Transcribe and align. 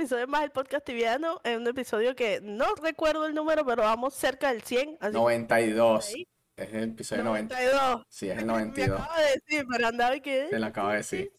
episodio 0.00 0.26
más 0.28 0.40
del 0.42 0.50
podcast 0.50 0.84
tibiano, 0.84 1.40
en 1.44 1.60
un 1.60 1.68
episodio 1.68 2.14
que 2.16 2.40
no 2.42 2.74
recuerdo 2.82 3.26
el 3.26 3.34
número, 3.34 3.64
pero 3.66 3.82
vamos 3.82 4.14
cerca 4.14 4.52
del 4.52 4.62
100. 4.62 4.96
Así 5.00 5.12
92. 5.12 6.08
Ahí. 6.08 6.26
Es 6.56 6.72
el 6.74 6.84
episodio 6.90 7.24
90. 7.24 7.54
92. 7.54 8.06
Sí, 8.08 8.28
es 8.30 8.38
el 8.38 8.46
Me 8.46 8.52
92. 8.52 9.00
acabo 9.00 9.16
de 9.20 9.24
decir, 9.32 9.66
pero 9.70 9.86
andaba 9.88 10.16
y 10.16 10.20
que... 10.20 10.46
Te 10.50 10.58
lo 10.58 10.66
acabo 10.66 10.88
de 10.90 10.96
decir. 10.96 11.32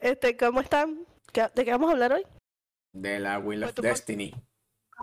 Este, 0.00 0.36
¿cómo 0.36 0.60
están? 0.60 1.06
¿Qué- 1.32 1.48
¿De 1.54 1.64
qué 1.64 1.70
vamos 1.72 1.88
a 1.88 1.92
hablar 1.92 2.12
hoy? 2.12 2.24
De 2.92 3.18
la 3.18 3.38
Wheel 3.38 3.60
Pues 3.60 3.70
of 3.70 3.76
pon- 3.76 3.84
Destiny. 3.84 4.34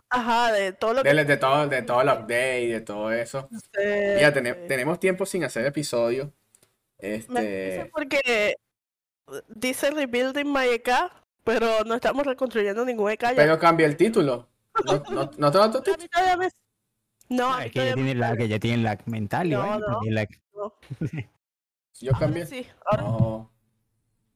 Ajá, 0.09 0.51
de 0.51 0.73
todo 0.73 0.93
lo 0.95 1.03
que... 1.03 1.13
De, 1.13 1.25
de 1.25 1.37
todo, 1.37 1.67
de 1.67 1.81
todo 1.83 2.01
el 2.01 2.07
update, 2.07 2.67
de 2.67 2.81
todo 2.81 3.11
eso. 3.11 3.47
eh, 3.79 4.17
Ya 4.19 4.29
eh, 4.29 4.65
tenemos 4.67 4.99
tiempo 4.99 5.25
sin 5.25 5.43
hacer 5.43 5.65
episodios. 5.65 6.29
Me 6.99 7.15
Este. 7.15 7.89
porque 7.93 8.55
dice 9.47 9.91
Rebuilding 9.91 10.51
My 10.51 10.67
EK, 10.69 10.89
pero 11.43 11.83
no 11.85 11.95
estamos 11.95 12.25
reconstruyendo 12.25 12.85
ningún 12.85 13.11
EK 13.11 13.21
ya. 13.21 13.35
Pero 13.35 13.59
cambia 13.59 13.85
el 13.85 13.97
título. 13.97 14.47
¿No, 14.85 15.03
no, 15.11 15.31
no 15.37 15.51
te 15.51 15.57
lo 15.91 16.37
me- 16.37 16.49
No, 17.29 17.59
es 17.59 17.71
que 17.71 17.79
ya 17.79 17.93
todavía 17.93 17.93
tiene 17.95 18.13
me- 18.13 18.19
lag, 18.19 18.37
que 18.37 18.47
ya 18.47 18.59
tiene 18.59 18.83
lag 18.83 18.99
mental, 19.07 19.49
No, 19.49 19.79
lag. 20.09 20.29
Yo 21.99 22.11
cambié. 22.19 22.45
sí, 22.45 22.67
ahora 22.85 23.03
No. 23.03 23.51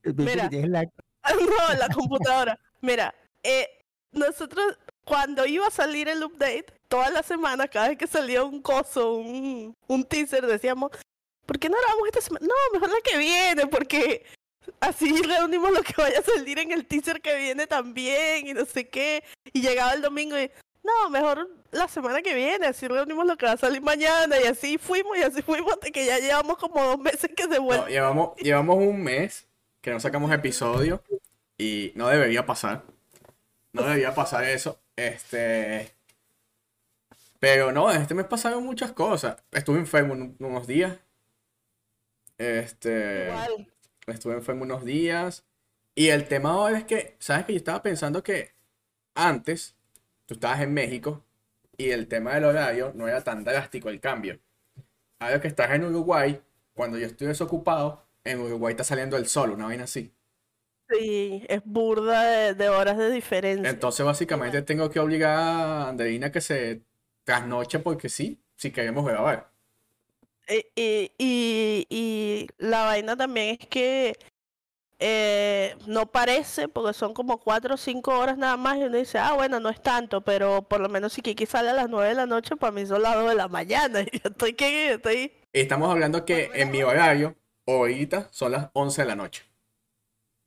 Mira. 0.03 0.49
No, 1.27 1.73
la 1.77 1.89
computadora. 1.89 2.57
Mira, 2.79 3.13
eh, 3.43 3.67
nosotros 4.13 4.77
cuando 5.03 5.45
iba 5.45 5.67
a 5.67 5.71
salir 5.71 6.07
el 6.07 6.23
update, 6.23 6.67
todas 6.87 7.11
las 7.11 7.25
semanas, 7.25 7.67
cada 7.71 7.89
vez 7.89 7.97
que 7.97 8.07
salía 8.07 8.43
un 8.43 8.61
coso, 8.61 9.15
un, 9.15 9.75
un 9.87 10.03
teaser, 10.05 10.45
decíamos, 10.47 10.91
¿por 11.45 11.59
qué 11.59 11.67
no 11.67 11.75
grabamos 11.77 12.07
esta 12.07 12.21
semana? 12.21 12.45
No, 12.47 12.53
mejor 12.73 12.89
la 12.89 13.01
que 13.03 13.17
viene, 13.17 13.67
porque 13.67 14.25
así 14.79 15.21
reunimos 15.21 15.71
lo 15.71 15.81
que 15.83 15.93
vaya 15.97 16.19
a 16.19 16.23
salir 16.23 16.59
en 16.59 16.71
el 16.71 16.85
teaser 16.85 17.21
que 17.21 17.35
viene 17.37 17.67
también 17.67 18.47
y 18.47 18.53
no 18.53 18.65
sé 18.65 18.87
qué. 18.87 19.23
Y 19.53 19.61
llegaba 19.61 19.93
el 19.93 20.01
domingo 20.01 20.37
y, 20.39 20.49
no, 20.83 21.09
mejor 21.09 21.49
la 21.71 21.87
semana 21.87 22.21
que 22.21 22.33
viene, 22.33 22.67
así 22.67 22.87
reunimos 22.87 23.25
lo 23.25 23.35
que 23.37 23.45
va 23.45 23.53
a 23.53 23.57
salir 23.57 23.81
mañana 23.81 24.39
y 24.39 24.45
así 24.47 24.77
fuimos 24.77 25.17
y 25.17 25.21
así 25.23 25.41
fuimos 25.41 25.73
hasta 25.73 25.89
que 25.91 26.05
ya 26.05 26.17
llevamos 26.19 26.57
como 26.57 26.81
dos 26.83 26.99
meses 26.99 27.29
que 27.35 27.43
se 27.43 27.59
vuelve. 27.59 27.83
No, 27.83 27.89
llevamos, 27.89 28.35
llevamos 28.37 28.77
un 28.77 29.03
mes 29.03 29.47
que 29.81 29.91
no 29.91 29.99
sacamos 29.99 30.31
episodio 30.31 31.03
y 31.57 31.91
no 31.95 32.07
debería 32.07 32.45
pasar. 32.45 32.83
No 33.73 33.83
debería 33.83 34.15
pasar 34.15 34.45
eso. 34.45 34.79
Este. 34.95 35.91
Pero 37.39 37.71
no, 37.71 37.91
este 37.91 38.15
mes 38.15 38.25
pasaron 38.25 38.63
muchas 38.65 38.91
cosas. 38.93 39.37
Estuve 39.51 39.77
enfermo 39.79 40.13
un- 40.13 40.35
unos 40.39 40.65
días. 40.67 40.97
Este. 42.37 43.27
Igual. 43.29 43.67
Estuve 44.07 44.35
enfermo 44.35 44.63
unos 44.63 44.85
días. 44.85 45.45
Y 45.95 46.09
el 46.09 46.27
tema 46.27 46.51
ahora 46.51 46.79
es 46.79 46.85
que, 46.85 47.15
¿sabes 47.19 47.45
que 47.45 47.53
Yo 47.53 47.57
estaba 47.57 47.81
pensando 47.81 48.23
que 48.23 48.51
antes 49.15 49.75
tú 50.25 50.35
estabas 50.35 50.61
en 50.61 50.73
México 50.73 51.25
y 51.77 51.91
el 51.91 52.07
tema 52.07 52.35
del 52.35 52.45
horario 52.45 52.93
no 52.95 53.07
era 53.07 53.23
tan 53.23 53.43
drástico 53.43 53.89
el 53.89 53.99
cambio. 54.01 54.39
Ahora 55.19 55.41
que 55.41 55.47
estás 55.47 55.71
en 55.71 55.85
Uruguay, 55.85 56.41
cuando 56.73 56.97
yo 56.97 57.07
estoy 57.07 57.27
desocupado, 57.27 58.05
en 58.23 58.39
Uruguay 58.41 58.73
está 58.73 58.83
saliendo 58.83 59.17
el 59.17 59.27
sol, 59.27 59.51
una 59.51 59.65
vaina 59.65 59.85
así. 59.85 60.13
Sí, 60.89 61.43
es 61.49 61.61
burda 61.65 62.23
de, 62.23 62.53
de 62.53 62.69
horas 62.69 62.97
de 62.97 63.09
diferencia. 63.11 63.69
Entonces, 63.69 64.05
básicamente, 64.05 64.61
tengo 64.61 64.89
que 64.89 64.99
obligar 64.99 65.37
a 65.37 65.89
Andreina 65.89 66.31
que 66.31 66.41
se 66.41 66.83
trasnoche 67.23 67.79
porque 67.79 68.09
sí, 68.09 68.41
si 68.55 68.71
queremos 68.71 69.05
grabar. 69.05 69.51
Y, 70.49 71.11
y, 71.17 72.47
la 72.57 72.85
vaina 72.85 73.17
también 73.17 73.57
es 73.59 73.67
que 73.67 74.17
eh, 74.99 75.75
no 75.85 76.11
parece, 76.11 76.67
porque 76.67 76.93
son 76.93 77.13
como 77.13 77.39
cuatro 77.39 77.75
o 77.75 77.77
cinco 77.77 78.17
horas 78.17 78.37
nada 78.37 78.57
más, 78.57 78.77
y 78.77 78.83
uno 78.83 78.97
dice, 78.97 79.19
ah, 79.19 79.33
bueno, 79.33 79.59
no 79.59 79.69
es 79.69 79.81
tanto, 79.81 80.21
pero 80.21 80.63
por 80.63 80.79
lo 80.79 80.89
menos 80.89 81.13
si 81.13 81.21
Kiki 81.21 81.45
sale 81.45 81.69
a 81.69 81.73
las 81.73 81.89
nueve 81.89 82.09
de 82.09 82.15
la 82.15 82.25
noche, 82.25 82.55
para 82.55 82.71
mí 82.71 82.85
son 82.85 83.01
las 83.01 83.15
dos 83.15 83.29
de 83.29 83.35
la 83.35 83.47
mañana, 83.47 84.01
y 84.11 84.19
yo 84.19 84.29
estoy 84.29 84.53
que 84.53 84.93
estoy... 84.93 85.33
Estamos 85.53 85.91
hablando 85.91 86.25
que 86.25 86.49
en 86.53 86.71
mi 86.71 86.81
horario, 86.81 87.35
ahorita 87.65 88.29
son 88.31 88.53
las 88.53 88.69
11 88.73 89.01
de 89.01 89.07
la 89.07 89.15
noche. 89.15 89.43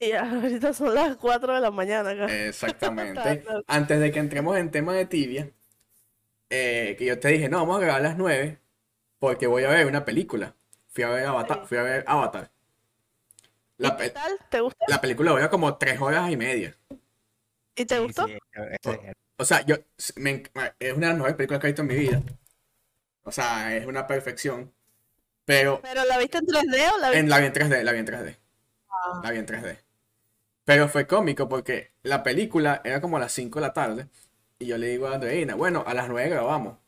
Y 0.01 0.13
ahorita 0.13 0.73
son 0.73 0.95
las 0.95 1.17
cuatro 1.17 1.55
de 1.55 1.61
la 1.61 1.71
mañana. 1.71 2.13
Exactamente. 2.47 3.45
Antes 3.67 4.01
de 4.01 4.11
que 4.11 4.19
entremos 4.19 4.57
en 4.57 4.71
tema 4.71 4.95
de 4.95 5.05
tibia, 5.05 5.51
eh, 6.49 6.97
que 6.99 7.05
yo 7.05 7.21
te 7.21 7.29
dije, 7.29 7.49
no, 7.49 7.59
vamos 7.59 7.77
a 7.77 7.81
grabar 7.81 8.01
a 8.01 8.09
las 8.09 8.17
9 8.17 8.59
porque 9.21 9.47
voy 9.47 9.65
a 9.65 9.71
ver 9.71 9.87
una 9.87 10.05
película. 10.05 10.57
Fui 10.91 11.05
a 11.05 11.11
ver 11.11 11.27
Avatar. 11.27 11.61
Sí. 11.61 11.67
Fui 11.67 11.79
a 11.79 11.83
ver 11.85 12.05
Avatar. 12.09 12.51
¿Y 13.81 13.83
La, 13.83 13.97
qué 13.97 14.11
tal? 14.11 14.39
¿Te 14.49 14.61
gusta? 14.61 14.85
la 14.87 15.01
película 15.01 15.33
dura 15.33 15.51
como 15.51 15.77
3 15.77 16.01
horas 16.01 16.31
y 16.31 16.37
media. 16.37 16.77
¿Y 17.77 17.85
te 17.87 17.97
Sí, 17.97 18.03
gustó? 18.03 18.27
sí, 18.27 18.39
O 19.39 19.45
sea, 19.45 19.63
yo, 19.65 19.77
me 20.17 20.43
es 20.79 20.93
una 20.95 21.07
de 21.09 21.13
las 21.13 21.15
mejores 21.15 21.37
películas 21.37 21.61
que 21.61 21.67
he 21.69 21.71
visto 21.71 21.83
en 21.83 21.89
mi 21.89 21.95
vida. 21.97 22.23
O 23.25 23.33
sea, 23.33 23.77
es 23.77 23.87
una 23.87 24.07
perfección. 24.07 24.73
Pero 25.45 25.81
¿Pero 25.83 26.05
la 26.05 26.19
viste 26.19 26.39
en 26.39 26.47
3D 26.47 26.93
o 26.95 26.99
la 26.99 27.11
viste 27.11 27.19
en, 27.21 27.29
la 27.31 27.39
vi 27.41 27.47
en 27.47 27.53
3D, 27.53 27.83
la 27.85 27.93
vi 27.93 27.99
en 28.01 28.07
3D. 28.07 28.37
Ah. 28.89 29.21
La 29.25 29.31
vi 29.31 29.39
en 29.39 29.47
3D. 29.47 29.79
Pero 30.65 30.89
fue 30.89 31.07
cómico 31.07 31.49
porque 31.49 31.93
la 32.03 32.23
película 32.23 32.81
era 32.85 33.01
como 33.01 33.17
a 33.17 33.21
las 33.21 33.33
5 33.33 33.61
de 33.61 33.67
la 33.67 33.73
tarde. 33.75 34.09
Y 34.59 34.67
yo 34.67 34.79
le 34.79 34.89
digo 34.89 35.09
a 35.09 35.15
Andreina, 35.15 35.55
bueno, 35.55 35.85
a 35.87 35.95
las 35.95 36.09
9 36.09 36.29
grabamos. 36.31 36.79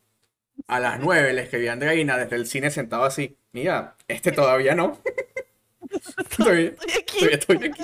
A 0.67 0.79
las 0.79 0.99
9 0.99 1.33
le 1.33 1.43
escribí 1.43 1.67
a 1.67 1.73
Andreina 1.73 2.17
desde 2.17 2.35
el 2.35 2.47
cine 2.47 2.71
sentado 2.71 3.03
así. 3.05 3.37
Mira, 3.51 3.95
este 4.07 4.31
todavía 4.31 4.75
no. 4.75 4.99
todavía, 6.37 6.69
Estoy 6.69 6.91
aquí. 7.01 7.19
todavía 7.19 7.37
estoy 7.37 7.57
aquí. 7.57 7.83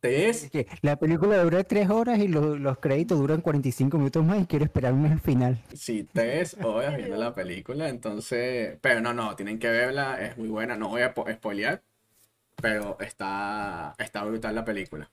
¿Tres? 0.00 0.44
es 0.44 0.50
que 0.50 0.66
la 0.82 0.96
película 0.96 1.42
dura 1.42 1.64
tres 1.64 1.88
horas 1.88 2.18
y 2.18 2.28
los, 2.28 2.60
los 2.60 2.78
créditos 2.78 3.18
duran 3.18 3.40
45 3.40 3.96
minutos 3.96 4.22
más 4.22 4.38
y 4.42 4.46
quiero 4.46 4.64
esperarme 4.66 5.08
al 5.10 5.20
final. 5.20 5.58
Sí, 5.72 6.06
tres 6.12 6.56
horas 6.62 6.96
viendo 6.96 7.16
la 7.16 7.34
película. 7.34 7.88
Entonces, 7.88 8.76
pero 8.82 9.00
no, 9.00 9.14
no, 9.14 9.34
tienen 9.34 9.58
que 9.58 9.70
verla. 9.70 10.20
Es 10.20 10.36
muy 10.36 10.48
buena. 10.48 10.76
No 10.76 10.90
voy 10.90 11.00
a 11.02 11.14
po- 11.14 11.26
spoilear. 11.32 11.82
Pero 12.56 12.98
está, 13.00 13.94
está 13.98 14.24
brutal 14.24 14.54
la 14.54 14.64
película. 14.64 15.10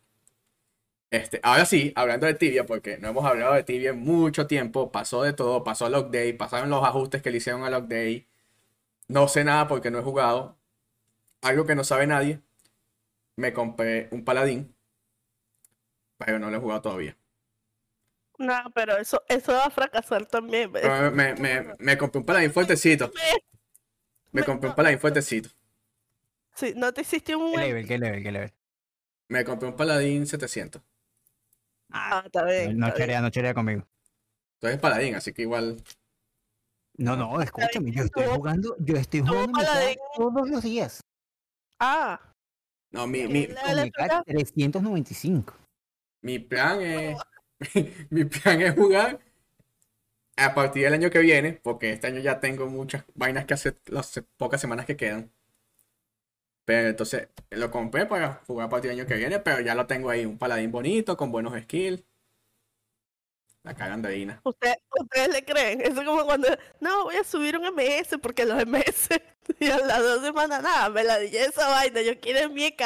Este, 1.11 1.41
ahora 1.43 1.65
sí, 1.65 1.91
hablando 1.95 2.25
de 2.25 2.33
Tibia, 2.35 2.65
porque 2.65 2.97
no 2.97 3.09
hemos 3.09 3.25
hablado 3.25 3.53
de 3.53 3.63
Tibia 3.63 3.89
en 3.91 3.99
mucho 3.99 4.47
tiempo, 4.47 4.91
pasó 4.91 5.23
de 5.23 5.33
todo, 5.33 5.63
pasó 5.63 5.87
el 5.87 5.95
update, 5.95 6.33
pasaron 6.35 6.69
los 6.69 6.83
ajustes 6.85 7.21
que 7.21 7.31
le 7.31 7.37
hicieron 7.37 7.63
al 7.63 7.73
update. 7.75 8.27
No 9.09 9.27
sé 9.29 9.43
nada 9.45 9.67
porque 9.67 9.91
no 9.91 9.99
he 9.99 10.03
jugado. 10.03 10.57
Algo 11.41 11.65
que 11.67 11.75
no 11.75 11.83
sabe 11.85 12.07
nadie. 12.07 12.41
Me 13.37 13.53
compré 13.53 14.09
un 14.11 14.25
paladín, 14.25 14.75
pero 16.17 16.39
no 16.39 16.49
lo 16.49 16.57
he 16.57 16.59
jugado 16.61 16.81
todavía. 16.81 17.17
No, 18.39 18.55
pero 18.73 18.97
eso, 18.97 19.21
eso 19.29 19.53
va 19.53 19.65
a 19.65 19.69
fracasar 19.69 20.25
también. 20.25 20.71
Me, 20.71 21.35
me- 21.35 21.75
me 21.79 21.97
compré 21.97 22.19
un 22.19 22.25
paladín 22.25 22.51
fuertecito. 22.51 23.11
Me 24.33 24.43
compré 24.43 24.69
un 24.69 24.75
paladín 24.75 24.99
fuertecito. 24.99 25.49
Sí, 26.55 26.73
no 26.77 26.93
te 26.93 27.01
hiciste 27.01 27.35
un... 27.35 27.51
¿Qué 27.51 27.57
level? 27.57 27.87
¿Qué 27.87 27.97
level? 27.97 28.23
¿Qué 28.23 28.31
level? 28.31 28.53
Me 29.29 29.43
compré 29.43 29.67
un 29.69 29.75
paladín 29.75 30.27
700. 30.27 30.83
Ah, 31.91 32.23
está 32.25 32.45
bien. 32.45 32.77
No 32.77 32.87
está 32.87 32.99
chorea, 32.99 33.21
no 33.21 33.29
chorea 33.29 33.53
conmigo. 33.53 33.87
Tú 34.59 34.67
eres 34.67 34.79
paladín, 34.79 35.15
así 35.15 35.33
que 35.33 35.43
igual. 35.43 35.81
No, 36.97 37.15
no, 37.15 37.41
escúchame, 37.41 37.91
yo 37.91 38.03
estoy 38.03 38.25
jugando, 38.25 38.75
yo 38.79 38.95
estoy 38.95 39.21
jugando 39.21 39.59
todos 40.15 40.49
los 40.49 40.63
días. 40.63 41.03
Ah, 41.79 42.19
No, 42.91 43.07
mi, 43.07 43.21
¿qué 43.21 43.27
mi, 43.27 43.91
cara 43.91 44.23
395. 44.23 45.53
mi 46.21 46.39
plan 46.39 46.81
es. 46.81 47.17
Mi 48.09 48.25
plan 48.25 48.59
es 48.59 48.73
jugar 48.73 49.19
a 50.35 50.55
partir 50.55 50.83
del 50.83 50.93
año 50.93 51.11
que 51.11 51.19
viene, 51.19 51.53
porque 51.53 51.91
este 51.91 52.07
año 52.07 52.19
ya 52.19 52.39
tengo 52.39 52.65
muchas 52.65 53.05
vainas 53.13 53.45
que 53.45 53.53
hacer 53.53 53.79
las 53.85 54.19
pocas 54.35 54.59
semanas 54.59 54.87
que 54.87 54.97
quedan. 54.97 55.31
Pero 56.65 56.89
entonces 56.89 57.27
lo 57.49 57.71
compré 57.71 58.05
para 58.05 58.35
jugar 58.45 58.67
a 58.67 58.69
partir 58.69 58.91
del 58.91 58.99
año 58.99 59.07
que 59.07 59.15
viene, 59.15 59.39
pero 59.39 59.59
ya 59.61 59.75
lo 59.75 59.87
tengo 59.87 60.09
ahí, 60.09 60.25
un 60.25 60.37
paladín 60.37 60.71
bonito, 60.71 61.17
con 61.17 61.31
buenos 61.31 61.59
skills. 61.63 62.03
La 63.63 63.75
cara 63.75 63.93
andreina. 63.93 64.41
¿Usted- 64.43 64.75
¿Ustedes 64.99 65.29
le 65.29 65.45
creen? 65.45 65.81
Eso 65.81 66.01
es 66.01 66.07
como 66.07 66.25
cuando, 66.25 66.47
no, 66.79 67.03
voy 67.03 67.15
a 67.15 67.23
subir 67.23 67.57
un 67.57 67.65
MS 67.65 68.17
porque 68.19 68.45
los 68.45 68.59
MS, 68.65 69.09
y 69.59 69.69
a 69.69 69.77
las 69.79 69.99
dos 69.99 70.21
semanas, 70.23 70.63
nada, 70.63 70.89
me 70.89 71.03
la 71.03 71.19
dije 71.19 71.45
esa 71.45 71.67
vaina, 71.67 72.01
yo 72.01 72.19
quiero 72.19 72.39
en 72.39 72.53
mi 72.53 72.65
EK. 72.65 72.81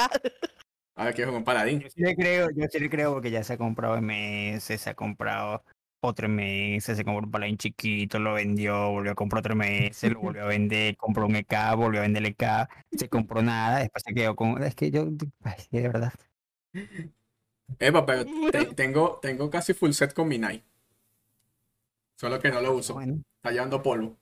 Ahora 0.97 1.13
quiero 1.13 1.29
jugar 1.31 1.39
un 1.39 1.45
paladín. 1.45 1.79
Yo 1.81 1.89
sí 1.89 2.01
le 2.01 2.15
creo, 2.15 2.49
yo 2.55 2.65
sí 2.69 2.79
le 2.79 2.89
creo 2.89 3.13
porque 3.13 3.31
ya 3.31 3.43
se 3.43 3.53
ha 3.53 3.57
comprado 3.57 3.95
MS, 3.97 4.77
se 4.77 4.89
ha 4.89 4.95
comprado 4.95 5.63
otro 6.05 6.25
MS, 6.27 6.95
se 6.95 7.03
compró 7.05 7.25
un 7.25 7.31
paladín 7.31 7.57
chiquito, 7.57 8.19
lo 8.19 8.33
vendió, 8.33 8.91
volvió 8.91 9.11
a 9.13 9.15
comprar 9.15 9.39
otro 9.39 9.53
MS, 9.53 10.09
lo 10.09 10.19
volvió 10.21 10.43
a 10.43 10.47
vender, 10.47 10.95
compró 10.97 11.25
un 11.27 11.35
EK, 11.35 11.75
volvió 11.75 11.99
a 12.01 12.03
vender 12.03 12.23
el 12.23 12.29
EK, 12.31 12.67
se 12.91 13.09
compró 13.09 13.41
nada, 13.41 13.79
después 13.79 14.03
se 14.05 14.13
quedó 14.13 14.35
con... 14.35 14.61
Es 14.63 14.75
que 14.75 14.91
yo, 14.91 15.07
ay, 15.43 15.55
de 15.71 15.81
verdad. 15.87 16.13
Epa, 17.79 18.05
pero 18.05 18.25
te- 18.51 18.73
tengo, 18.75 19.19
tengo 19.21 19.49
casi 19.49 19.73
full 19.73 19.91
set 19.93 20.13
con 20.13 20.27
mi 20.27 20.37
Knight. 20.37 20.63
Solo 22.19 22.39
que 22.41 22.49
no 22.51 22.59
lo 22.61 22.73
uso. 22.75 22.93
Bueno, 22.95 23.21
Está 23.37 23.51
llevando 23.51 23.81
polvo. 23.81 24.17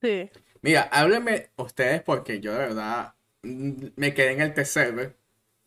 Sí. 0.00 0.30
Mira, 0.62 0.82
háblenme 0.82 1.50
ustedes 1.56 2.02
porque 2.02 2.40
yo 2.40 2.52
de 2.52 2.58
verdad 2.58 3.14
mm, 3.42 3.86
me 3.96 4.14
quedé 4.14 4.32
en 4.32 4.40
el 4.40 4.54
test 4.54 4.72
server 4.74 5.16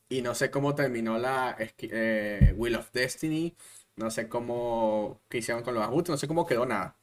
y 0.09 0.21
no 0.21 0.35
sé 0.35 0.51
cómo 0.51 0.75
terminó 0.75 1.17
la 1.19 1.55
eh, 1.59 2.53
Wheel 2.57 2.75
of 2.75 2.91
Destiny, 2.93 3.55
no 3.95 4.09
sé 4.11 4.27
cómo 4.29 5.21
qué 5.29 5.37
hicieron 5.39 5.63
con 5.63 5.73
los 5.73 5.83
ajustes, 5.83 6.09
no 6.11 6.17
sé 6.17 6.27
cómo 6.27 6.45
quedó 6.45 6.65
nada. 6.65 6.95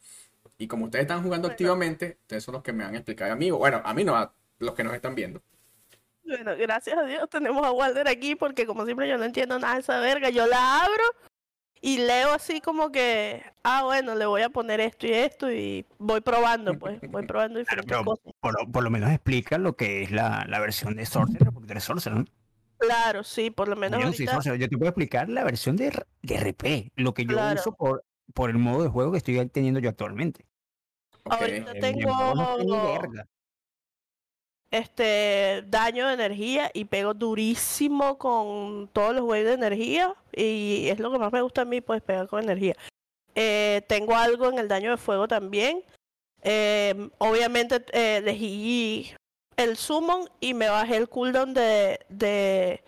Y 0.59 0.69
como 0.69 0.85
ustedes 0.87 1.05
están 1.05 1.23
jugando 1.23 1.49
Bueno. 1.49 1.53
activamente, 1.55 2.19
ustedes 2.23 2.45
son 2.45 2.55
los 2.55 2.63
que 2.63 2.73
me 2.73 2.85
van 2.85 2.95
a 2.95 2.99
explicar 2.99 3.31
a 3.31 3.37
mí, 3.37 3.51
o 3.51 3.59
bueno, 3.59 3.81
a 3.85 3.95
mí 3.95 4.05
no, 4.05 4.15
a 4.17 4.33
los 4.59 4.75
que 4.75 4.85
nos 4.85 4.95
están 4.95 5.15
viendo. 5.15 5.43
Bueno, 6.25 6.53
gracias 6.57 6.97
a 6.97 7.03
Dios 7.05 7.29
tenemos 7.29 7.67
a 7.67 7.73
Walter 7.73 8.07
aquí 8.09 8.37
porque 8.37 8.65
como 8.67 8.85
siempre 8.85 9.09
yo 9.09 9.19
no 9.19 9.25
entiendo 9.25 9.59
nada 9.59 9.75
de 9.75 9.81
esa 9.81 9.99
verga. 10.01 10.31
Yo 10.31 10.47
la 10.47 10.81
abro 10.83 11.03
y 11.81 11.99
leo 11.99 12.33
así 12.33 12.61
como 12.61 12.93
que, 12.93 13.43
ah, 13.65 13.83
bueno, 13.85 14.15
le 14.15 14.25
voy 14.27 14.43
a 14.43 14.49
poner 14.51 14.79
esto 14.81 15.07
y 15.07 15.13
esto 15.13 15.51
y 15.51 15.85
voy 15.99 16.21
probando, 16.21 16.79
pues, 16.79 17.01
voy 17.11 17.27
probando 17.27 17.59
diferentes 17.59 17.89
pero- 17.91 18.05
cosas. 18.05 18.33
Por, 18.41 18.55
lo- 18.61 18.71
por 18.71 18.85
lo 18.85 18.91
menos 18.91 19.11
explica 19.11 19.59
lo 19.59 19.75
que 19.77 20.05
es 20.05 20.13
la, 20.13 20.45
la 20.49 20.61
versión 20.61 20.95
de 20.95 21.07
Sorcerer, 21.07 21.53
porque 21.53 21.73
eres 21.73 21.83
Sorcerer, 21.85 22.19
¿no? 22.19 22.25
Claro, 22.83 23.23
sí, 23.25 23.51
por 23.51 23.69
lo 23.69 23.77
menos 23.77 24.01
Yo 24.01 24.27
Sorcerer, 24.27 24.59
yo 24.59 24.69
te 24.69 24.77
puedo 24.77 24.89
explicar 24.91 25.29
la 25.29 25.45
versión 25.45 25.77
de, 25.77 25.93
de 26.23 26.35
RP, 26.35 26.91
lo 26.97 27.15
que 27.15 27.23
yo 27.25 27.33
Claro. 27.35 27.61
uso 27.61 27.73
por, 27.73 28.05
por 28.35 28.51
el 28.51 28.59
modo 28.59 28.83
de 28.83 28.89
juego 28.89 29.13
que 29.13 29.19
estoy 29.19 29.47
teniendo 29.49 29.79
yo 29.81 29.89
actualmente. 29.91 30.45
Ahorita 31.25 31.73
Eh, 31.73 31.81
tengo- 31.81 32.57
este 34.71 35.63
daño 35.67 36.09
de 36.09 36.15
energía 36.15 36.71
y 36.73 36.87
pego 36.87 37.13
durísimo 37.15 38.17
con 38.19 38.89
todos 38.93 39.15
los 39.15 39.25
waves 39.25 39.45
de 39.45 39.53
energía 39.53 40.15
y 40.35 40.89
es 40.89 40.99
lo 40.99 41.13
que 41.13 41.19
más 41.19 41.33
me 41.33 41.43
gusta 41.43 41.63
a 41.63 41.65
mí, 41.67 41.81
pues 41.83 42.03
pegar 42.03 42.27
con 42.27 42.43
energía. 42.43 42.75
Eh, 43.35 43.83
tengo 43.87 44.17
algo 44.17 44.49
en 44.49 44.59
el 44.59 44.69
daño 44.69 44.91
de 44.91 44.97
fuego 44.97 45.29
también. 45.29 45.83
Eh, 46.43 47.11
obviamente 47.19 47.85
eh, 47.93 48.17
elegí 48.17 49.15
el 49.63 49.77
summon 49.77 50.29
y 50.41 50.55
me 50.55 50.69
bajé 50.69 50.97
el 50.97 51.09
cooldown 51.09 51.55
de, 51.55 52.01
de, 52.09 52.83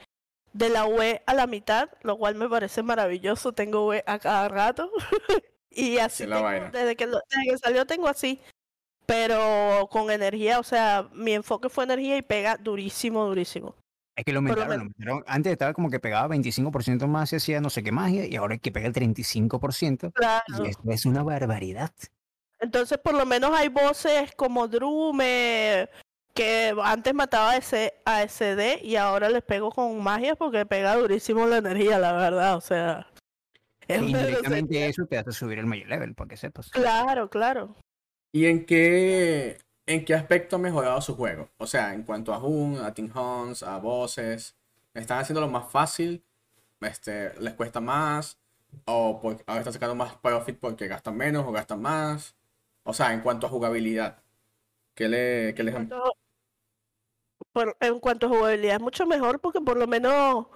de 0.52 0.68
la 0.68 0.86
UE 0.86 1.22
a 1.26 1.34
la 1.34 1.46
mitad, 1.46 1.88
lo 2.02 2.16
cual 2.18 2.34
me 2.34 2.48
parece 2.48 2.82
maravilloso. 2.82 3.52
Tengo 3.52 3.86
UE 3.86 4.02
a 4.06 4.18
cada 4.18 4.48
rato. 4.48 4.90
y 5.70 5.98
así 5.98 6.24
tengo- 6.26 6.48
desde, 6.72 6.96
que, 6.96 7.06
lo- 7.06 7.20
desde 7.30 7.50
que 7.50 7.58
salió 7.58 7.86
tengo 7.86 8.08
así. 8.08 8.40
Pero 9.06 9.86
con 9.90 10.10
energía, 10.10 10.58
o 10.58 10.62
sea, 10.62 11.08
mi 11.12 11.34
enfoque 11.34 11.68
fue 11.68 11.84
energía 11.84 12.16
y 12.16 12.22
pega 12.22 12.56
durísimo, 12.56 13.26
durísimo. 13.26 13.74
Es 14.16 14.24
que 14.24 14.32
lo 14.32 14.38
aumentaron, 14.38 14.68
lo 14.68 14.74
aumentaron. 14.74 15.24
Antes 15.26 15.52
estaba 15.52 15.74
como 15.74 15.90
que 15.90 16.00
pegaba 16.00 16.34
25% 16.34 17.06
más 17.06 17.32
y 17.32 17.36
hacía 17.36 17.60
no 17.60 17.68
sé 17.68 17.82
qué 17.82 17.92
magia, 17.92 18.24
y 18.26 18.36
ahora 18.36 18.54
es 18.54 18.60
que 18.62 18.72
pega 18.72 18.86
el 18.86 18.94
35%. 18.94 20.12
Claro. 20.12 20.44
Y 20.64 20.68
esto 20.68 20.82
es 20.90 21.04
una 21.04 21.22
barbaridad. 21.22 21.92
Entonces, 22.60 22.96
por 22.96 23.12
lo 23.14 23.26
menos 23.26 23.50
hay 23.52 23.68
voces 23.68 24.32
como 24.36 24.68
Drume, 24.68 25.90
que 26.34 26.74
antes 26.82 27.14
mataba 27.14 27.52
a, 27.52 27.56
ese, 27.56 27.94
a 28.04 28.26
SD 28.26 28.80
y 28.82 28.96
ahora 28.96 29.30
les 29.30 29.42
pego 29.42 29.70
con 29.70 30.02
magia 30.02 30.34
porque 30.34 30.66
pega 30.66 30.96
durísimo 30.96 31.46
la 31.46 31.58
energía, 31.58 31.98
la 31.98 32.12
verdad. 32.12 32.56
O 32.56 32.60
sea, 32.60 33.06
es 33.88 33.98
una 33.98 34.10
indirectamente 34.10 34.86
eso 34.86 35.06
te 35.06 35.18
hace 35.18 35.32
subir 35.32 35.58
el 35.58 35.66
mayor 35.66 35.88
level, 35.88 36.14
para 36.14 36.28
que 36.28 36.36
sepas. 36.36 36.70
Claro, 36.70 37.30
claro. 37.30 37.76
¿Y 38.32 38.46
en 38.46 38.66
qué, 38.66 39.58
en 39.86 40.04
qué 40.04 40.14
aspecto 40.14 40.56
ha 40.56 40.58
mejorado 40.58 41.00
su 41.00 41.14
juego? 41.14 41.50
O 41.56 41.68
sea, 41.68 41.94
en 41.94 42.02
cuanto 42.02 42.34
a 42.34 42.44
Hun, 42.44 42.78
a 42.78 42.92
Team 42.92 43.10
Hunts, 43.16 43.62
a 43.62 43.78
voces, 43.78 44.56
¿están 44.92 45.20
haciéndolo 45.20 45.48
más 45.48 45.70
fácil? 45.70 46.24
Este, 46.80 47.32
¿Les 47.40 47.54
cuesta 47.54 47.80
más? 47.80 48.38
¿O 48.86 49.20
ahora 49.46 49.60
están 49.60 49.72
sacando 49.72 49.94
más 49.94 50.16
profit 50.16 50.58
porque 50.58 50.88
gastan 50.88 51.16
menos 51.16 51.46
o 51.46 51.52
gastan 51.52 51.80
más? 51.80 52.34
O 52.82 52.92
sea, 52.92 53.12
en 53.12 53.20
cuanto 53.20 53.46
a 53.46 53.50
jugabilidad, 53.50 54.18
¿qué, 54.94 55.08
le, 55.08 55.54
qué 55.54 55.62
les 55.62 55.74
han... 55.76 55.88
en 57.80 58.00
cuanto 58.00 58.26
a 58.26 58.30
jugabilidad 58.30 58.76
es 58.76 58.82
mucho 58.82 59.06
mejor 59.06 59.40
porque 59.40 59.60
por 59.60 59.76
lo 59.76 59.86
menos 59.86 60.46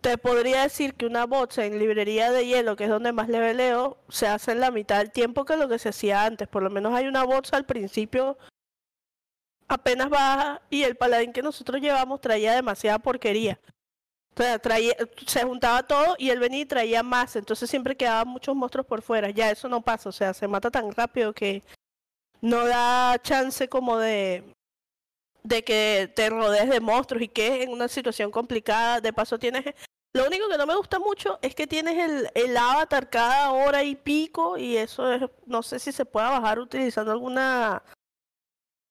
te 0.00 0.16
podría 0.18 0.62
decir 0.62 0.94
que 0.94 1.06
una 1.06 1.26
bots 1.26 1.58
en 1.58 1.78
librería 1.78 2.30
de 2.30 2.46
hielo, 2.46 2.76
que 2.76 2.84
es 2.84 2.90
donde 2.90 3.12
más 3.12 3.28
leveleo, 3.28 3.98
se 4.08 4.28
hace 4.28 4.52
en 4.52 4.60
la 4.60 4.70
mitad 4.70 4.98
del 4.98 5.10
tiempo 5.10 5.44
que 5.44 5.56
lo 5.56 5.68
que 5.68 5.78
se 5.78 5.88
hacía 5.88 6.24
antes. 6.24 6.48
Por 6.48 6.62
lo 6.62 6.70
menos 6.70 6.94
hay 6.94 7.06
una 7.08 7.24
bots 7.24 7.52
al 7.52 7.66
principio 7.66 8.38
apenas 9.68 10.08
baja 10.08 10.62
y 10.70 10.82
el 10.82 10.96
paladín 10.96 11.32
que 11.32 11.42
nosotros 11.42 11.80
llevamos 11.80 12.20
traía 12.20 12.54
demasiada 12.54 12.98
porquería. 12.98 13.60
O 14.34 14.42
sea, 14.42 14.58
traía, 14.58 14.94
se 15.26 15.42
juntaba 15.42 15.82
todo 15.82 16.14
y 16.16 16.30
él 16.30 16.38
venía 16.38 16.60
y 16.60 16.66
traía 16.66 17.02
más, 17.02 17.34
entonces 17.36 17.68
siempre 17.68 17.96
quedaban 17.96 18.28
muchos 18.28 18.54
monstruos 18.54 18.86
por 18.86 19.02
fuera. 19.02 19.30
Ya 19.30 19.50
eso 19.50 19.68
no 19.68 19.82
pasa, 19.82 20.08
o 20.08 20.12
sea, 20.12 20.32
se 20.32 20.48
mata 20.48 20.70
tan 20.70 20.92
rápido 20.92 21.32
que 21.32 21.62
no 22.40 22.64
da 22.66 23.18
chance 23.20 23.68
como 23.68 23.98
de 23.98 24.44
de 25.42 25.62
que 25.64 26.12
te 26.14 26.30
rodees 26.30 26.68
de 26.68 26.80
monstruos 26.80 27.22
y 27.22 27.28
que 27.28 27.62
en 27.62 27.70
una 27.70 27.88
situación 27.88 28.30
complicada, 28.30 29.00
de 29.00 29.12
paso 29.12 29.38
tienes 29.38 29.64
lo 30.14 30.26
único 30.26 30.48
que 30.48 30.56
no 30.56 30.66
me 30.66 30.74
gusta 30.74 30.98
mucho 30.98 31.38
es 31.42 31.54
que 31.54 31.66
tienes 31.66 31.96
el, 31.98 32.30
el 32.34 32.56
avatar 32.56 33.10
cada 33.10 33.52
hora 33.52 33.84
y 33.84 33.94
pico 33.94 34.56
y 34.56 34.76
eso 34.76 35.12
es, 35.12 35.22
no 35.46 35.62
sé 35.62 35.78
si 35.78 35.92
se 35.92 36.06
pueda 36.06 36.30
bajar 36.30 36.58
utilizando 36.58 37.12
alguna 37.12 37.82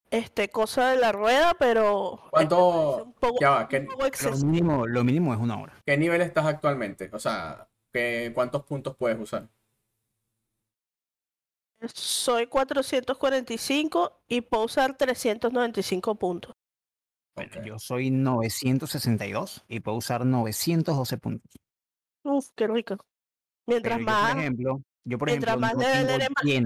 este 0.10 0.50
cosa 0.50 0.90
de 0.92 0.98
la 0.98 1.12
rueda, 1.12 1.54
pero 1.60 2.22
es 2.26 2.30
¿Cuánto- 2.30 2.72
parece 2.72 3.02
un 3.02 3.14
poco, 3.14 3.38
ya 3.42 3.50
va, 3.50 3.68
¿qué- 3.68 3.80
un 3.80 3.88
poco 3.88 4.04
Lo 4.24 4.38
mínimo, 4.38 4.88
lo 4.88 5.04
mínimo 5.04 5.34
es 5.34 5.40
una 5.40 5.60
hora. 5.60 5.74
¿Qué 5.86 5.98
nivel 5.98 6.22
estás 6.22 6.46
actualmente? 6.46 7.10
O 7.12 7.20
sea, 7.20 7.68
¿qué, 7.92 8.32
¿cuántos 8.34 8.64
puntos 8.64 8.96
puedes 8.96 9.20
usar? 9.20 9.50
Soy 11.94 12.48
445 12.48 14.24
y 14.28 14.42
puedo 14.42 14.66
usar 14.66 14.98
395 14.98 16.16
puntos. 16.16 16.56
Bueno, 17.36 17.52
Ok. 17.58 17.66
yo 17.66 17.80
soy 17.80 18.10
962 18.10 19.64
y 19.68 19.80
puedo 19.80 19.98
usar 19.98 20.26
912 20.26 21.18
puntos. 21.18 21.52
Uf, 22.24 22.50
qué 22.56 22.68
rico. 22.68 22.98
Mientras 23.68 23.98
Pero 23.98 24.00
yo, 24.00 24.12
más, 24.12 24.32
por 24.34 24.40
ejemplo, 24.42 24.82
yo 25.06 25.18
por 25.18 25.28
mientras 25.28 25.56
ejemplo 25.56 25.68
más 25.68 25.74
no 25.76 25.80
tengo 25.82 26.18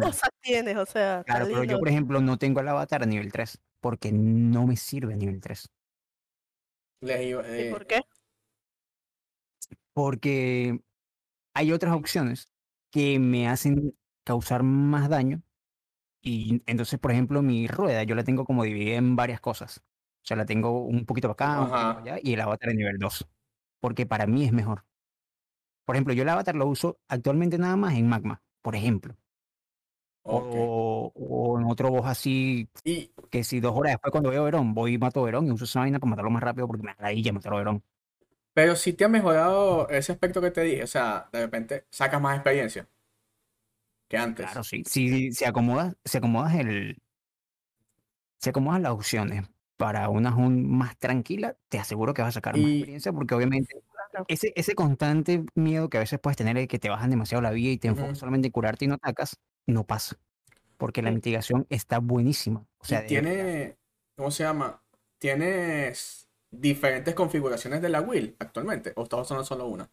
más 0.01 0.13
cosas 0.13 0.29
tienes, 0.41 0.77
o 0.77 0.85
sea, 0.85 1.23
Claro, 1.25 1.45
pero 1.47 1.63
yo 1.65 1.77
por 1.79 1.89
ejemplo 1.89 2.21
no 2.21 2.37
tengo 2.37 2.61
el 2.61 2.67
avatar 2.69 3.03
a 3.03 3.05
nivel 3.05 3.31
3 3.31 3.59
porque 3.81 4.11
no 4.13 4.65
me 4.65 4.77
sirve 4.77 5.13
a 5.13 5.17
nivel 5.17 5.41
3. 5.41 5.67
Les 7.01 7.21
iba- 7.25 7.41
¿Y 7.47 7.61
eh, 7.63 7.69
por 7.71 7.85
qué? 7.85 8.01
Porque 9.93 10.79
hay 11.53 11.71
otras 11.71 11.93
opciones 11.95 12.47
que 12.91 13.19
me 13.19 13.47
hacen 13.47 13.97
causar 14.23 14.63
más 14.63 15.09
daño. 15.09 15.43
Y 16.21 16.63
entonces, 16.67 16.99
por 16.99 17.11
ejemplo, 17.11 17.41
mi 17.41 17.67
rueda 17.67 18.03
yo 18.03 18.15
la 18.15 18.23
tengo 18.23 18.45
como 18.45 18.63
dividida 18.63 18.97
en 18.97 19.15
varias 19.15 19.41
cosas. 19.41 19.79
O 20.23 20.25
sea, 20.27 20.37
la 20.37 20.45
tengo 20.45 20.83
un 20.85 21.05
poquito 21.05 21.27
para 21.35 21.53
acá, 21.55 21.61
un 21.63 21.71
poquito 21.71 21.89
Ajá. 21.89 21.93
para 21.93 22.15
allá, 22.17 22.21
y 22.23 22.33
el 22.33 22.41
avatar 22.41 22.69
en 22.71 22.77
nivel 22.77 22.99
2. 22.99 23.27
Porque 23.81 24.05
para 24.07 24.27
mí 24.27 24.45
es 24.45 24.53
mejor. 24.53 24.85
Por 25.85 25.95
ejemplo, 25.95 26.13
yo 26.15 26.23
el 26.23 26.29
avatar 26.29 26.55
lo 26.55 26.65
uso 26.67 26.99
actualmente 27.07 27.57
nada 27.59 27.75
más 27.75 27.93
en 27.95 28.07
magma, 28.09 28.41
por 28.63 28.75
ejemplo. 28.75 29.15
ok. 30.23 30.55
O, 30.55 31.11
o 31.15 31.59
en 31.59 31.65
otro 31.65 31.89
boss 31.89 32.05
así, 32.07 32.69
Y, 32.83 33.11
que 33.31 33.43
si 33.43 33.59
dos 33.59 33.73
horas 33.75 33.93
después 33.93 34.11
cuando 34.11 34.29
veo 34.31 34.43
Verón, 34.45 34.73
voy 34.73 34.93
y 34.95 34.97
mato 34.99 35.21
a 35.21 35.25
Verón 35.25 35.47
y 35.47 35.51
uso 35.51 35.65
esa 35.65 35.81
vaina 35.81 35.99
para 35.99 36.11
matarlo 36.11 36.31
más 36.31 36.43
rápido 36.43 36.67
porque 36.67 36.83
me 36.83 36.95
da 36.95 37.11
la 37.13 37.33
matar 37.33 37.53
a 37.53 37.57
Verón. 37.57 37.83
pero 38.53 38.75
si 38.75 38.93
te 38.93 39.05
ha 39.05 39.07
mejorado 39.07 39.89
ese 39.89 40.11
aspecto 40.11 40.41
que 40.41 40.51
te 40.51 40.61
dije, 40.61 40.83
o 40.83 40.87
sea, 40.87 41.29
de 41.31 41.41
repente 41.41 41.87
sacas 41.89 42.21
más 42.21 42.35
experiencia 42.35 42.87
que 44.11 44.17
antes. 44.17 44.45
Claro, 44.45 44.63
sí. 44.63 44.83
Si, 44.85 45.31
si 45.31 45.45
acomodas, 45.45 45.95
si 46.03 46.17
acomodas 46.17 46.53
el. 46.55 47.01
Si 48.39 48.49
acomodas 48.49 48.81
las 48.81 48.91
opciones 48.91 49.47
para 49.77 50.09
una 50.09 50.31
más 50.31 50.97
tranquila, 50.97 51.55
te 51.69 51.79
aseguro 51.79 52.13
que 52.13 52.21
vas 52.21 52.29
a 52.29 52.33
sacar 52.33 52.57
más 52.57 52.69
experiencia, 52.69 53.13
porque 53.13 53.35
obviamente 53.35 53.81
ese, 54.27 54.51
ese 54.55 54.75
constante 54.75 55.45
miedo 55.55 55.89
que 55.89 55.97
a 55.97 56.01
veces 56.01 56.19
puedes 56.19 56.35
tener 56.35 56.57
de 56.57 56.67
que 56.67 56.77
te 56.77 56.89
bajan 56.89 57.09
demasiado 57.09 57.41
la 57.41 57.51
vida 57.51 57.71
y 57.71 57.77
te 57.77 57.87
enfocas 57.87 58.17
solamente 58.17 58.47
en 58.47 58.51
curarte 58.51 58.85
y 58.85 58.87
no 58.89 58.95
atacas, 58.95 59.39
no 59.65 59.85
pasa. 59.85 60.17
Porque 60.77 61.01
la 61.01 61.11
mitigación 61.11 61.67
está 61.69 61.99
buenísima. 61.99 62.65
O 62.79 62.85
sea, 62.85 62.99
verdad. 62.99 63.07
tiene, 63.07 63.77
¿cómo 64.15 64.31
se 64.31 64.43
llama? 64.43 64.83
Tienes 65.19 66.27
diferentes 66.49 67.15
configuraciones 67.15 67.81
de 67.81 67.89
la 67.89 68.01
Will 68.01 68.35
actualmente, 68.39 68.91
o 68.95 69.03
estás 69.03 69.21
usando 69.21 69.45
solo 69.45 69.67
una. 69.67 69.89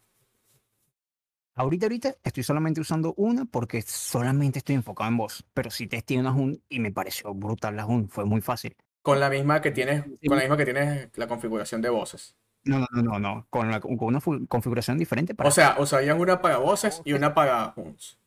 Ahorita, 1.59 1.87
ahorita 1.87 2.15
estoy 2.23 2.43
solamente 2.43 2.79
usando 2.79 3.13
una 3.17 3.43
porque 3.43 3.81
solamente 3.81 4.59
estoy 4.59 4.75
enfocado 4.75 5.09
en 5.09 5.17
voz. 5.17 5.43
Pero 5.53 5.69
sí 5.69 5.87
testé 5.87 6.17
una 6.17 6.31
Hun 6.31 6.63
y 6.69 6.79
me 6.79 6.93
pareció 6.93 7.33
brutal 7.33 7.75
la 7.75 7.85
Hun, 7.85 8.07
fue 8.07 8.23
muy 8.23 8.39
fácil. 8.39 8.77
Con 9.01 9.19
la 9.19 9.29
misma 9.29 9.61
que 9.61 9.71
tienes, 9.71 10.03
con 10.25 10.37
la 10.37 10.43
misma 10.43 10.55
que 10.55 10.63
tienes 10.63 11.09
la 11.17 11.27
configuración 11.27 11.81
de 11.81 11.89
voces. 11.89 12.37
No, 12.63 12.79
no, 12.79 12.87
no, 12.91 13.01
no, 13.01 13.19
no. 13.19 13.47
Con, 13.49 13.69
la- 13.71 13.81
con 13.81 13.97
una 13.99 14.21
configuración 14.47 14.97
diferente 14.97 15.35
para 15.35 15.49
O 15.49 15.51
sea, 15.51 15.75
usarías 15.79 16.17
una 16.17 16.41
para 16.41 16.59
voces 16.59 17.01
y 17.03 17.11
una 17.11 17.33
para 17.33 17.73
Huns. 17.75 18.17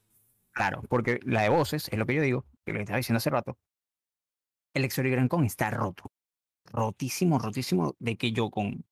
Claro, 0.53 0.83
porque 0.89 1.21
la 1.25 1.43
de 1.43 1.49
voces, 1.49 1.89
es 1.91 1.99
lo 1.99 2.05
que 2.07 2.15
yo 2.15 2.23
digo, 2.23 2.45
que 2.65 2.73
lo 2.73 2.79
que 2.79 2.83
estaba 2.83 2.99
diciendo 2.99 3.17
hace 3.19 3.31
rato. 3.31 3.57
El 4.75 4.85
Exorigrancón 4.85 5.45
está 5.47 5.71
roto. 5.71 6.13
Rotísimo, 6.67 7.39
rotísimo, 7.39 7.97
de 7.99 8.17
que 8.19 8.33
yo 8.33 8.51
con, 8.51 8.85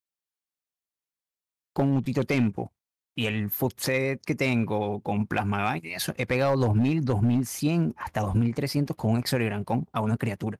con 1.73 1.89
un 1.91 2.03
Tito 2.03 2.23
Tempo 2.23 2.73
y 3.15 3.25
el 3.25 3.49
food 3.49 3.73
set 3.77 4.21
que 4.25 4.35
tengo 4.35 5.01
con 5.01 5.27
Plasma 5.27 5.63
Byte 5.63 5.85
y 5.85 5.93
eso, 5.93 6.13
he 6.17 6.25
pegado 6.25 6.55
2000, 6.57 7.03
2100, 7.03 7.95
hasta 7.97 8.21
2300 8.21 8.95
con 8.95 9.11
un 9.11 9.19
Exorigrancón 9.19 9.87
a 9.91 10.01
una 10.01 10.17
criatura. 10.17 10.59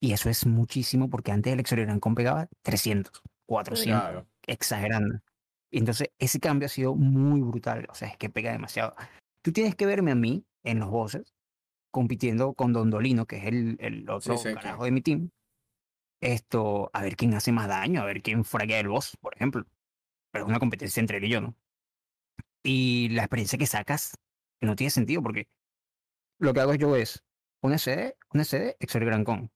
Y 0.00 0.12
eso 0.12 0.28
es 0.28 0.46
muchísimo 0.46 1.08
porque 1.08 1.32
antes 1.32 1.52
el 1.52 1.60
Exorigrancón 1.60 2.14
pegaba 2.14 2.48
300, 2.62 3.22
400. 3.46 4.02
Claro. 4.02 4.26
exagerando. 4.46 5.20
Y 5.70 5.78
entonces 5.78 6.10
ese 6.18 6.38
cambio 6.38 6.66
ha 6.66 6.68
sido 6.68 6.94
muy 6.94 7.40
brutal, 7.40 7.86
o 7.90 7.94
sea, 7.94 8.08
es 8.08 8.16
que 8.16 8.30
pega 8.30 8.52
demasiado. 8.52 8.94
Tú 9.42 9.52
tienes 9.52 9.74
que 9.74 9.86
verme 9.86 10.12
a 10.12 10.14
mí 10.14 10.44
en 10.62 10.78
los 10.78 10.90
bosses 10.90 11.34
compitiendo 11.90 12.54
con 12.54 12.72
Don 12.72 12.90
Dolino, 12.90 13.26
que 13.26 13.38
es 13.38 13.46
el, 13.46 13.76
el 13.80 14.08
otro 14.08 14.36
sí, 14.36 14.54
carajo 14.54 14.84
de 14.84 14.90
mi 14.90 15.00
team. 15.00 15.30
Esto, 16.20 16.90
a 16.92 17.02
ver 17.02 17.16
quién 17.16 17.34
hace 17.34 17.52
más 17.52 17.68
daño, 17.68 18.00
a 18.00 18.04
ver 18.04 18.22
quién 18.22 18.44
fraguea 18.44 18.80
el 18.80 18.88
boss, 18.88 19.16
por 19.20 19.34
ejemplo. 19.34 19.64
Pero 20.34 20.46
es 20.46 20.48
una 20.48 20.58
competencia 20.58 21.00
entre 21.00 21.18
él 21.18 21.24
y 21.26 21.28
yo, 21.28 21.40
¿no? 21.40 21.54
Y 22.64 23.08
la 23.10 23.22
experiencia 23.22 23.56
que 23.56 23.66
sacas 23.66 24.18
no 24.60 24.74
tiene 24.74 24.90
sentido 24.90 25.22
porque 25.22 25.46
lo 26.40 26.52
que 26.52 26.58
hago 26.58 26.74
yo 26.74 26.96
es 26.96 27.22
un 27.62 27.78
SD, 27.78 28.16
un 28.32 28.44
SD, 28.44 28.76
Excel 28.80 29.04
Gran 29.04 29.22
Con. 29.22 29.52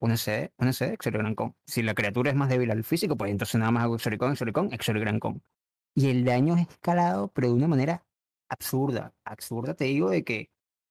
Un 0.00 0.16
SD, 0.16 0.52
un 0.58 0.72
SD, 0.72 0.94
Excel 0.94 1.12
Gran 1.12 1.36
Con. 1.36 1.54
Si 1.64 1.80
la 1.82 1.94
criatura 1.94 2.30
es 2.32 2.36
más 2.36 2.48
débil 2.48 2.72
al 2.72 2.82
físico, 2.82 3.16
pues 3.16 3.30
entonces 3.30 3.56
nada 3.60 3.70
más 3.70 3.84
hago 3.84 3.94
Excel 3.94 4.18
Con, 4.18 4.32
Excel 4.32 4.52
Con, 4.52 4.72
Excel 4.72 4.98
Gran 4.98 5.20
Con. 5.20 5.44
Y 5.94 6.10
el 6.10 6.24
daño 6.24 6.56
es 6.56 6.66
escalado, 6.68 7.28
pero 7.28 7.46
de 7.46 7.54
una 7.54 7.68
manera 7.68 8.04
absurda. 8.48 9.14
Absurda, 9.24 9.74
te 9.74 9.84
digo, 9.84 10.10
de 10.10 10.24
que 10.24 10.50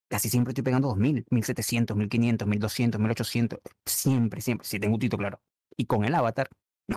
casi 0.09 0.29
siempre 0.29 0.51
estoy 0.51 0.63
pegando 0.63 0.87
2000, 0.87 1.25
1700, 1.29 1.97
1500, 1.97 2.47
1200, 2.47 3.01
1800. 3.01 3.59
Siempre, 3.85 4.39
siempre. 4.39 4.65
Si 4.65 4.79
tengo 4.79 4.93
un 4.93 5.01
tito 5.01 5.17
claro. 5.17 5.41
Y 5.75 5.87
con 5.87 6.05
el 6.05 6.15
avatar, 6.15 6.49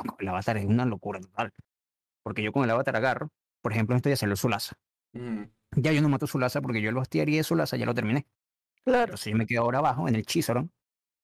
no, 0.02 0.16
el 0.18 0.28
avatar 0.28 0.56
es 0.56 0.64
una 0.66 0.84
locura 0.84 1.20
total. 1.20 1.52
Porque 2.22 2.42
yo 2.42 2.52
con 2.52 2.64
el 2.64 2.70
avatar 2.70 2.96
agarro, 2.96 3.28
por 3.62 3.72
ejemplo, 3.72 3.94
esto 3.96 4.08
ya 4.08 4.16
salió 4.16 4.36
Sulasa. 4.36 4.76
Mm, 5.12 5.42
Ya 5.76 5.92
yo 5.92 6.00
no 6.02 6.08
mato 6.08 6.26
Sulasa 6.26 6.60
porque 6.60 6.80
yo 6.80 6.88
el 6.88 6.94
bastiaría 6.96 7.38
de 7.38 7.44
Sulasa 7.44 7.76
ya 7.76 7.86
lo 7.86 7.94
terminé. 7.94 8.26
Claro. 8.84 9.04
Entonces 9.04 9.30
yo 9.32 9.36
me 9.36 9.46
quedo 9.46 9.62
ahora 9.62 9.78
abajo 9.78 10.08
en 10.08 10.14
el 10.14 10.24
Chisaron 10.26 10.70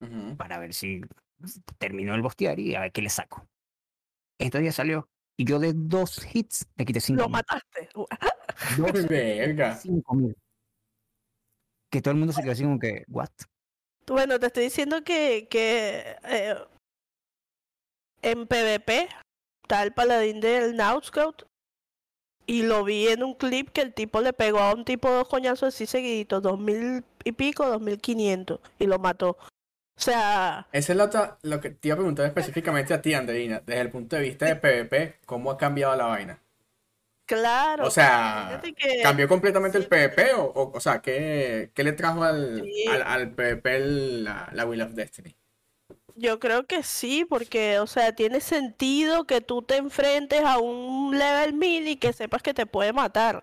ujú. 0.01 0.37
para 0.37 0.59
ver 0.59 0.73
si 0.75 1.01
terminó 1.79 2.15
el 2.15 2.23
bostear 2.23 2.59
y 2.59 2.75
a 2.75 2.81
ver 2.81 2.93
qué 2.93 3.03
le 3.03 3.11
saco. 3.11 3.47
Esto 4.39 4.61
ya 4.61 4.73
salió. 4.73 5.09
Y 5.37 5.45
yo 5.45 5.59
de 5.59 5.73
dos 5.75 6.27
hits 6.35 6.67
le 6.77 6.85
quité 6.85 7.01
cinco 7.01 7.23
Lo 7.23 7.29
mil. 7.29 7.33
mataste. 7.33 7.89
Dos 8.77 9.07
Verga. 9.09 9.77
cinco 9.77 10.15
mil. 10.15 10.37
Que 11.91 12.03
todo 12.03 12.13
el 12.13 12.19
mundo 12.19 12.33
se 12.33 12.43
quedó 12.43 12.53
así 12.53 12.63
como 12.63 12.79
que, 12.79 13.05
¿what? 13.09 13.31
Bueno, 14.07 14.39
te 14.39 14.47
estoy 14.47 14.65
diciendo 14.65 15.03
que, 15.03 15.49
que 15.51 16.17
eh, 16.25 16.55
en 18.23 18.47
PvP 18.47 19.09
está 19.63 19.83
el 19.83 19.93
paladín 19.93 20.41
del 20.41 20.77
Now 20.77 21.01
Scout 21.03 21.45
y 22.47 22.63
lo 22.63 22.83
vi 22.85 23.09
en 23.09 23.23
un 23.23 23.35
clip 23.35 23.71
que 23.71 23.81
el 23.81 23.95
tipo 23.95 24.21
le 24.21 24.33
pegó 24.33 24.59
a 24.61 24.75
un 24.75 24.85
tipo 24.85 25.09
dos 25.11 25.29
coñazos 25.29 25.75
así 25.75 25.87
seguiditos, 25.87 26.43
dos 26.43 26.59
mil 26.59 27.05
y 27.25 27.33
pico, 27.33 27.67
dos 27.69 27.81
mil 27.81 27.99
quinientos 28.01 28.61
y 28.79 28.87
lo 28.87 28.99
mató. 28.99 29.31
O 29.97 30.03
sea, 30.03 30.67
Esa 30.73 30.93
es 30.93 30.97
la 30.97 31.05
otra, 31.05 31.39
lo 31.43 31.61
que 31.61 31.71
te 31.71 31.89
iba 31.89 31.95
a 31.95 31.99
preguntar 31.99 32.25
específicamente 32.27 32.95
a 32.95 33.03
ti, 33.03 33.13
Andreina, 33.15 33.61
desde 33.67 33.83
el 33.83 33.91
punto 33.91 34.17
de 34.17 34.23
vista 34.23 34.47
de 34.47 34.57
PvP, 34.57 35.19
¿cómo 35.27 35.51
ha 35.51 35.59
cambiado 35.59 35.95
la 35.95 36.07
vaina? 36.07 36.41
claro. 37.27 37.87
O 37.87 37.91
sea, 37.93 38.61
que- 38.77 39.03
¿cambió 39.03 39.29
completamente 39.29 39.79
el 39.79 39.87
PvP 39.87 40.33
o, 40.35 40.43
o, 40.47 40.73
o 40.77 40.81
sea, 40.81 41.01
¿qué, 41.01 41.71
qué 41.75 41.85
le 41.85 41.93
trajo 41.93 42.25
al, 42.25 42.61
Sí. 42.65 42.87
al, 42.89 43.03
al 43.03 43.31
PvP 43.31 43.79
la, 44.25 44.49
la 44.53 44.67
Wheel 44.67 44.83
of 44.83 44.95
Destiny? 44.95 45.37
Yo 46.21 46.39
creo 46.39 46.67
que 46.67 46.83
sí, 46.83 47.25
porque, 47.25 47.79
o 47.79 47.87
sea, 47.87 48.15
tiene 48.15 48.43
sentido 48.43 49.25
que 49.25 49.41
tú 49.41 49.63
te 49.63 49.77
enfrentes 49.77 50.43
a 50.45 50.59
un 50.59 51.17
level 51.19 51.55
1000 51.55 51.89
y 51.89 51.97
que 51.97 52.13
sepas 52.13 52.43
que 52.43 52.53
te 52.53 52.67
puede 52.67 52.93
matar. 52.93 53.43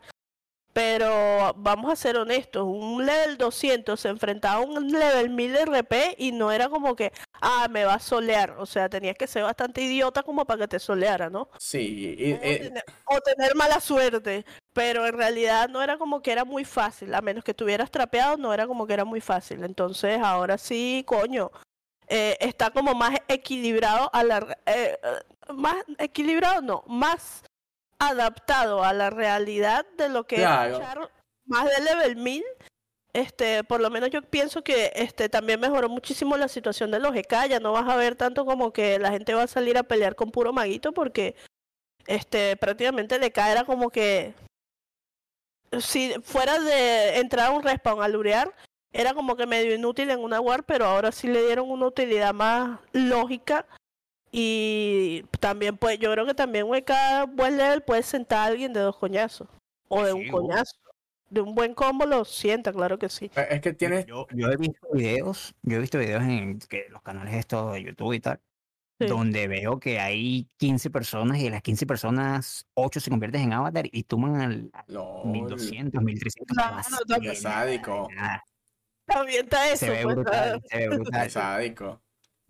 Pero 0.74 1.56
vamos 1.56 1.92
a 1.92 1.96
ser 1.96 2.18
honestos, 2.18 2.64
un 2.68 3.04
level 3.04 3.36
200 3.40 4.00
se 4.00 4.10
enfrentaba 4.10 4.58
a 4.58 4.60
un 4.60 4.92
level 4.92 5.32
1000 5.32 5.54
de 5.54 5.62
RP 5.62 6.16
y 6.20 6.32
no 6.32 6.52
era 6.52 6.70
como 6.70 6.96
que, 6.96 7.12
ah, 7.42 7.68
me 7.68 7.84
va 7.84 7.96
a 7.96 8.00
solear. 8.00 8.52
O 8.60 8.68
sea, 8.68 8.88
tenías 8.88 9.16
que 9.18 9.26
ser 9.26 9.42
bastante 9.42 9.82
idiota 9.82 10.22
como 10.22 10.46
para 10.46 10.60
que 10.60 10.68
te 10.68 10.80
soleara, 10.80 11.32
¿no? 11.32 11.50
Sí, 11.58 12.16
y- 12.20 12.34
O 12.34 12.36
eh, 12.44 12.60
tener, 12.60 12.84
o 13.06 13.22
tener 13.22 13.56
mala 13.56 13.80
suerte, 13.80 14.46
pero 14.72 15.08
en 15.08 15.14
realidad 15.18 15.68
no 15.68 15.82
era 15.82 15.98
como 15.98 16.22
que 16.22 16.32
era 16.32 16.46
muy 16.46 16.64
fácil, 16.64 17.16
a 17.16 17.22
menos 17.22 17.44
que 17.44 17.52
estuvieras 17.52 17.90
trapeado, 17.90 18.38
no 18.38 18.54
era 18.54 18.68
como 18.68 18.86
que 18.86 18.94
era 18.94 19.04
muy 19.04 19.20
fácil. 19.20 19.64
Entonces 19.64 20.20
ahora 20.22 20.60
sí, 20.60 21.04
coño, 21.08 21.50
eh, 22.08 22.38
está 22.40 22.70
como 22.72 22.94
más 22.94 23.18
equilibrado 23.28 24.10
a 24.14 24.24
la... 24.24 24.58
eh, 24.66 24.98
eh, 25.02 25.54
más 25.54 25.76
equilibrado, 25.98 26.62
no, 26.62 26.84
más 26.88 27.44
adaptado 28.00 28.84
a 28.84 28.94
la 28.94 29.10
realidad 29.10 29.86
de 29.98 30.10
lo 30.10 30.26
que 30.26 30.36
es 30.38 30.42
Claro. 30.42 30.78
luchar 30.80 31.12
más 31.46 31.66
de 31.66 31.82
level 31.84 32.16
1000. 32.16 32.44
Este, 33.14 33.64
por 33.64 33.80
lo 33.82 33.90
menos 33.90 34.10
yo 34.12 34.22
pienso 34.22 34.64
que 34.64 34.92
este 34.94 35.28
también 35.30 35.60
mejoró 35.60 35.90
muchísimo 35.90 36.38
la 36.38 36.48
situación 36.48 36.92
de 36.92 37.00
los 37.00 37.16
EK, 37.16 37.48
ya 37.50 37.60
no 37.60 37.72
vas 37.72 37.90
a 37.90 37.96
ver 37.96 38.16
tanto 38.16 38.46
como 38.46 38.72
que 38.72 39.00
la 39.00 39.10
gente 39.10 39.34
va 39.34 39.44
a 39.44 39.48
salir 39.48 39.78
a 39.78 39.84
pelear 39.84 40.14
con 40.16 40.30
puro 40.30 40.54
maguito 40.54 40.94
porque 40.94 41.36
este 42.06 42.56
prácticamente 42.58 43.16
el 43.16 43.24
EK 43.24 43.38
era 43.38 43.64
como 43.64 43.90
que 43.90 44.36
si 45.80 46.14
fuera 46.22 46.60
de 46.60 47.18
entrar 47.18 47.48
a 47.48 47.52
un 47.52 47.64
respawn 47.64 48.04
a 48.04 48.08
lurear 48.08 48.54
era 48.98 49.13
como 49.13 49.36
que 49.36 49.46
medio 49.46 49.74
inútil 49.75 50.10
en 50.10 50.20
una 50.20 50.42
war, 50.42 50.63
pero 50.66 50.86
ahora 50.86 51.12
sí 51.12 51.27
le 51.27 51.46
dieron 51.46 51.70
una 51.70 51.86
utilidad 51.86 52.34
más 52.34 52.80
lógica 52.94 53.66
y 54.32 55.24
también 55.39 55.77
pues 55.77 56.00
yo 56.00 56.12
creo 56.12 56.25
que 56.25 56.34
también 56.34 56.66
un 56.68 56.75
EK 56.75 56.92
buen 57.34 57.58
level 57.58 57.82
puede 57.82 58.04
sentar 58.04 58.39
a 58.39 58.46
alguien 58.46 58.74
de 58.74 58.82
dos 58.82 58.98
coñazos 58.98 59.48
o 59.88 60.04
de 60.04 60.13
un 60.13 60.24
Sí, 60.24 60.30
obvio. 60.30 60.42
coñazo. 60.42 60.75
De 61.30 61.42
un 61.42 61.56
buen 61.56 61.74
combo 61.74 62.06
lo 62.06 62.24
sienta, 62.24 62.72
claro 62.72 62.98
que 62.98 63.10
sí. 63.10 63.30
es 63.50 63.60
que 63.62 63.74
tienes, 63.74 64.06
Yo, 64.06 64.25
yo 64.34 64.50
he 64.50 64.56
visto 64.56 64.88
videos, 64.94 65.54
yo 65.62 65.75
he 65.75 65.80
visto 65.80 65.98
videos 66.00 66.24
en 66.24 66.58
que 66.60 66.86
los 66.89 67.01
canales 67.01 67.34
estos 67.36 67.74
de 67.74 67.84
YouTube 67.84 68.13
y 68.13 68.20
tal, 68.22 68.39
Sí. 69.00 69.06
donde 69.08 69.48
veo 69.48 69.80
que 69.80 70.00
hay 70.00 70.48
15 70.58 70.89
personas 70.89 71.38
y 71.39 71.44
de 71.44 71.50
las 71.51 71.62
15 71.62 71.86
personas, 71.86 72.66
8 72.74 73.00
se 73.00 73.10
convierten 73.12 73.42
en 73.42 73.54
avatar 73.54 73.86
y 73.92 74.04
toman 74.04 74.38
al, 74.38 74.70
al 74.74 74.86
LOL, 74.88 75.27
1200, 75.27 76.01
1300. 76.01 76.58
Claro, 76.58 77.36
sádico. 77.36 78.08
está 79.30 79.70
eso. 79.72 79.86
Se 79.86 79.92
ve 79.92 80.04
pues, 80.04 80.16
brutal, 80.16 80.64
se 80.70 80.78
ve 80.78 80.90
brutal. 80.90 81.32
sádico. 81.32 82.02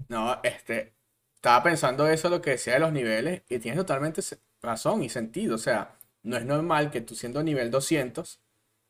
No, 0.09 0.39
este, 0.43 0.95
estaba 1.35 1.63
pensando 1.63 2.07
eso, 2.07 2.29
lo 2.29 2.41
que 2.41 2.51
decía 2.51 2.73
de 2.73 2.79
los 2.79 2.91
niveles, 2.93 3.43
y 3.49 3.59
tienes 3.59 3.79
totalmente 3.79 4.21
razón 4.61 5.03
y 5.03 5.09
sentido. 5.09 5.55
O 5.55 5.59
sea, 5.59 5.97
no 6.23 6.37
es 6.37 6.45
normal 6.45 6.91
que 6.91 7.01
tú 7.01 7.15
siendo 7.15 7.43
nivel 7.43 7.71
200 7.71 8.41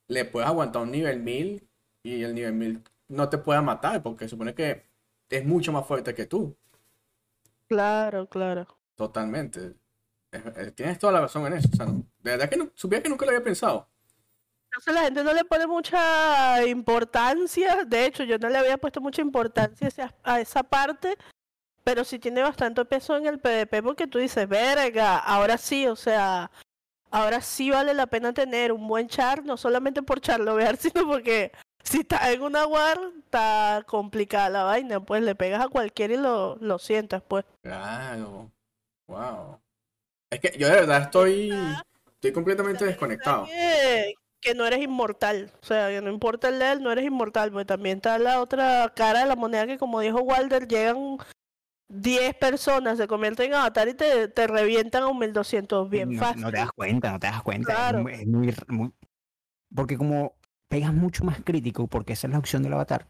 le 0.08 0.26
puedas 0.26 0.50
aguantar 0.50 0.82
un 0.84 0.92
nivel 0.92 1.20
1000 1.20 1.68
y 2.04 2.24
el 2.24 2.34
nivel 2.36 2.54
1000 2.54 2.84
no 3.10 3.30
te 3.30 3.38
pueda 3.38 3.62
matar, 3.62 4.02
porque 4.04 4.28
supone 4.30 4.54
que 4.56 4.86
es 5.30 5.46
mucho 5.46 5.72
más 5.72 5.86
fuerte 5.86 6.14
que 6.16 6.26
tú. 6.26 6.58
Claro, 7.68 8.28
claro. 8.30 8.66
Totalmente. 8.96 9.74
Es- 10.32 10.46
es- 10.58 10.76
tienes 10.76 11.00
toda 11.00 11.14
la 11.14 11.22
razón 11.22 11.46
en 11.48 11.54
eso. 11.54 11.70
O 11.72 11.76
sea, 11.76 11.86
no- 11.86 12.06
de 12.20 12.32
verdad 12.32 12.50
que 12.50 12.58
no, 12.58 12.70
supiera 12.76 13.04
que 13.04 13.10
nunca 13.10 13.26
lo 13.26 13.32
había 13.32 13.44
pensado. 13.44 13.90
Entonces 14.78 14.94
la 14.94 15.02
gente 15.02 15.24
no 15.24 15.34
le 15.34 15.44
pone 15.44 15.66
mucha 15.66 16.64
importancia. 16.68 17.84
De 17.84 18.06
hecho, 18.06 18.24
yo 18.24 18.38
no 18.38 18.48
le 18.48 18.60
había 18.60 18.78
puesto 18.78 19.02
mucha 19.02 19.24
importancia 19.24 19.90
a 20.24 20.40
esa 20.40 20.62
parte. 20.62 21.18
Pero 21.84 22.04
sí 22.04 22.20
tiene 22.20 22.44
bastante 22.44 22.86
peso 22.86 23.18
en 23.18 23.26
el 23.26 23.40
PvP 23.40 23.82
porque 23.82 24.06
tú 24.06 24.20
dices, 24.20 24.48
verga, 24.48 25.18
ahora 25.18 25.58
sí, 25.58 25.88
o 25.88 25.96
sea, 25.96 26.52
ahora 27.10 27.42
sí 27.42 27.72
vale 27.72 27.96
la 27.96 28.06
pena 28.06 28.34
tener 28.34 28.72
un 28.72 28.88
buen 28.88 29.08
char, 29.08 29.44
no 29.44 29.58
solamente 29.58 30.04
por 30.04 30.22
charlovear, 30.22 30.78
sino 30.78 31.08
porque 31.08 31.52
si 31.84 32.02
estás 32.02 32.28
en 32.30 32.44
una 32.44 32.68
war, 32.68 33.00
está 33.18 33.84
complicada 33.88 34.50
la 34.50 34.64
vaina, 34.64 35.00
pues 35.00 35.24
le 35.24 35.34
pegas 35.34 35.66
a 35.66 35.70
cualquiera 35.70 36.14
y 36.14 36.18
lo, 36.18 36.58
lo 36.58 36.78
sientas, 36.78 37.24
pues. 37.28 37.46
Claro. 37.64 38.52
Wow. 39.08 39.60
Es 40.30 40.40
que 40.40 40.56
yo 40.56 40.68
de 40.68 40.74
verdad 40.74 41.04
estoy, 41.04 41.52
estoy 42.14 42.32
completamente 42.32 42.86
desconectado. 42.86 43.46
está 43.46 43.56
Que, 43.56 44.14
que 44.42 44.54
no 44.56 44.66
eres 44.66 44.82
inmortal. 44.82 45.52
O 45.62 45.66
sea, 45.66 45.90
que 45.90 46.02
no 46.02 46.12
importa 46.12 46.50
el 46.50 46.60
level, 46.60 46.84
no 46.84 46.92
eres 46.92 47.06
inmortal. 47.06 47.52
Porque 47.52 47.66
también 47.66 47.98
está 47.98 48.18
la 48.20 48.42
otra 48.42 48.92
cara 48.96 49.22
de 49.22 49.26
la 49.28 49.36
moneda 49.36 49.66
que, 49.68 49.78
como 49.78 50.00
dijo 50.00 50.20
Walder, 50.22 50.68
llegan 50.68 51.18
10 51.90 52.36
personas, 52.36 52.98
se 52.98 53.08
convierten 53.08 53.48
en 53.48 53.54
avatar 53.56 53.88
y 53.88 53.94
te, 53.94 54.28
te 54.28 54.48
revientan 54.48 55.04
a 55.04 55.08
un 55.08 55.20
1200 55.20 55.90
bien 55.90 56.12
no, 56.14 56.20
fácil. 56.20 56.42
no 56.42 56.52
te 56.52 56.58
das 56.58 56.72
cuenta, 56.74 57.12
no 57.12 57.20
te 57.20 57.28
das 57.28 57.42
cuenta. 57.44 57.72
es 57.72 57.78
Claro. 57.80 58.00
muy- 58.02 58.14
Es 58.14 58.28
muy, 58.28 58.54
muy- 58.68 58.92
Porque 59.74 59.98
como 59.98 60.36
pegas 60.70 60.94
mucho 60.94 61.24
más 61.24 61.42
crítico, 61.44 61.88
porque 61.88 62.14
esa 62.14 62.28
es 62.28 62.34
la 62.34 62.40
opción 62.40 62.62
del 62.64 62.74
avatar, 62.74 63.08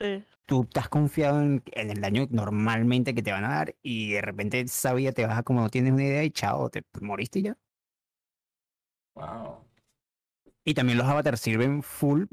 Sí. 0.00 0.22
tú 0.46 0.62
estás 0.62 0.88
confiado 0.88 1.40
en, 1.40 1.62
en 1.72 1.90
el 1.90 2.00
daño 2.00 2.26
normalmente 2.30 3.14
que 3.14 3.22
te 3.22 3.32
van 3.32 3.44
a 3.44 3.48
dar 3.48 3.74
y 3.82 4.12
de 4.12 4.20
repente 4.22 4.60
esa 4.60 4.92
vida 4.94 5.12
te 5.12 5.26
baja 5.26 5.42
como 5.42 5.60
no 5.62 5.70
tienes 5.70 5.92
una 5.92 6.04
idea 6.04 6.22
y 6.24 6.30
chao, 6.30 6.68
te 6.70 6.82
moriste 7.00 7.38
y 7.40 7.42
ya. 7.42 7.56
Wow. 9.16 9.64
Y 10.68 10.74
también 10.74 10.98
los 10.98 11.06
avatars 11.06 11.40
sirven 11.40 11.82
full 11.82 12.24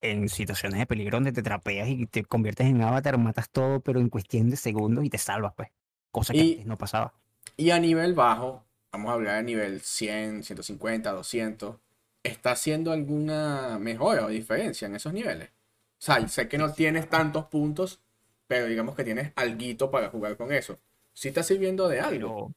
en 0.00 0.28
situaciones 0.28 0.80
de 0.80 0.86
peligro 0.86 1.16
donde 1.18 1.30
te 1.32 1.42
trapeas 1.42 1.88
y 1.88 2.06
te 2.06 2.24
conviertes 2.24 2.66
en 2.66 2.82
avatar, 2.82 3.18
matas 3.18 3.50
todo, 3.50 3.80
pero 3.80 4.00
en 4.00 4.08
cuestión 4.08 4.50
de 4.50 4.56
segundos 4.56 5.04
y 5.04 5.10
te 5.10 5.18
salvas, 5.18 5.52
pues. 5.56 5.68
Cosa 6.10 6.32
que 6.32 6.38
Y- 6.40 6.52
antes 6.52 6.66
no 6.66 6.76
pasaba. 6.76 7.14
Y 7.56 7.70
a 7.70 7.78
nivel 7.78 8.14
bajo, 8.14 8.64
vamos 8.92 9.10
a 9.10 9.14
hablar 9.14 9.36
de 9.36 9.42
nivel 9.44 9.80
100, 9.80 10.42
150, 10.42 11.12
200. 11.12 11.76
¿Está 12.24 12.50
haciendo 12.50 12.90
alguna 12.90 13.78
mejora 13.78 14.24
o 14.26 14.28
diferencia 14.28 14.86
en 14.86 14.96
esos 14.96 15.12
niveles? 15.12 15.50
O 15.50 16.00
sea, 16.00 16.26
sé 16.28 16.48
que 16.48 16.58
no 16.58 16.72
tienes 16.72 17.08
tantos 17.08 17.44
puntos, 17.46 18.00
pero 18.48 18.66
digamos 18.66 18.96
que 18.96 19.04
tienes 19.04 19.32
alguito 19.36 19.90
para 19.90 20.10
jugar 20.10 20.36
con 20.36 20.52
eso. 20.52 20.80
¿Sí 21.14 21.28
está 21.28 21.44
sirviendo 21.44 21.88
de 21.88 22.00
algo? 22.00 22.48
Pero 22.48 22.52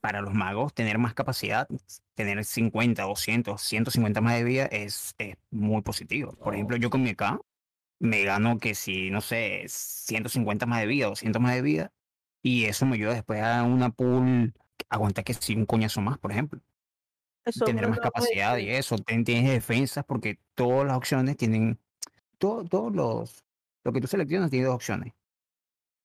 para 0.00 0.20
los 0.22 0.32
magos 0.34 0.72
tener 0.72 0.98
más 0.98 1.12
capacidad, 1.14 1.68
tener 2.16 2.44
50, 2.44 3.04
200, 3.04 3.62
150 3.62 4.20
más 4.20 4.34
de 4.34 4.44
vida 4.44 4.66
es, 4.66 5.14
es 5.18 5.36
muy 5.50 5.82
positivo. 5.82 6.32
Por 6.32 6.54
ejemplo, 6.54 6.76
Oh. 6.76 6.80
yo 6.80 6.90
con 6.90 7.02
mi 7.02 7.14
K 7.14 7.38
me 8.00 8.24
gano 8.24 8.58
que 8.58 8.74
si, 8.74 9.10
no 9.10 9.20
sé, 9.20 9.64
150 9.68 10.66
más 10.66 10.80
de 10.80 10.86
vida, 10.86 11.06
200 11.06 11.40
más 11.40 11.54
de 11.54 11.62
vida, 11.62 11.92
y 12.42 12.64
eso 12.64 12.86
me 12.86 12.96
ayuda 12.96 13.14
después 13.14 13.40
a 13.42 13.62
una 13.62 13.90
pool, 13.90 14.54
aguanta 14.88 15.22
que 15.22 15.34
si 15.34 15.54
un 15.54 15.66
coñazo 15.66 16.00
más, 16.00 16.18
por 16.18 16.32
ejemplo. 16.32 16.60
Eso 17.44 17.64
tener 17.64 17.88
más 17.88 18.00
capacidad 18.00 18.56
y 18.58 18.70
eso, 18.70 18.96
tienes 18.98 19.48
defensas 19.48 20.04
porque 20.04 20.38
todas 20.54 20.86
las 20.86 20.96
opciones 20.96 21.36
tienen, 21.36 21.78
todo- 22.38 22.64
todos 22.64 22.92
los, 22.94 23.44
lo 23.84 23.92
que 23.92 24.00
tú 24.00 24.08
seleccionas 24.08 24.50
tiene 24.50 24.66
dos 24.66 24.74
opciones. 24.74 25.12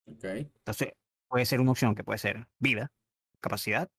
Ok. 0.06 0.24
Entonces, 0.25 0.94
puede 1.27 1.46
ser 1.46 1.60
una 1.62 1.72
opción 1.72 1.96
que 1.96 2.03
puede 2.03 2.20
ser 2.20 2.48
vida, 2.60 2.91
capacidad 3.39 3.89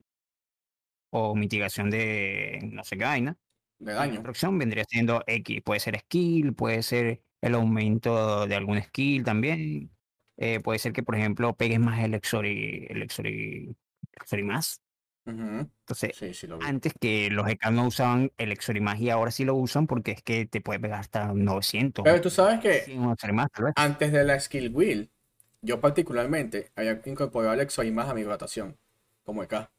o 1.12 1.36
mitigación 1.36 1.90
de 1.90 2.60
no 2.72 2.84
sé 2.84 2.98
qué 2.98 3.04
vaina. 3.04 3.38
De 3.78 3.92
Y 3.94 3.94
daño. 3.94 4.26
opción 4.28 4.58
vendría 4.58 4.84
siendo 4.88 5.22
X, 5.26 5.62
puede 5.64 5.80
ser 5.80 5.98
skill, 6.00 6.54
puede 6.54 6.82
ser 6.82 7.22
el 7.42 7.54
aumento 7.54 8.46
de 8.46 8.56
algún 8.56 8.82
skill 8.82 9.24
también. 9.24 9.90
eh, 10.38 10.60
puede 10.60 10.78
ser 10.80 10.92
que, 10.92 11.02
por 11.04 11.16
ejemplo, 11.16 11.56
pegues 11.56 11.80
más 11.80 12.02
el 12.04 12.14
Exori, 12.14 12.86
el 12.90 13.02
Exori, 13.02 13.76
Exori 14.14 14.42
más. 14.44 14.80
Entonces, 15.26 16.16
Sí, 16.18 16.32
sí 16.34 16.48
antes 16.60 16.92
que 17.00 17.30
los 17.30 17.48
EK 17.48 17.70
no 17.70 17.86
usaban 17.86 18.32
el 18.38 18.52
Exorimás 18.52 19.00
y 19.00 19.10
ahora 19.10 19.30
sí 19.30 19.44
lo 19.44 19.54
usan 19.54 19.86
porque 19.86 20.12
es 20.12 20.22
que 20.22 20.46
te 20.46 20.60
puede 20.60 20.80
pegar 20.80 21.00
hasta 21.00 21.32
900. 21.34 22.04
Pero 22.04 22.20
tú 22.20 22.30
sabes 22.30 22.60
que 22.60 22.82
100 22.84 23.00
un 23.00 23.12
Exorimás, 23.12 23.48
tal 23.52 23.66
vez. 23.66 23.74
antes 23.76 24.12
de 24.12 24.24
la 24.24 24.38
skill 24.40 24.70
wheel, 24.74 25.10
yo 25.62 25.80
particularmente 25.80 26.72
había 26.76 27.00
incorporado 27.04 27.54
el 27.54 27.60
Exoimas 27.60 28.08
a 28.08 28.14
mi 28.14 28.24
rotación, 28.24 28.78
como 29.24 29.42
EK. 29.42 29.70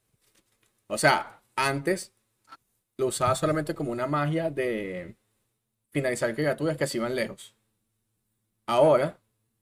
O 0.94 0.98
sea, 1.00 1.42
antes 1.56 2.14
lo 2.98 3.08
usaba 3.08 3.34
solamente 3.34 3.74
como 3.74 3.92
una 3.92 4.06
magia 4.06 4.52
de 4.52 5.16
finalizar 5.90 6.36
criaturas 6.36 6.78
que 6.78 6.86
se 6.86 7.00
iban 7.00 7.16
lejos. 7.16 7.56
Ahora, 8.68 9.18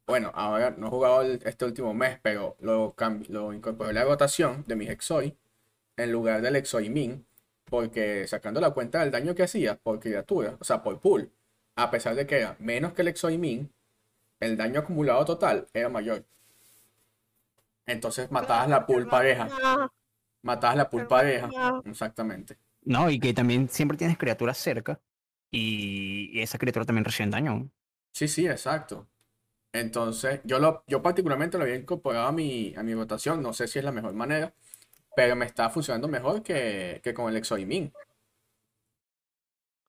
bueno, 0.05 0.31
ahora 0.35 0.71
no 0.71 0.87
he 0.87 0.89
jugado 0.89 1.21
este 1.21 1.63
último 1.63 1.93
mes, 1.93 2.19
pero 2.21 2.57
lo, 2.59 2.93
lo 3.29 3.53
incorporé 3.53 3.93
la 3.93 4.03
rotación 4.03 4.65
de 4.67 4.75
mis 4.75 4.89
Exoi 4.89 5.37
en 5.95 6.11
lugar 6.11 6.41
del 6.41 6.57
Exoimin, 6.57 7.25
porque 7.63 8.27
sacando 8.27 8.59
la 8.59 8.71
cuenta 8.71 8.99
del 8.99 9.11
daño 9.11 9.33
que 9.33 9.43
hacía 9.43 9.77
por 9.77 10.01
criatura, 10.01 10.57
o 10.59 10.65
sea, 10.65 10.83
por 10.83 10.99
pool, 10.99 11.31
a 11.77 11.91
pesar 11.91 12.15
de 12.15 12.27
que 12.27 12.39
era 12.39 12.57
menos 12.59 12.91
que 12.91 13.03
el 13.03 13.07
Exoimin, 13.07 13.71
el 14.41 14.57
daño 14.57 14.81
acumulado 14.81 15.23
total 15.23 15.69
era 15.73 15.87
mayor. 15.87 16.25
Entonces 17.85 18.29
matabas 18.31 18.67
la 18.67 18.85
pool 18.85 19.07
pareja. 19.07 19.47
Matabas 20.43 20.77
la 20.77 20.89
pareja. 20.89 21.47
Magma. 21.47 21.81
Exactamente. 21.85 22.57
No, 22.83 23.09
y 23.09 23.19
que 23.19 23.33
también 23.33 23.69
siempre 23.69 23.97
tienes 23.97 24.17
criaturas 24.17 24.57
cerca 24.57 24.99
y, 25.51 26.39
esa 26.41 26.57
criatura 26.57 26.85
también 26.85 27.05
recibe 27.05 27.29
daño. 27.29 27.69
Sí, 28.13 28.27
sí, 28.27 28.47
exacto. 28.47 29.07
Entonces, 29.73 30.41
yo 30.43 30.59
lo, 30.59 30.83
yo 30.87 31.01
particularmente 31.01 31.57
lo 31.57 31.63
había 31.63 31.75
incorporado 31.75 32.27
a 32.27 32.31
mi, 32.31 32.73
a 32.75 32.83
mi 32.83 32.93
rotación. 32.93 33.41
No 33.41 33.53
sé 33.53 33.67
si 33.67 33.79
es 33.79 33.85
la 33.85 33.91
mejor 33.91 34.13
manera, 34.13 34.53
pero 35.15 35.35
me 35.35 35.45
está 35.45 35.69
funcionando 35.69 36.07
mejor 36.07 36.43
que, 36.43 36.99
que 37.03 37.13
con 37.13 37.29
el 37.29 37.37
Exoimin. 37.37 37.93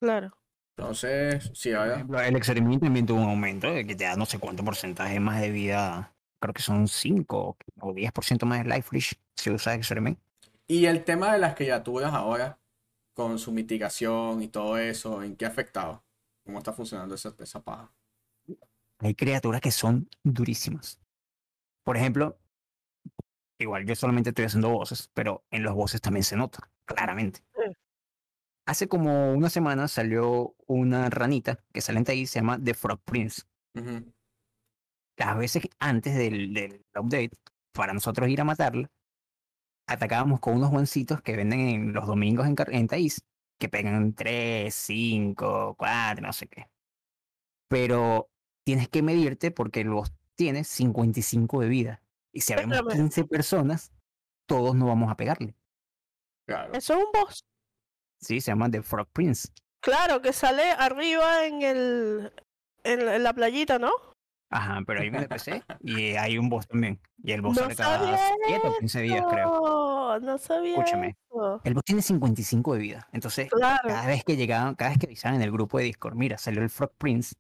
Claro. 0.01 0.37
Entonces, 0.77 1.51
sí, 1.55 1.71
Por 1.71 1.79
ahora. 1.79 1.95
ejemplo, 1.95 2.21
el 2.21 2.37
Exorimín 2.37 2.81
también 2.81 3.07
tuvo 3.07 3.21
un 3.21 3.29
aumento 3.29 3.71
de 3.73 3.87
que 3.87 3.95
te 3.95 4.05
da 4.05 4.17
no 4.17 4.27
sé 4.27 4.39
cuánto 4.39 4.65
porcentaje 4.65 5.21
más 5.21 5.41
de 5.41 5.51
vida. 5.51 6.15
Creo 6.41 6.55
que 6.55 6.63
son 6.63 6.89
5 6.89 7.57
o 7.81 7.95
10% 7.95 8.45
más 8.47 8.65
de 8.65 8.75
Life 8.75 8.89
Leash 8.93 9.13
si 9.37 9.51
usas 9.51 9.77
Exorimín. 9.77 10.19
Y 10.73 10.87
el 10.87 11.05
tema 11.05 11.35
de 11.35 11.39
las 11.39 11.55
criaturas 11.55 12.15
ahora, 12.15 12.59
con 13.13 13.39
su 13.39 13.53
mitigación 13.53 14.41
y 14.41 14.49
todo 14.49 14.79
eso, 14.79 15.23
¿en 15.23 15.37
qué 15.37 15.45
ha 15.45 15.49
afectado? 15.49 16.03
¿Cómo 16.47 16.57
está 16.57 16.73
funcionando 16.73 17.15
esa, 17.15 17.35
esa 17.41 17.63
paja? 17.63 17.93
Hay 19.01 19.15
criaturas 19.15 19.61
que 19.61 19.71
son 19.71 20.09
durísimas. 20.25 20.99
Por 21.85 21.99
ejemplo, 21.99 22.39
igual 23.59 23.85
yo 23.85 23.95
solamente 23.95 24.31
estoy 24.31 24.47
haciendo 24.47 24.71
voces, 24.71 25.11
pero 25.13 25.45
en 25.51 25.63
los 25.63 25.75
voces 25.75 26.01
también 26.01 26.25
se 26.25 26.37
nota, 26.37 26.73
claramente. 26.87 27.45
Hace 28.67 28.89
como 28.89 29.35
una 29.35 29.51
semana 29.51 29.89
salió 29.89 30.57
una 30.67 31.11
ranita 31.11 31.63
que 31.75 31.83
sale 31.83 31.99
en 31.99 32.07
ahí, 32.09 32.25
se 32.25 32.39
llama 32.39 32.59
The 32.59 32.73
Frog 32.73 33.03
Prince. 33.05 33.43
Ujú. 33.75 34.11
Las 35.19 35.37
veces 35.37 35.69
antes 35.81 36.17
del, 36.17 36.55
del 36.55 36.83
update, 36.99 37.37
para 37.73 37.93
nosotros 37.93 38.27
ir 38.31 38.41
a 38.41 38.45
matarla, 38.45 38.91
atacábamos 39.87 40.41
con 40.41 40.57
unos 40.57 40.71
guancitos 40.71 41.23
que 41.23 41.37
venden 41.37 41.61
en 41.61 41.93
los 41.93 42.07
domingos 42.07 42.47
en, 42.47 42.57
en 42.69 42.87
Taís, 42.89 43.25
que 43.59 43.69
pegan 43.69 44.15
3, 44.15 44.75
5, 44.75 45.77
4, 45.79 46.27
no 46.27 46.33
sé 46.33 46.47
qué. 46.49 46.69
Pero 47.69 48.31
tienes 48.65 48.89
que 48.89 49.03
medirte 49.03 49.51
porque 49.51 49.85
los 49.85 50.13
tienes 50.35 50.69
55 50.69 51.61
de 51.61 51.69
vida. 51.69 52.03
Y 52.33 52.41
si 52.41 52.53
habemos 52.53 52.77
Espérame. 52.77 52.97
15 52.97 53.25
personas, 53.25 53.93
todos 54.47 54.75
no 54.75 54.87
vamos 54.87 55.11
a 55.11 55.17
pegarle. 55.17 55.55
Claro. 56.47 56.73
Eso 56.75 56.95
es 56.95 57.05
un 57.05 57.13
boss. 57.13 57.45
Sí, 58.21 58.41
se 58.41 58.51
llama 58.51 58.71
The 58.71 58.83
Frog 58.83 59.09
Prince. 59.13 59.49
Claro, 59.81 60.23
que 60.23 60.33
sale 60.33 60.71
arriba 60.73 61.47
en 61.47 61.63
el 61.63 62.33
en 62.85 63.23
la 63.23 63.33
playita, 63.33 63.79
¿no? 63.79 63.93
Ajá, 64.53 64.81
pero 64.87 65.01
hay 65.01 65.09
un 65.09 65.15
NPC 65.17 65.65
y 65.83 66.11
hay 66.17 66.37
un 66.39 66.49
boss 66.49 66.69
también. 66.69 67.01
Y 67.25 67.33
el 67.33 67.41
boss 67.41 67.57
No 67.57 67.63
sale 67.63 67.75
cada 67.77 67.99
sabía 67.99 68.19
7 68.47 68.69
o 68.69 68.79
15 68.79 69.01
días, 69.01 69.25
creo. 69.31 69.47
No, 69.51 70.21
no 70.21 70.39
sabía 70.39 70.77
Escúchame. 70.77 71.17
eso. 71.31 71.61
El 71.65 71.75
boss 71.75 71.85
tiene 71.85 72.03
55 72.03 72.75
de 72.75 72.79
vida. 72.81 73.09
Entonces, 73.13 73.49
Claro. 73.51 73.89
cada 73.89 74.07
vez 74.07 74.25
que 74.25 74.37
llegaban, 74.37 74.75
cada 74.75 74.91
vez 74.91 74.99
que 74.99 75.07
avisaban 75.07 75.37
en 75.37 75.43
el 75.43 75.51
grupo 75.51 75.79
de 75.79 75.85
Discord, 75.85 76.15
mira, 76.17 76.37
salió 76.39 76.63
el 76.63 76.69
Frog 76.71 76.93
Prince. 76.99 77.35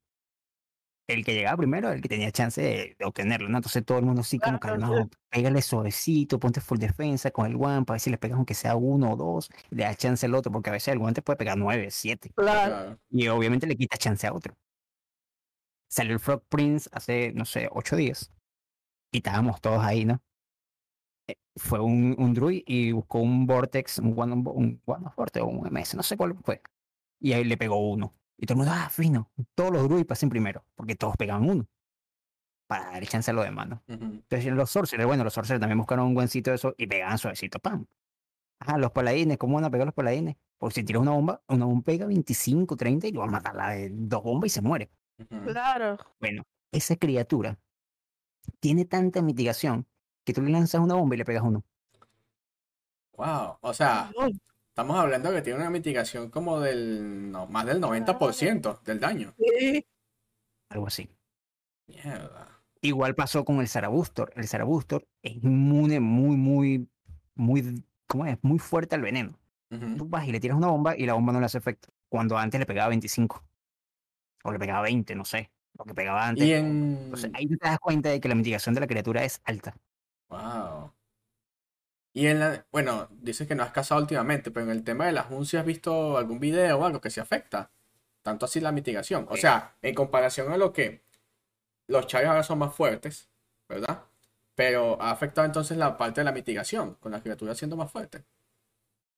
El 1.08 1.24
que 1.24 1.34
llegaba 1.34 1.56
primero 1.58 1.90
el 1.92 2.00
que 2.00 2.08
tenía 2.08 2.30
chance 2.30 2.62
de, 2.62 2.96
de 2.98 3.04
obtenerlo, 3.04 3.48
¿no? 3.48 3.58
Entonces 3.58 3.84
todo 3.84 3.98
el 3.98 4.04
mundo 4.04 4.20
así 4.22 4.38
como 4.38 4.58
Claro, 4.60 4.78
calmado, 4.80 5.10
pégale 5.28 5.60
suavecito, 5.60 6.38
ponte 6.38 6.60
full 6.60 6.78
defensa 6.78 7.30
con 7.32 7.44
el 7.46 7.56
one 7.56 7.84
para 7.84 7.94
ver 7.94 8.00
si 8.00 8.08
le 8.08 8.18
pegas 8.18 8.36
aunque 8.36 8.54
sea 8.54 8.76
uno 8.76 9.10
o 9.12 9.16
dos, 9.16 9.50
le 9.70 9.82
das 9.82 9.96
chance 9.98 10.24
al 10.24 10.34
otro, 10.34 10.52
porque 10.52 10.70
a 10.70 10.72
veces 10.72 10.94
el 10.94 11.00
one 11.02 11.12
te 11.12 11.20
puede 11.20 11.36
pegar 11.36 11.58
nueve, 11.58 11.88
siete, 11.90 12.30
Claro. 12.36 12.70
Claro. 12.74 12.98
y 13.10 13.26
obviamente 13.28 13.66
le 13.66 13.76
quitas 13.76 13.98
chance 13.98 14.26
a 14.26 14.32
otro. 14.32 14.54
Salió 15.92 16.14
el 16.14 16.20
Frog 16.20 16.42
Prince 16.48 16.88
hace, 16.90 17.32
no 17.34 17.44
sé, 17.44 17.68
ocho 17.70 17.96
días, 17.96 18.32
y 19.12 19.18
estábamos 19.18 19.60
todos 19.60 19.84
ahí, 19.84 20.06
¿no? 20.06 20.22
Eh, 21.28 21.36
Fue 21.56 21.80
un, 21.80 22.16
un 22.18 22.32
druid 22.32 22.62
y 22.66 22.92
buscó 22.92 23.18
un 23.18 23.46
Vortex, 23.46 23.98
un 23.98 24.18
One, 24.18 24.32
un 24.32 24.80
one 24.86 25.06
Vortex 25.14 25.44
o 25.44 25.48
un 25.48 25.70
MS, 25.70 25.94
no 25.94 26.02
sé 26.02 26.16
cuál 26.16 26.34
fue. 26.42 26.62
Y 27.20 27.34
ahí 27.34 27.44
le 27.44 27.58
pegó 27.58 27.90
uno. 27.90 28.14
Y 28.38 28.46
todo 28.46 28.54
el 28.54 28.64
mundo, 28.64 28.72
ah, 28.74 28.88
fino. 28.88 29.30
Todos 29.54 29.70
los 29.70 29.82
druids 29.84 30.06
pasen 30.06 30.30
primero, 30.30 30.64
porque 30.74 30.96
todos 30.96 31.14
pegaban 31.18 31.48
uno. 31.48 31.68
Para 32.66 32.92
darle 32.92 33.06
chance 33.06 33.30
a 33.30 33.34
los 33.34 33.44
demás, 33.44 33.68
¿no? 33.68 33.82
Ujú. 33.86 34.04
Entonces 34.04 34.50
los 34.50 34.70
sorcerers, 34.70 35.06
bueno, 35.06 35.24
los 35.24 35.34
sorcerers 35.34 35.60
también 35.60 35.76
buscaron 35.76 36.06
un 36.06 36.14
buen 36.14 36.28
sitio 36.28 36.52
de 36.52 36.56
eso 36.56 36.74
y 36.78 36.86
pegaban 36.86 37.18
suavecito, 37.18 37.58
pam. 37.58 37.84
Ah, 38.60 38.78
los 38.78 38.92
paladines, 38.92 39.36
¿cómo 39.36 39.56
van 39.56 39.64
a 39.66 39.70
pegar 39.70 39.86
los 39.86 39.94
paladines? 39.94 40.36
Porque 40.56 40.76
si 40.76 40.84
tiras 40.84 41.02
una 41.02 41.10
bomba, 41.10 41.42
una 41.48 41.66
bomba 41.66 41.84
pega 41.84 42.06
25, 42.06 42.76
30 42.76 43.08
y 43.08 43.12
lo 43.12 43.20
va 43.20 43.26
a 43.26 43.30
matar 43.30 43.54
la 43.56 43.70
de 43.72 43.90
dos 43.92 44.22
bombas 44.22 44.46
y 44.46 44.50
se 44.50 44.62
muere. 44.62 44.90
Claro. 45.46 45.98
Bueno, 46.20 46.42
esa 46.70 46.96
criatura 46.96 47.58
tiene 48.60 48.84
tanta 48.84 49.22
mitigación 49.22 49.86
que 50.24 50.32
tú 50.32 50.42
le 50.42 50.50
lanzas 50.50 50.80
una 50.80 50.94
bomba 50.94 51.14
y 51.14 51.18
le 51.18 51.24
pegas 51.24 51.42
uno. 51.42 51.64
Wow. 53.16 53.58
O 53.60 53.74
sea, 53.74 54.10
estamos 54.68 54.96
hablando 54.96 55.30
que 55.30 55.42
tiene 55.42 55.60
una 55.60 55.70
mitigación 55.70 56.30
como 56.30 56.60
del, 56.60 57.30
no, 57.30 57.46
más 57.46 57.66
del 57.66 57.80
90% 57.80 58.82
del 58.82 59.00
daño. 59.00 59.34
sí. 59.38 59.84
Algo 60.68 60.86
así. 60.86 61.06
Mierda. 61.86 62.48
Igual 62.80 63.14
pasó 63.14 63.44
con 63.44 63.60
el 63.60 63.68
Sarabustor. 63.68 64.32
El 64.34 64.48
Sarabustor 64.48 65.06
es 65.22 65.36
inmune 65.44 66.00
muy, 66.00 66.36
muy, 66.36 66.88
muy, 67.34 67.84
¿cómo 68.06 68.26
es? 68.26 68.38
Muy 68.42 68.58
fuerte 68.58 68.94
al 68.94 69.02
veneno. 69.02 69.38
Tú 69.96 70.06
vas 70.06 70.26
y 70.26 70.32
le 70.32 70.40
tiras 70.40 70.56
una 70.56 70.66
bomba 70.68 70.96
y 70.96 71.06
la 71.06 71.14
bomba 71.14 71.32
no 71.32 71.40
le 71.40 71.46
hace 71.46 71.58
efecto. 71.58 71.88
Cuando 72.08 72.36
antes 72.36 72.58
le 72.58 72.66
pegaba 72.66 72.88
25. 72.88 73.42
O 74.42 74.52
le 74.52 74.58
pegaba 74.58 74.82
20, 74.82 75.14
no 75.14 75.24
sé. 75.24 75.50
Lo 75.78 75.84
que 75.84 75.94
pegaba 75.94 76.26
antes. 76.26 76.48
En... 76.48 76.98
Entonces 77.04 77.30
ahí 77.34 77.46
te 77.46 77.56
das 77.60 77.78
cuenta 77.78 78.10
de 78.10 78.20
que 78.20 78.28
la 78.28 78.34
mitigación 78.34 78.74
de 78.74 78.80
la 78.80 78.86
criatura 78.86 79.24
es 79.24 79.40
alta. 79.44 79.74
Wow. 80.28 80.92
Y 82.14 82.26
en 82.26 82.40
la, 82.40 82.66
bueno, 82.70 83.08
dices 83.10 83.48
que 83.48 83.54
no 83.54 83.62
has 83.62 83.72
cazado 83.72 84.00
últimamente, 84.00 84.50
pero 84.50 84.66
en 84.66 84.72
el 84.72 84.84
tema 84.84 85.06
de 85.06 85.12
las 85.12 85.30
UN, 85.30 85.46
¿sí 85.46 85.56
has 85.56 85.64
visto 85.64 86.18
algún 86.18 86.40
video 86.40 86.78
o 86.78 86.84
algo 86.84 87.00
que 87.00 87.10
se 87.10 87.20
afecta? 87.20 87.70
Tanto 88.22 88.44
así 88.46 88.60
la 88.60 88.72
mitigación. 88.72 89.26
O 89.30 89.36
sea, 89.36 89.76
en 89.80 89.94
comparación 89.94 90.52
a 90.52 90.58
lo 90.58 90.72
que 90.72 91.02
los 91.86 92.06
chaves 92.06 92.28
ahora 92.28 92.42
son 92.42 92.58
más 92.58 92.74
fuertes, 92.74 93.30
¿verdad? 93.68 94.04
Pero 94.54 95.00
ha 95.00 95.10
afectado 95.10 95.46
entonces 95.46 95.78
la 95.78 95.96
parte 95.96 96.20
de 96.20 96.26
la 96.26 96.32
mitigación, 96.32 96.94
con 96.96 97.12
las 97.12 97.22
criaturas 97.22 97.56
siendo 97.56 97.76
más 97.76 97.90
fuertes. 97.90 98.22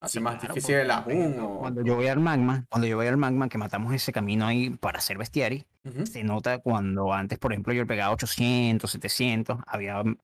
Hace 0.04 0.18
Sí, 0.18 0.20
más 0.20 0.36
claro, 0.38 0.54
difícil 0.54 0.74
el 0.76 0.90
ajun 0.90 1.40
o... 1.40 1.58
Cuando 1.60 1.82
yo 1.82 1.96
voy 1.96 2.06
al 2.08 2.20
magma, 2.20 2.66
cuando 2.68 2.86
yo 2.86 2.96
voy 2.96 3.06
al 3.06 3.16
magma, 3.16 3.48
que 3.48 3.58
matamos 3.58 3.92
ese 3.94 4.12
camino 4.12 4.46
ahí 4.46 4.70
para 4.70 4.98
hacer 4.98 5.16
bestiari, 5.18 5.66
Ujú, 5.84 6.06
se 6.06 6.22
nota 6.22 6.58
cuando 6.58 7.12
antes, 7.12 7.38
por 7.38 7.52
ejemplo, 7.52 7.72
yo 7.72 7.82
le 7.82 7.86
pegaba 7.86 8.12
800, 8.12 8.90
700, 8.90 9.58
había 9.66 10.02
mm, 10.02 10.16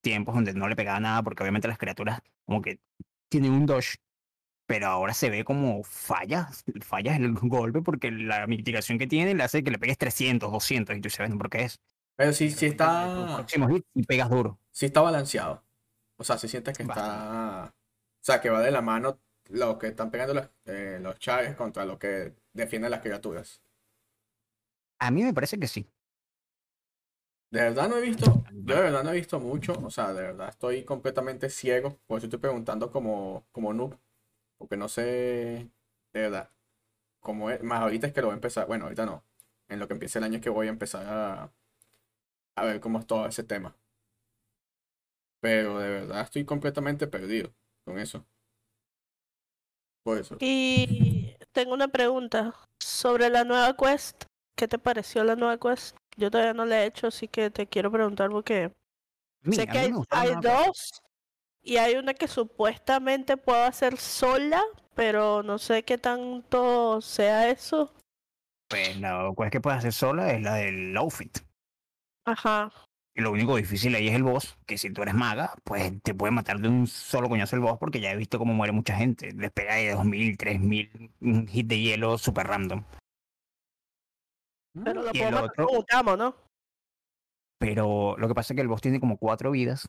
tiempos 0.00 0.34
donde 0.34 0.52
no 0.54 0.68
le 0.68 0.76
pegaba 0.76 1.00
nada 1.00 1.22
porque 1.22 1.42
obviamente 1.42 1.68
las 1.68 1.78
criaturas 1.78 2.20
como 2.44 2.60
que 2.62 2.80
tienen 3.28 3.52
un 3.52 3.66
dodge, 3.66 3.96
pero 4.66 4.86
ahora 4.88 5.14
se 5.14 5.30
ve 5.30 5.44
como 5.44 5.82
fallas, 5.84 6.64
fallas 6.82 7.16
el 7.18 7.32
golpe 7.42 7.82
porque 7.82 8.10
la 8.10 8.46
mitigación 8.46 8.98
que 8.98 9.06
tiene 9.06 9.34
le 9.34 9.42
hace 9.42 9.62
que 9.62 9.70
le 9.70 9.78
pegues 9.78 9.98
300, 9.98 10.50
200 10.50 10.96
y 10.96 11.00
tú 11.00 11.10
sabes, 11.10 11.32
¿por 11.34 11.48
qué 11.50 11.62
es? 11.62 11.80
Pero 12.16 12.32
sí, 12.32 12.50
sí 12.50 12.66
Los 12.66 12.72
está. 12.72 13.46
y 13.94 14.02
pegas 14.04 14.30
duro. 14.30 14.58
Sí 14.72 14.86
está 14.86 15.00
balanceado. 15.00 15.62
O 16.16 16.24
sea, 16.24 16.38
si 16.38 16.48
sientes 16.48 16.76
que 16.76 16.84
Bastante. 16.84 17.10
está. 17.10 17.74
O 18.24 18.26
sea, 18.26 18.40
que 18.40 18.48
va 18.48 18.62
de 18.62 18.70
la 18.70 18.80
mano 18.80 19.20
lo 19.50 19.78
que 19.78 19.88
están 19.88 20.10
pegando 20.10 20.32
los, 20.32 20.48
eh, 20.64 20.98
los 20.98 21.18
chaves 21.18 21.54
contra 21.56 21.84
lo 21.84 21.98
que 21.98 22.34
defienden 22.54 22.90
las 22.90 23.02
criaturas. 23.02 23.60
A 24.98 25.10
mí 25.10 25.22
me 25.22 25.34
parece 25.34 25.58
que 25.58 25.66
sí. 25.68 25.86
De 27.50 27.60
verdad 27.60 27.86
no 27.86 27.98
he 27.98 28.00
visto, 28.00 28.42
yo 28.50 28.76
de 28.76 28.80
verdad 28.80 29.04
no 29.04 29.10
he 29.10 29.16
visto 29.16 29.38
mucho, 29.40 29.74
o 29.74 29.90
sea, 29.90 30.14
de 30.14 30.22
verdad 30.22 30.48
estoy 30.48 30.84
completamente 30.84 31.50
ciego, 31.50 31.98
por 32.06 32.16
eso 32.16 32.26
estoy 32.26 32.38
preguntando 32.38 32.90
como, 32.90 33.46
como 33.52 33.74
noob, 33.74 33.98
porque 34.56 34.78
no 34.78 34.88
sé, 34.88 35.02
de 36.14 36.20
verdad, 36.20 36.50
cómo 37.20 37.50
es, 37.50 37.62
más 37.62 37.82
ahorita 37.82 38.06
es 38.08 38.14
que 38.14 38.22
lo 38.22 38.28
voy 38.28 38.34
a 38.34 38.36
empezar, 38.36 38.66
bueno, 38.66 38.84
ahorita 38.86 39.06
no, 39.06 39.22
en 39.68 39.80
lo 39.80 39.86
que 39.86 39.94
empiece 39.94 40.18
el 40.18 40.24
año 40.24 40.36
es 40.36 40.42
que 40.42 40.50
voy 40.50 40.68
a 40.68 40.70
empezar 40.70 41.06
a, 41.06 41.52
a 42.56 42.64
ver 42.64 42.80
cómo 42.80 42.98
es 42.98 43.06
todo 43.06 43.26
ese 43.26 43.44
tema. 43.44 43.76
Pero 45.40 45.78
de 45.78 45.88
verdad 45.90 46.22
estoy 46.22 46.44
completamente 46.44 47.06
perdido 47.06 47.54
con 47.84 47.98
eso. 47.98 48.24
Por 50.02 50.18
eso. 50.18 50.36
Y 50.40 51.34
tengo 51.52 51.74
una 51.74 51.88
pregunta 51.88 52.54
sobre 52.80 53.30
la 53.30 53.44
nueva 53.44 53.76
quest. 53.76 54.24
¿Qué 54.56 54.68
te 54.68 54.78
pareció 54.78 55.24
la 55.24 55.36
nueva 55.36 55.58
quest? 55.58 55.96
Yo 56.16 56.30
todavía 56.30 56.54
no 56.54 56.64
la 56.64 56.82
he 56.82 56.86
hecho, 56.86 57.08
así 57.08 57.26
que 57.26 57.50
te 57.50 57.66
quiero 57.66 57.90
preguntar 57.90 58.30
porque 58.30 58.70
Mira, 59.42 59.62
sé 59.62 59.68
que 59.68 59.78
hay, 59.78 60.34
dos 60.40 61.02
y 61.62 61.78
hay 61.78 61.96
una 61.96 62.14
que 62.14 62.28
supuestamente 62.28 63.36
puedo 63.36 63.64
hacer 63.64 63.96
sola, 63.96 64.62
pero 64.94 65.42
no 65.42 65.58
sé 65.58 65.82
qué 65.82 65.98
tanto 65.98 67.00
sea 67.00 67.48
eso. 67.48 67.92
Pues 68.68 68.98
la 68.98 69.32
cosa 69.34 69.50
que 69.50 69.60
puedes 69.60 69.78
hacer 69.78 69.92
sola 69.92 70.32
es 70.32 70.42
la 70.42 70.54
del 70.54 70.96
outfit. 70.96 71.38
Ajá. 72.26 72.70
Y 73.16 73.20
lo 73.22 73.30
único 73.30 73.56
difícil 73.56 73.94
ahí 73.94 74.08
es 74.08 74.14
el 74.14 74.24
boss, 74.24 74.58
que 74.66 74.76
si 74.76 74.90
tú 74.90 75.02
eres 75.02 75.14
maga, 75.14 75.54
pues 75.62 75.92
te 76.02 76.14
puede 76.14 76.32
matar 76.32 76.58
de 76.58 76.68
un 76.68 76.88
solo 76.88 77.28
coñazo 77.28 77.54
el 77.54 77.62
boss, 77.62 77.78
porque 77.78 78.00
ya 78.00 78.10
he 78.10 78.16
visto 78.16 78.38
cómo 78.38 78.54
muere 78.54 78.72
mucha 78.72 78.96
gente. 78.96 79.30
Les 79.32 79.52
pega 79.52 79.76
de 79.76 79.92
2000, 79.92 80.36
3000, 80.36 81.10
un 81.20 81.46
hit 81.46 81.66
de 81.68 81.80
hielo 81.80 82.18
super 82.18 82.46
random. 82.48 82.82
Pero 84.84 85.02
lo 85.04 85.10
Y 85.12 85.18
matar 85.20 85.44
otro- 85.44 85.66
¿no? 86.16 86.34
Pero 87.60 88.16
lo 88.18 88.26
que 88.28 88.34
pasa 88.34 88.52
es 88.52 88.56
que 88.56 88.62
el 88.62 88.68
boss 88.68 88.80
tiene 88.80 88.98
como 88.98 89.16
cuatro 89.16 89.52
vidas. 89.52 89.88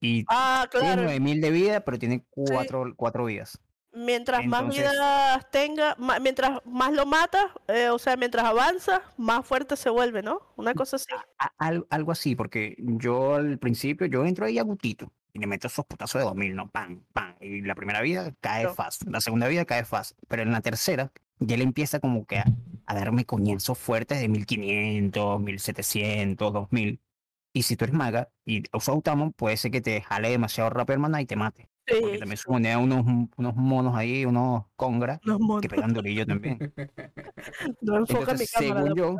Y 0.00 0.24
Ah, 0.28 0.66
tiene 0.68 0.86
claro. 0.88 1.02
9000 1.04 1.40
de 1.40 1.50
vida, 1.52 1.80
pero 1.84 1.96
tiene 1.98 2.24
cuatro, 2.28 2.92
cuatro 2.96 3.24
vidas. 3.24 3.60
Mientras 3.94 4.44
más 4.46 4.68
vidas 4.74 5.50
tenga, 5.50 5.96
mientras 6.20 6.60
más 6.64 6.92
lo 6.92 7.04
matas, 7.04 7.46
eh, 7.68 7.88
o 7.90 7.98
sea, 7.98 8.16
mientras 8.16 8.44
avanza, 8.44 9.02
más 9.18 9.46
fuerte 9.46 9.76
se 9.76 9.90
vuelve, 9.90 10.22
¿no? 10.22 10.40
Una 10.56 10.72
cosa 10.74 10.96
así. 10.96 11.06
A- 11.38 11.52
algo 11.90 12.10
así, 12.12 12.34
porque 12.34 12.74
yo 12.78 13.34
al 13.34 13.58
principio, 13.58 14.06
yo 14.06 14.24
entro 14.24 14.46
ahí 14.46 14.58
a 14.58 14.62
gutito 14.62 15.12
y 15.34 15.38
le 15.40 15.46
meto 15.46 15.66
esos 15.66 15.84
putazos 15.84 16.20
de 16.20 16.24
2000, 16.24 16.54
¿no? 16.56 16.70
Pam, 16.70 17.02
pam. 17.12 17.34
Y 17.40 17.60
la 17.62 17.74
primera 17.74 18.00
vida 18.00 18.32
cae 18.40 18.62
Claro. 18.62 18.74
fast, 18.74 19.02
la 19.08 19.20
segunda 19.20 19.46
vida 19.48 19.64
cae 19.66 19.84
fast, 19.84 20.16
pero 20.28 20.42
en 20.42 20.52
la 20.52 20.60
tercera 20.62 21.12
ya 21.38 21.56
le 21.56 21.64
empieza 21.64 22.00
como 22.00 22.24
que 22.24 22.38
a, 22.38 22.44
a 22.86 22.94
darme 22.94 23.24
coñazos 23.26 23.76
fuertes 23.78 24.20
de 24.20 24.28
1500, 24.28 25.40
1700, 25.40 26.52
2000. 26.52 27.00
Y 27.54 27.64
si 27.64 27.76
tú 27.76 27.84
eres 27.84 27.94
maga 27.94 28.30
y 28.46 28.62
usas 28.74 28.88
Autamon, 28.94 29.32
puede 29.32 29.58
ser 29.58 29.70
que 29.70 29.82
te 29.82 30.00
jale 30.00 30.30
demasiado 30.30 30.70
rápido 30.70 30.94
el 30.94 31.00
maná 31.00 31.20
y 31.20 31.26
te 31.26 31.36
mate. 31.36 31.68
Porque 31.86 32.18
también 32.18 32.36
sumonea 32.36 32.78
unos, 32.78 33.04
unos 33.36 33.56
monos 33.56 33.96
ahí, 33.96 34.24
unos 34.24 34.64
congras 34.76 35.20
los 35.24 35.38
que 35.60 35.68
pegan 35.68 35.92
durillo 35.92 36.26
también. 36.26 36.58
No 37.80 37.98
Entonces, 37.98 38.50
cámara. 38.52 38.82
según 38.82 38.94
yo, 38.94 39.16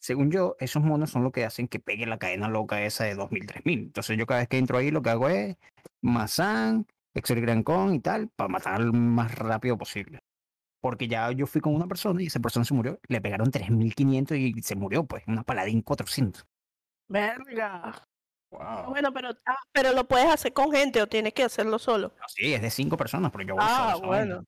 según 0.00 0.30
yo, 0.30 0.56
esos 0.58 0.82
monos 0.82 1.10
son 1.10 1.22
lo 1.22 1.30
que 1.30 1.44
hacen 1.44 1.68
que 1.68 1.78
pegue 1.78 2.06
la 2.06 2.18
cadena 2.18 2.48
loca 2.48 2.82
esa 2.82 3.04
de 3.04 3.14
2000, 3.14 3.46
3000. 3.46 3.78
Entonces 3.78 4.18
yo 4.18 4.26
cada 4.26 4.40
vez 4.40 4.48
que 4.48 4.58
entro 4.58 4.78
ahí 4.78 4.90
lo 4.90 5.00
que 5.00 5.10
hago 5.10 5.28
es 5.28 5.56
Mazán, 6.00 6.86
Excel 7.14 7.40
Gran 7.40 7.62
Con 7.62 7.94
y 7.94 8.00
tal, 8.00 8.28
para 8.28 8.48
matar 8.48 8.80
lo 8.80 8.92
más 8.92 9.34
rápido 9.36 9.78
posible. 9.78 10.18
Porque 10.80 11.06
ya 11.06 11.30
yo 11.30 11.46
fui 11.46 11.60
con 11.60 11.74
una 11.74 11.86
persona 11.86 12.20
y 12.20 12.26
esa 12.26 12.40
persona 12.40 12.64
se 12.64 12.74
murió, 12.74 12.98
le 13.06 13.20
pegaron 13.20 13.52
3500 13.52 14.36
y 14.36 14.60
se 14.62 14.74
murió, 14.74 15.04
pues, 15.04 15.22
una 15.28 15.44
paladín 15.44 15.82
400. 15.82 16.44
Verga. 17.08 18.04
Wow. 18.52 18.90
Bueno, 18.90 19.12
pero, 19.12 19.30
ah, 19.46 19.56
pero 19.72 19.92
lo 19.92 20.06
puedes 20.06 20.26
hacer 20.26 20.52
con 20.52 20.70
gente 20.70 21.00
o 21.02 21.06
tienes 21.08 21.32
que 21.32 21.42
hacerlo 21.42 21.78
solo. 21.78 22.08
No, 22.18 22.24
sí, 22.28 22.52
es 22.54 22.62
de 22.62 22.70
5 22.70 22.96
personas, 22.96 23.32
pero 23.32 23.44
yo 23.44 23.54
voy 23.56 23.64
solo 23.64 23.74
a 23.74 23.82
Ah, 23.82 23.92
vaina. 23.94 24.06
bueno. 24.06 24.44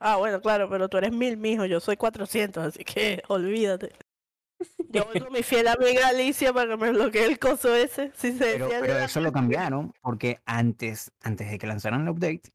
Ah, 0.00 0.16
bueno, 0.16 0.40
claro, 0.40 0.68
pero 0.68 0.88
tú 0.88 0.96
eres 0.98 1.12
mil, 1.12 1.36
mijo, 1.36 1.64
yo 1.66 1.80
soy 1.80 1.96
400, 1.96 2.64
así 2.64 2.84
que 2.84 3.22
olvídate. 3.28 3.92
Yo 4.88 5.04
voy 5.04 5.20
con 5.20 5.32
mi 5.32 5.42
fiel 5.42 5.68
amiga 5.68 6.08
Alicia 6.08 6.52
para 6.52 6.70
que 6.70 6.76
me 6.78 6.90
bloquee 6.90 7.26
el 7.26 7.38
coso 7.38 7.74
ese. 7.74 8.10
Si 8.14 8.32
se 8.32 8.58
Pero, 8.58 8.98
eso 8.98 9.20
lo 9.20 9.30
cambiaron 9.32 9.92
porque 10.00 10.40
antes, 10.46 11.12
antes 11.22 11.50
de 11.50 11.58
que 11.58 11.66
lanzaran 11.66 12.02
el 12.02 12.08
update, 12.08 12.54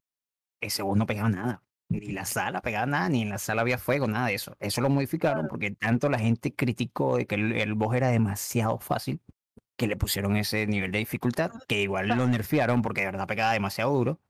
ese 0.60 0.82
boss 0.82 0.98
no 0.98 1.06
pegaba 1.06 1.28
nada. 1.28 1.62
Ni 1.88 2.00
la 2.12 2.24
sala 2.24 2.60
pegaba 2.60 2.86
nada, 2.86 3.08
ni 3.08 3.22
en 3.22 3.28
la 3.28 3.38
sala 3.38 3.60
había 3.62 3.78
fuego, 3.78 4.08
nada 4.08 4.28
de 4.28 4.34
eso. 4.34 4.56
Eso 4.58 4.80
lo 4.80 4.88
modificaron 4.90 5.40
Claro. 5.42 5.48
porque 5.50 5.70
tanto 5.72 6.08
la 6.08 6.18
gente 6.18 6.54
criticó 6.54 7.18
de 7.18 7.26
que 7.26 7.36
el, 7.36 7.52
el 7.52 7.74
boss 7.74 7.94
era 7.94 8.08
demasiado 8.08 8.78
fácil 8.80 9.20
que 9.82 9.88
le 9.88 9.96
pusieron 9.96 10.36
ese 10.36 10.64
nivel 10.68 10.92
de 10.92 10.98
dificultad, 11.00 11.50
que 11.66 11.82
igual 11.82 12.06
lo 12.06 12.24
nerfearon 12.28 12.82
porque 12.82 13.00
de 13.00 13.06
verdad 13.08 13.26
pegaba 13.26 13.52
demasiado 13.52 13.92
duro. 13.92 14.20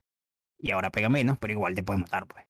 Y 0.59 0.71
ahora 0.71 0.89
pega 0.91 1.11
menos, 1.11 1.37
pero 1.39 1.53
igual 1.53 1.75
te 1.75 1.83
puede 1.83 2.01
matar, 2.01 2.27
pues. 2.27 2.47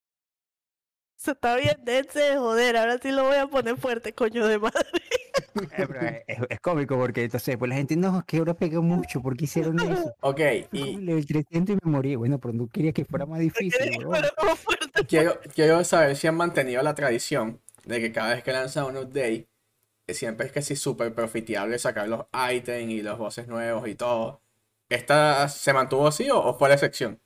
Se 1.17 1.33
está 1.33 1.57
bien, 1.57 1.77
dense 1.85 2.21
de 2.21 2.37
joder, 2.37 2.77
ahora 2.77 2.99
sí 3.03 3.11
lo 3.11 3.25
voy 3.25 3.37
a 3.39 3.49
poner 3.49 3.77
fuerte, 3.77 4.13
coño 4.13 4.47
de 4.47 4.59
madre. 4.61 4.79
Eh, 5.55 5.87
pero 5.87 6.01
es, 6.03 6.23
es- 6.27 6.39
es 6.51 6.61
cómico 6.61 6.97
porque 6.99 7.25
entonces 7.25 7.57
pues 7.57 7.69
la 7.69 7.75
gente, 7.75 7.97
no, 7.97 8.19
es 8.19 8.25
que 8.25 8.37
ahora 8.39 8.53
pega 8.55 8.81
mucho, 8.81 9.21
¿por 9.23 9.35
qué 9.37 9.45
hicieron 9.45 9.79
eso? 9.81 10.15
Ok, 10.21 10.41
y 10.73 10.95
el 10.97 11.07
level 11.07 11.27
300 11.27 11.75
y 11.77 11.79
me 11.87 11.91
morí. 11.91 12.17
Bueno, 12.17 12.39
pero 12.39 12.53
no 12.55 12.69
quería 12.69 12.93
que 12.93 13.05
fuera 13.05 13.25
más 13.27 13.41
difícil. 13.41 13.91
Quiero, 15.09 15.41
quiero 15.55 15.83
saber 15.85 16.17
si 16.17 16.27
han 16.27 16.37
mantenido 16.37 16.83
la 16.83 16.95
tradición 16.95 17.61
de 17.85 18.01
que 18.01 18.13
cada 18.13 18.35
vez 18.35 18.43
que 18.45 18.53
lanzan 18.53 18.85
un 18.87 18.97
update, 18.99 19.49
siempre 20.15 20.47
es 20.47 20.53
que 20.53 20.63
sí 20.63 20.77
súper 20.77 21.15
profitable 21.15 21.79
sacar 21.79 22.09
los 22.09 22.27
ítems 22.53 22.93
y 22.93 23.03
los 23.03 23.19
bosses 23.19 23.49
nuevos 23.49 23.89
y 23.89 23.95
todo. 23.95 24.43
¿Esta 24.89 25.49
se 25.49 25.73
mantuvo 25.73 26.07
así 26.09 26.29
o, 26.31 26.39
o 26.41 26.55
fue 26.59 26.69
la 26.69 26.75
excepción? 26.75 27.21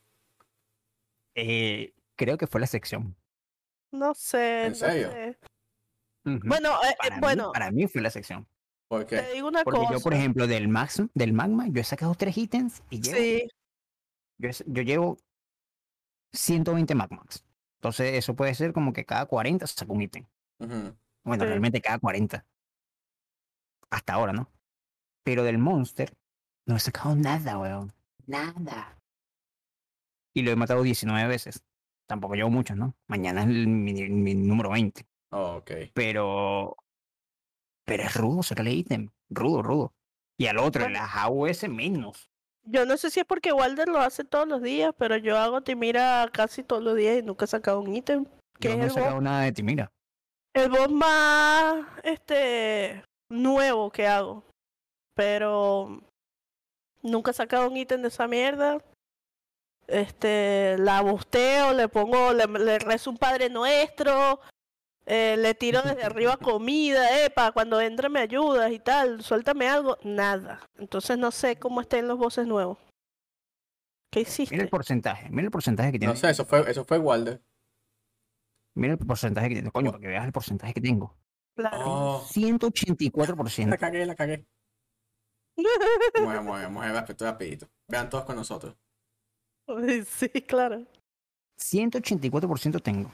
Eh, 1.35 1.95
creo 2.17 2.39
que 2.39 2.47
fue 2.47 2.61
la 2.61 2.67
sección. 2.67 3.17
No 3.93 4.15
sé, 4.15 4.65
¿En 4.67 4.69
no 4.71 4.75
serio? 4.75 5.11
Bueno, 6.25 6.71
eh, 6.83 6.89
eh, 6.91 6.97
para, 6.99 7.15
mí, 7.17 7.21
bueno, 7.21 7.53
para 7.53 7.71
mí 7.71 7.87
fue 7.87 8.01
la 8.03 8.11
sección. 8.11 8.47
¿Por 8.89 9.05
te 9.05 9.17
qué? 9.23 9.33
digo 9.35 9.49
una 9.49 9.65
Porque 9.65 9.81
cosa. 9.81 9.93
yo, 9.95 10.01
por 10.01 10.15
ejemplo, 10.15 10.47
del, 10.47 10.69
max, 10.69 11.03
del 11.15 11.33
magma, 11.33 11.67
yo 11.69 11.81
he 11.81 11.85
sacado 11.85 12.15
tres 12.15 12.37
ítems 12.37 12.83
y 12.91 13.01
llevo, 13.01 13.17
Sí, 13.17 13.49
yo, 14.39 14.51
yo 14.67 14.83
llevo 14.83 15.19
120 16.33 16.95
magmas. 16.95 17.45
Entonces, 17.79 18.15
eso 18.15 18.35
puede 18.35 18.55
ser 18.55 18.73
como 18.73 18.93
que 18.93 19.05
cada 19.05 19.27
40 19.27 19.67
saco 19.67 19.93
un 19.93 20.03
ítem. 20.03 20.27
Bueno, 20.59 21.45
Sí. 21.45 21.49
realmente 21.49 21.81
cada 21.81 21.99
40. 21.99 22.45
Hasta 23.91 24.15
ahora, 24.15 24.33
¿no? 24.33 24.51
Pero 25.25 25.43
del 25.45 25.59
monster 25.59 26.13
no 26.67 26.77
he 26.77 26.81
sacado 26.81 27.15
nada, 27.15 27.59
weón. 27.59 27.93
Nada. 28.27 28.99
Y 30.35 30.43
lo 30.43 30.51
he 30.51 30.57
matado 30.57 30.83
19 30.83 31.29
veces. 31.29 31.63
Tampoco 32.09 32.35
llevo 32.35 32.51
muchos, 32.51 32.77
¿no? 32.77 32.95
Mañana 33.09 33.43
es 33.43 33.49
el- 33.49 33.67
mi, 33.69 33.93
mi 34.09 34.35
número 34.35 34.71
20. 34.71 35.07
Oh, 35.33 35.57
ok. 35.57 35.71
Pero. 35.95 36.77
Pero 37.85 38.03
es 38.03 38.15
rudo 38.15 38.43
sacarle 38.43 38.73
ítem. 38.73 39.11
Rudo, 39.31 39.63
rudo. 39.63 39.95
Y 40.39 40.47
al 40.47 40.59
otro, 40.59 40.83
Bueno. 40.85 40.99
las 41.01 41.15
AOS 41.17 41.69
menos. 41.69 42.29
yo 42.69 42.85
no 42.85 42.97
sé 42.97 43.11
si 43.11 43.21
es 43.21 43.27
porque 43.27 43.53
Walder 43.53 43.89
lo 43.89 44.01
hace 44.01 44.25
todos 44.25 44.47
los 44.49 44.61
días, 44.61 44.93
pero 44.99 45.17
yo 45.17 45.39
hago 45.39 45.63
Timira 45.63 46.29
casi 46.33 46.65
todos 46.65 46.83
los 46.83 46.97
días 46.97 47.19
y 47.19 47.23
nunca 47.23 47.45
he 47.45 47.49
sacado 47.49 47.81
un 47.81 47.95
ítem. 47.95 48.25
Que 48.59 48.69
Yo 48.69 48.75
es 48.75 48.79
no 48.79 48.83
he 48.85 48.87
boss, 48.89 48.95
sacado 48.95 49.21
nada 49.21 49.43
de 49.43 49.53
ti, 49.53 49.63
mira. 49.63 49.93
el 50.53 50.69
boss 50.71 50.91
más 50.91 51.87
este 52.03 53.05
nuevo 53.29 53.91
que 53.91 54.07
hago. 54.07 54.45
Pero 55.15 56.01
nunca 57.03 57.31
he 57.31 57.35
sacado 57.35 57.69
un 57.69 57.77
ítem 57.77 58.03
de 58.03 58.09
esa 58.09 58.27
mierda. 58.27 58.79
Este, 59.87 60.77
la 60.79 61.01
busteo, 61.01 61.73
le 61.73 61.89
pongo, 61.89 62.33
le, 62.33 62.47
le 62.47 62.79
rezo 62.81 63.11
un 63.11 63.19
padre 63.19 63.49
nuestro, 63.49 64.41
eh, 65.07 65.37
le 65.39 65.55
tiro 65.55 65.81
desde 65.83 66.03
arriba 66.05 66.37
comida, 66.37 67.25
epa, 67.25 67.53
cuando 67.53 67.81
entre 67.81 68.09
me 68.09 68.19
ayudas 68.21 68.73
y 68.73 68.81
tal, 68.81 69.23
suéltame 69.23 69.69
algo, 69.69 69.97
nada. 70.03 70.61
Entonces 70.77 71.17
no 71.19 71.31
sé 71.31 71.57
cómo 71.57 71.81
estén 71.81 72.09
los 72.09 72.19
voces 72.19 72.47
nuevos. 72.47 72.79
¿Qué 74.11 74.21
Mira 74.21 74.29
el 74.29 74.33
hiciste? 74.33 74.67
porcentaje. 74.69 75.29
Mira 75.31 75.45
el 75.45 75.51
porcentaje 75.51 75.93
que 75.93 75.99
tiene. 75.99 76.15
No 76.15 76.19
sé, 76.19 76.31
eso 76.31 76.45
fue, 76.45 76.69
eso 76.71 76.85
fue 76.85 76.99
Walder. 76.99 77.41
Mira 78.75 78.95
el 78.95 78.99
porcentaje 78.99 79.49
que 79.49 79.55
tiene. 79.55 79.71
Coño, 79.71 79.91
para 79.93 80.01
que 80.01 80.09
veas 80.09 80.25
el 80.25 80.33
porcentaje 80.33 80.75
que 80.75 80.81
tengo. 80.81 81.15
Claro. 81.57 81.85
Oh, 81.87 82.21
la 82.23 82.29
184%. 82.29 83.79
cagué, 83.79 84.05
la 84.05 84.15
cagué. 84.15 84.47
Vamos, 85.57 86.35
vamos, 86.35 86.63
vamos 86.63 86.85
a 86.85 86.93
ver 86.93 87.05
esto 87.09 87.25
rapidito. 87.25 87.67
Vean 87.89 88.11
todos 88.11 88.25
con 88.25 88.37
nosotros. 88.37 88.77
Ay, 89.67 90.05
Sí, 90.05 90.29
claro. 90.43 90.85
184% 91.59 92.81
tengo. 92.81 93.11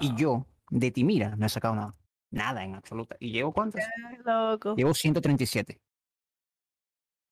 Y 0.00 0.14
yo, 0.16 0.46
de 0.70 0.90
Timira, 0.92 1.34
no 1.36 1.46
he 1.46 1.48
sacado 1.48 1.74
nada. 1.74 1.94
Nada 2.30 2.64
en 2.64 2.74
absoluta. 2.76 3.16
¿Y 3.18 3.32
llevo 3.32 3.52
cuántos? 3.52 3.80
Qué 3.80 4.18
loco. 4.24 4.74
Llevo 4.76 4.94
137. 4.94 5.80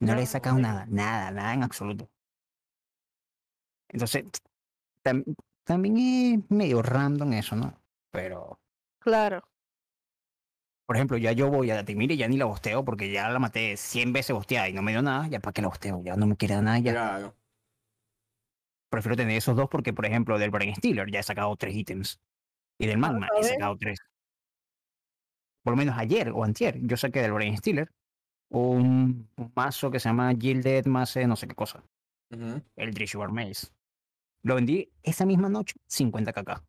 No 0.01 0.15
le 0.15 0.21
he 0.23 0.25
No, 0.25 0.31
sacado 0.31 0.59
nada, 0.59 0.87
nada, 0.89 1.31
nada 1.31 1.55
en 1.55 1.63
absoluto. 1.63 2.11
Entonces, 3.89 4.25
tam- 5.05 5.25
también 5.65 5.97
es 6.43 6.51
medio 6.51 6.83
random 6.83 7.33
eso, 7.35 7.55
¿no? 7.57 7.81
Pero, 8.13 8.59
Claro. 9.05 9.43
por 10.87 10.97
ejemplo, 10.97 11.19
ya 11.19 11.33
yo 11.33 11.51
voy 11.51 11.71
a 11.71 11.85
Timira 11.85 12.15
y 12.15 12.17
ya 12.17 12.27
ni 12.27 12.39
la 12.39 12.47
bosteo 12.47 12.85
porque 12.85 13.11
ya 13.11 13.29
la 13.29 13.39
maté 13.39 13.77
100 13.77 14.13
veces 14.15 14.35
bosteada 14.35 14.69
y 14.69 14.73
no 14.73 14.81
me 14.81 14.93
dio 14.93 15.03
nada, 15.03 15.29
ya 15.29 15.41
para 15.41 15.53
qué 15.53 15.61
la 15.61 15.69
bosteo, 15.69 16.03
ya 16.03 16.17
no 16.17 16.27
me 16.27 16.37
quiere 16.37 16.55
dar 16.55 16.65
nada, 16.65 16.79
ya. 16.79 16.93
Claro. 16.93 17.37
Prefiero 18.91 19.17
tener 19.17 19.37
esos 19.37 19.57
dos 19.57 19.69
porque, 19.69 19.93
por 19.93 20.07
ejemplo, 20.07 20.39
del 20.39 20.51
Brain 20.51 20.75
Stealer 20.75 21.11
ya 21.11 21.21
he 21.21 21.23
sacado 21.23 21.55
tres 21.57 21.75
ítems. 21.75 22.21
Y 22.79 22.87
del 22.87 22.99
Magma 22.99 23.29
he 23.39 23.45
sacado 23.45 23.77
tres. 23.77 23.99
Por 25.63 25.73
lo 25.73 25.77
menos 25.77 25.97
ayer 25.99 26.31
o 26.31 26.45
antier, 26.45 26.79
yo 26.81 26.97
saqué 26.97 27.21
del 27.21 27.33
Brain 27.33 27.57
Stealer 27.57 27.91
un, 28.51 29.29
un 29.37 29.53
mazo 29.55 29.91
que 29.91 30.01
se 30.01 30.09
llama 30.09 30.33
Gilded 30.35 30.87
Mace, 30.87 31.27
no 31.27 31.37
sé 31.37 31.47
qué 31.47 31.55
cosa. 31.55 31.83
Ujú. 32.31 32.63
el 32.77 32.95
Drishwar 32.95 33.31
Maze. 33.31 33.69
Lo 34.43 34.55
vendí 34.55 34.91
esa 35.03 35.25
misma 35.25 35.49
noche, 35.49 35.75
50 35.87 36.33
kk. 36.33 36.63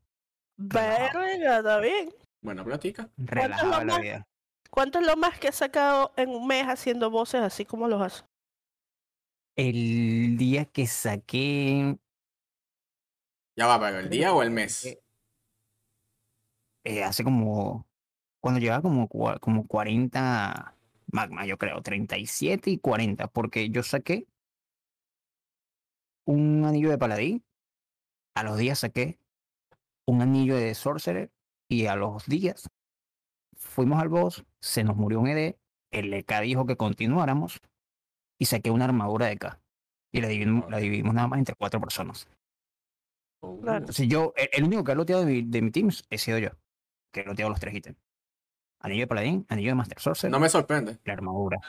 Relajado. 0.57 1.19
Verga, 1.19 1.57
está 1.57 1.79
bien. 1.79 2.09
Buena 2.45 2.63
plática. 2.63 3.09
Relajaba 3.17 3.79
la 3.79 3.93
más? 3.93 4.01
vida. 4.01 4.27
¿Cuánto 4.69 4.99
es 4.99 5.05
lo 5.07 5.15
más 5.17 5.39
que 5.39 5.47
has 5.47 5.55
sacado 5.55 6.13
en 6.17 6.29
un 6.29 6.47
mes 6.47 6.65
haciendo 6.65 7.09
voces 7.09 7.41
así 7.41 7.65
como 7.65 7.87
los 7.87 8.01
haces? 8.01 8.25
El 9.55 10.37
día 10.37 10.65
que 10.65 10.85
saqué, 10.85 11.97
Ya 13.57 13.67
va, 13.67 13.79
pero 13.79 13.99
el 13.99 14.09
día 14.09 14.33
o 14.33 14.43
el 14.43 14.51
mes. 14.51 14.85
eh, 14.85 14.99
eh, 16.83 17.03
hace 17.03 17.23
como, 17.23 17.87
cuando 18.41 18.59
llevaba 18.59 18.81
como, 18.81 19.07
como 19.07 19.67
40 19.67 20.75
magma, 21.11 21.45
yo 21.45 21.57
creo, 21.57 21.81
37 21.81 22.69
y 22.69 22.77
40, 22.79 23.27
porque 23.27 23.69
yo 23.69 23.81
saqué 23.83 24.27
un 26.25 26.65
anillo 26.65 26.89
de 26.89 26.97
paladín, 26.97 27.45
a 28.35 28.43
los 28.43 28.57
días 28.57 28.79
saqué 28.79 29.19
un 30.05 30.21
anillo 30.21 30.55
de 30.57 30.75
sorcerer 30.75 31.31
y 31.67 31.85
a 31.87 31.95
los 31.95 32.25
días 32.25 32.69
fuimos 33.55 34.01
al 34.01 34.09
boss, 34.09 34.45
se 34.59 34.83
nos 34.83 34.95
murió 34.95 35.19
un 35.19 35.27
ED, 35.27 35.55
el 35.91 36.13
EK 36.13 36.41
dijo 36.41 36.65
que 36.65 36.75
continuáramos 36.77 37.61
y 38.37 38.45
saqué 38.45 38.71
una 38.71 38.85
armadura 38.85 39.27
de 39.27 39.37
K. 39.37 39.59
Y 40.11 40.21
la 40.21 40.27
dividimos, 40.27 40.69
la 40.69 40.77
dividimos 40.77 41.13
nada 41.13 41.27
más 41.27 41.39
entre 41.39 41.55
cuatro 41.55 41.79
personas. 41.79 42.27
Claro. 43.41 43.79
Entonces 43.79 44.07
yo, 44.07 44.33
el, 44.37 44.49
el 44.53 44.63
único 44.63 44.83
que 44.83 44.91
ha 44.91 44.95
loteado 44.95 45.25
de 45.25 45.31
mi, 45.31 45.41
de 45.41 45.61
mi 45.61 45.71
team 45.71 45.89
he 46.09 46.17
sido 46.17 46.37
yo, 46.39 46.49
que 47.11 47.21
he 47.21 47.25
loteado 47.25 47.49
los 47.49 47.59
tres 47.59 47.75
ítems. 47.75 47.97
Anillo 48.79 49.01
de 49.01 49.07
paladín, 49.07 49.45
anillo 49.49 49.69
de 49.71 49.75
master 49.75 49.99
sorcerer 49.99 50.31
No 50.31 50.39
me 50.39 50.49
sorprende. 50.49 50.99
la 51.03 51.13
armadura. 51.13 51.59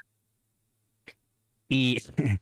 Y, 1.68 1.98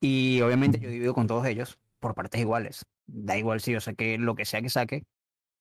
y 0.00 0.40
obviamente 0.42 0.78
yo 0.78 0.88
divido 0.90 1.14
con 1.14 1.26
todos 1.26 1.46
ellos 1.46 1.78
por 1.98 2.14
partes 2.14 2.40
iguales. 2.40 2.84
Da 3.06 3.36
igual 3.38 3.60
si 3.60 3.72
yo 3.72 3.80
saqué 3.80 4.18
lo 4.18 4.34
que 4.34 4.44
sea 4.44 4.62
que 4.62 4.70
saque, 4.70 5.04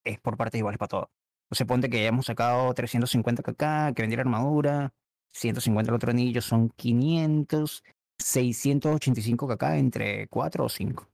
es 0.05 0.19
por 0.19 0.37
partes 0.37 0.59
iguales 0.59 0.77
para 0.77 0.89
todos. 0.89 1.09
O 1.49 1.55
sea, 1.55 1.65
ponte 1.67 1.89
que 1.89 2.01
ya 2.01 2.07
hemos 2.07 2.25
sacado 2.25 2.73
350 2.73 3.43
kk, 3.43 3.93
que 3.95 4.01
vendí 4.01 4.15
la 4.15 4.21
armadura, 4.21 4.93
150 5.33 5.91
el 5.91 5.95
otro 5.95 6.11
anillo, 6.11 6.41
son 6.41 6.69
500, 6.69 7.83
685 8.17 9.47
kk 9.47 9.63
entre 9.75 10.27
4 10.27 10.65
o 10.65 10.69
5. 10.69 11.07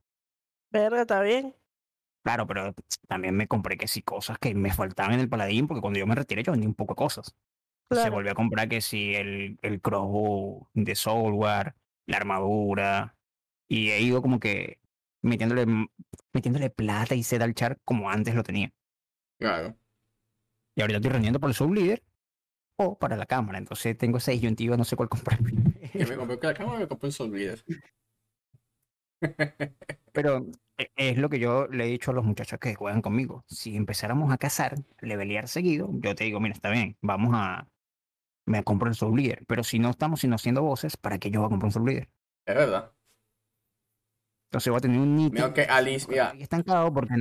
Verga, 0.70 1.02
está 1.02 1.20
bien. 1.20 1.54
Claro, 2.24 2.46
pero 2.46 2.74
también 3.08 3.34
me 3.34 3.48
compré 3.48 3.76
que 3.76 3.88
sí 3.88 4.00
cosas 4.00 4.38
que 4.38 4.54
me 4.54 4.72
faltaban 4.72 5.14
en 5.14 5.20
el 5.20 5.28
paladín, 5.28 5.66
porque 5.66 5.80
cuando 5.80 5.98
yo 5.98 6.06
me 6.06 6.14
retiré 6.14 6.42
yo 6.42 6.52
vendí 6.52 6.66
un 6.66 6.74
poco 6.74 6.94
de 6.94 6.98
cosas. 6.98 7.34
Se 7.90 8.08
volvió 8.08 8.32
a 8.32 8.34
comprar 8.34 8.68
que 8.70 8.80
sí, 8.80 9.14
el, 9.14 9.58
el 9.60 9.82
crossbow 9.82 10.68
de 10.72 10.94
Soulware, 10.94 11.74
la 12.06 12.16
armadura. 12.16 13.16
Y 13.68 13.90
he 13.90 14.00
ido 14.00 14.22
como 14.22 14.40
que 14.40 14.78
metiéndole, 15.20 15.66
metiéndole 16.32 16.70
plata 16.70 17.14
y 17.14 17.22
seda 17.22 17.44
al 17.44 17.54
char 17.54 17.78
como 17.84 18.08
antes 18.08 18.34
lo 18.34 18.42
tenía. 18.42 18.72
Claro. 19.42 19.76
Y 20.74 20.80
ahorita 20.80 20.98
estoy 20.98 21.10
rendiendo 21.12 21.40
por 21.40 21.50
el 21.50 21.54
sublíder 21.54 22.02
o 22.76 22.98
para 22.98 23.16
la 23.16 23.26
cámara. 23.26 23.58
Entonces 23.58 23.96
tengo 23.98 24.18
esa 24.18 24.32
disyuntiva, 24.32 24.76
no 24.76 24.84
sé 24.84 24.96
cuál 24.96 25.08
comprar. 25.08 25.38
Yo 25.94 26.06
me 26.06 26.16
compré 26.16 26.38
la 26.42 26.54
cámara 26.54 26.78
me 26.80 26.88
compré 26.88 27.08
el 27.08 27.12
Soul 27.14 27.32
Reader. 27.32 27.64
Pero 30.12 30.46
e- 30.78 30.90
es 30.96 31.18
lo 31.18 31.28
que 31.28 31.38
yo 31.38 31.66
le 31.68 31.84
he 31.84 31.88
dicho 31.88 32.10
a 32.10 32.14
los 32.14 32.24
muchachos 32.24 32.58
que 32.58 32.74
juegan 32.74 33.02
conmigo. 33.02 33.44
Si 33.48 33.76
empezáramos 33.76 34.32
a 34.32 34.38
cazar, 34.38 34.74
levelear 35.00 35.48
seguido, 35.48 35.90
yo 35.94 36.14
te 36.14 36.24
digo, 36.24 36.40
mira, 36.40 36.54
está 36.54 36.70
bien, 36.70 36.96
vamos 37.00 37.32
a... 37.34 37.68
Me 38.46 38.64
compro 38.64 38.88
el 38.90 38.96
Soul 38.96 39.16
Leader. 39.18 39.44
Pero 39.48 39.64
si 39.64 39.78
no 39.78 39.90
estamos 39.90 40.20
sino 40.20 40.36
haciendo 40.36 40.62
voces, 40.62 40.96
¿para 40.96 41.18
qué 41.18 41.30
yo 41.30 41.40
voy 41.40 41.48
a 41.48 41.50
comprar 41.50 41.68
un 41.68 41.72
Soul 41.72 41.86
Leader? 41.86 42.10
Es 42.46 42.54
verdad. 42.54 42.92
Entonces 44.52 44.70
voy 44.70 44.76
a 44.76 44.80
tener 44.82 45.00
un 45.00 45.16
Mira 45.16 45.46
ítem 45.46 45.54
que 45.54 45.62
Alice, 45.62 46.06
mira, 46.10 46.28
ahí 46.28 46.42
estancado 46.42 46.92
porque. 46.92 47.14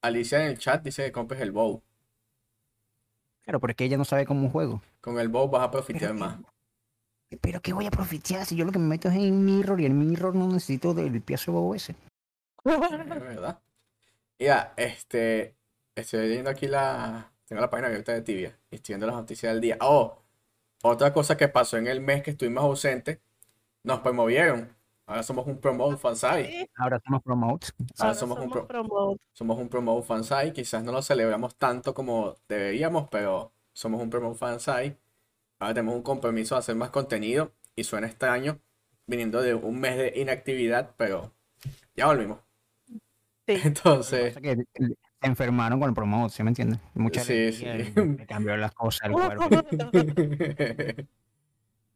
Alicia 0.00 0.44
en 0.44 0.52
el 0.52 0.58
chat 0.58 0.80
dice 0.80 1.02
que 1.06 1.10
compres 1.10 1.40
el 1.40 1.50
bow. 1.50 1.82
Claro, 3.42 3.58
porque 3.58 3.84
ella 3.84 3.96
no 3.96 4.04
sabe 4.04 4.24
cómo 4.24 4.48
juego. 4.48 4.80
Con 5.00 5.18
el 5.18 5.26
bow 5.28 5.48
vas 5.48 5.64
a 5.64 5.72
profitear 5.72 6.12
Pero, 6.12 6.14
más. 6.14 6.38
Pero 7.40 7.60
¿qué 7.60 7.72
voy 7.72 7.86
a 7.86 7.90
profitear 7.90 8.46
si 8.46 8.54
yo 8.54 8.64
lo 8.64 8.70
que 8.70 8.78
me 8.78 8.86
meto 8.86 9.08
es 9.08 9.16
en 9.16 9.44
Mirror 9.44 9.80
y 9.80 9.86
el 9.86 9.94
Mirror 9.94 10.36
no 10.36 10.46
necesito 10.46 10.94
del 10.94 11.20
piazo 11.20 11.50
bobo 11.50 11.74
ese? 11.74 11.96
Es 12.64 13.08
verdad. 13.08 13.58
Mira, 14.38 14.72
este, 14.76 15.56
estoy 15.96 16.28
leyendo 16.28 16.48
aquí 16.48 16.68
la, 16.68 17.32
tengo 17.46 17.60
la 17.60 17.70
página 17.70 17.88
abierta 17.88 18.12
de 18.12 18.22
Tibia 18.22 18.56
y 18.70 18.76
estoy 18.76 18.92
viendo 18.92 19.08
las 19.08 19.16
noticias 19.16 19.52
del 19.52 19.60
día. 19.60 19.78
Oh, 19.80 20.22
otra 20.84 21.12
cosa 21.12 21.36
que 21.36 21.48
pasó 21.48 21.76
en 21.76 21.88
el 21.88 22.00
mes 22.00 22.22
que 22.22 22.30
estuvimos 22.30 22.62
ausentes, 22.62 23.18
nos 23.82 23.98
promovieron. 23.98 24.77
Ahora 25.08 25.22
somos 25.22 25.46
un 25.46 25.58
promote 25.58 25.96
fansite. 25.96 26.70
Ahora 26.76 27.00
somos 27.04 27.22
promotes. 27.22 27.72
Ahora 27.78 28.10
ahora 28.10 28.14
somos 28.14 28.38
un 28.38 28.50
pro- 28.50 28.66
promote. 28.66 29.20
Somos 29.32 29.58
un 29.58 29.68
promote 29.68 30.06
fansite. 30.06 30.52
Quizás 30.52 30.84
no 30.84 30.92
lo 30.92 31.00
celebramos 31.02 31.56
tanto 31.56 31.94
como 31.94 32.36
deberíamos, 32.46 33.08
pero 33.10 33.50
somos 33.72 34.02
un 34.02 34.10
promote 34.10 34.38
fansite. 34.38 34.98
Ahora 35.58 35.74
tenemos 35.74 35.94
un 35.96 36.02
compromiso 36.02 36.54
de 36.54 36.58
hacer 36.60 36.76
más 36.76 36.90
contenido 36.90 37.52
y 37.74 37.84
suena 37.84 38.06
extraño 38.06 38.60
viniendo 39.06 39.40
de 39.40 39.54
un 39.54 39.80
mes 39.80 39.96
de 39.96 40.12
inactividad, 40.16 40.90
pero 40.98 41.32
ya 41.96 42.06
volvimos. 42.06 42.40
Sí. 42.86 43.54
Entonces, 43.64 44.36
que 44.36 44.56
se 44.74 44.94
enfermaron 45.22 45.80
con 45.80 45.88
el 45.88 45.94
promote, 45.94 46.34
¿sí 46.34 46.42
me 46.42 46.50
entiendes? 46.50 46.80
Mucha 46.94 47.22
Sí, 47.24 47.50
sí. 47.54 47.64
me 47.96 48.26
cambió 48.26 48.54
las 48.58 48.72
cosas 48.74 49.00
al 49.04 49.12
cuerpo. 49.12 49.48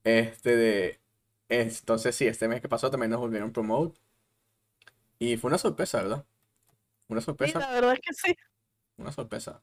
Este 0.04 0.56
de. 0.56 1.01
Entonces, 1.48 2.16
sí, 2.16 2.26
este 2.26 2.48
mes 2.48 2.60
que 2.60 2.68
pasó 2.68 2.90
también 2.90 3.10
nos 3.10 3.20
volvieron 3.20 3.52
promote. 3.52 4.00
Y 5.18 5.36
fue 5.36 5.48
una 5.48 5.58
sorpresa, 5.58 6.02
¿verdad? 6.02 6.26
Una 7.08 7.20
Sí, 7.20 7.26
sorpresa, 7.26 7.58
la 7.60 7.70
verdad 7.72 7.94
es 7.94 8.00
que 8.00 8.14
sí. 8.14 8.36
una 8.96 9.12
sorpresa. 9.12 9.62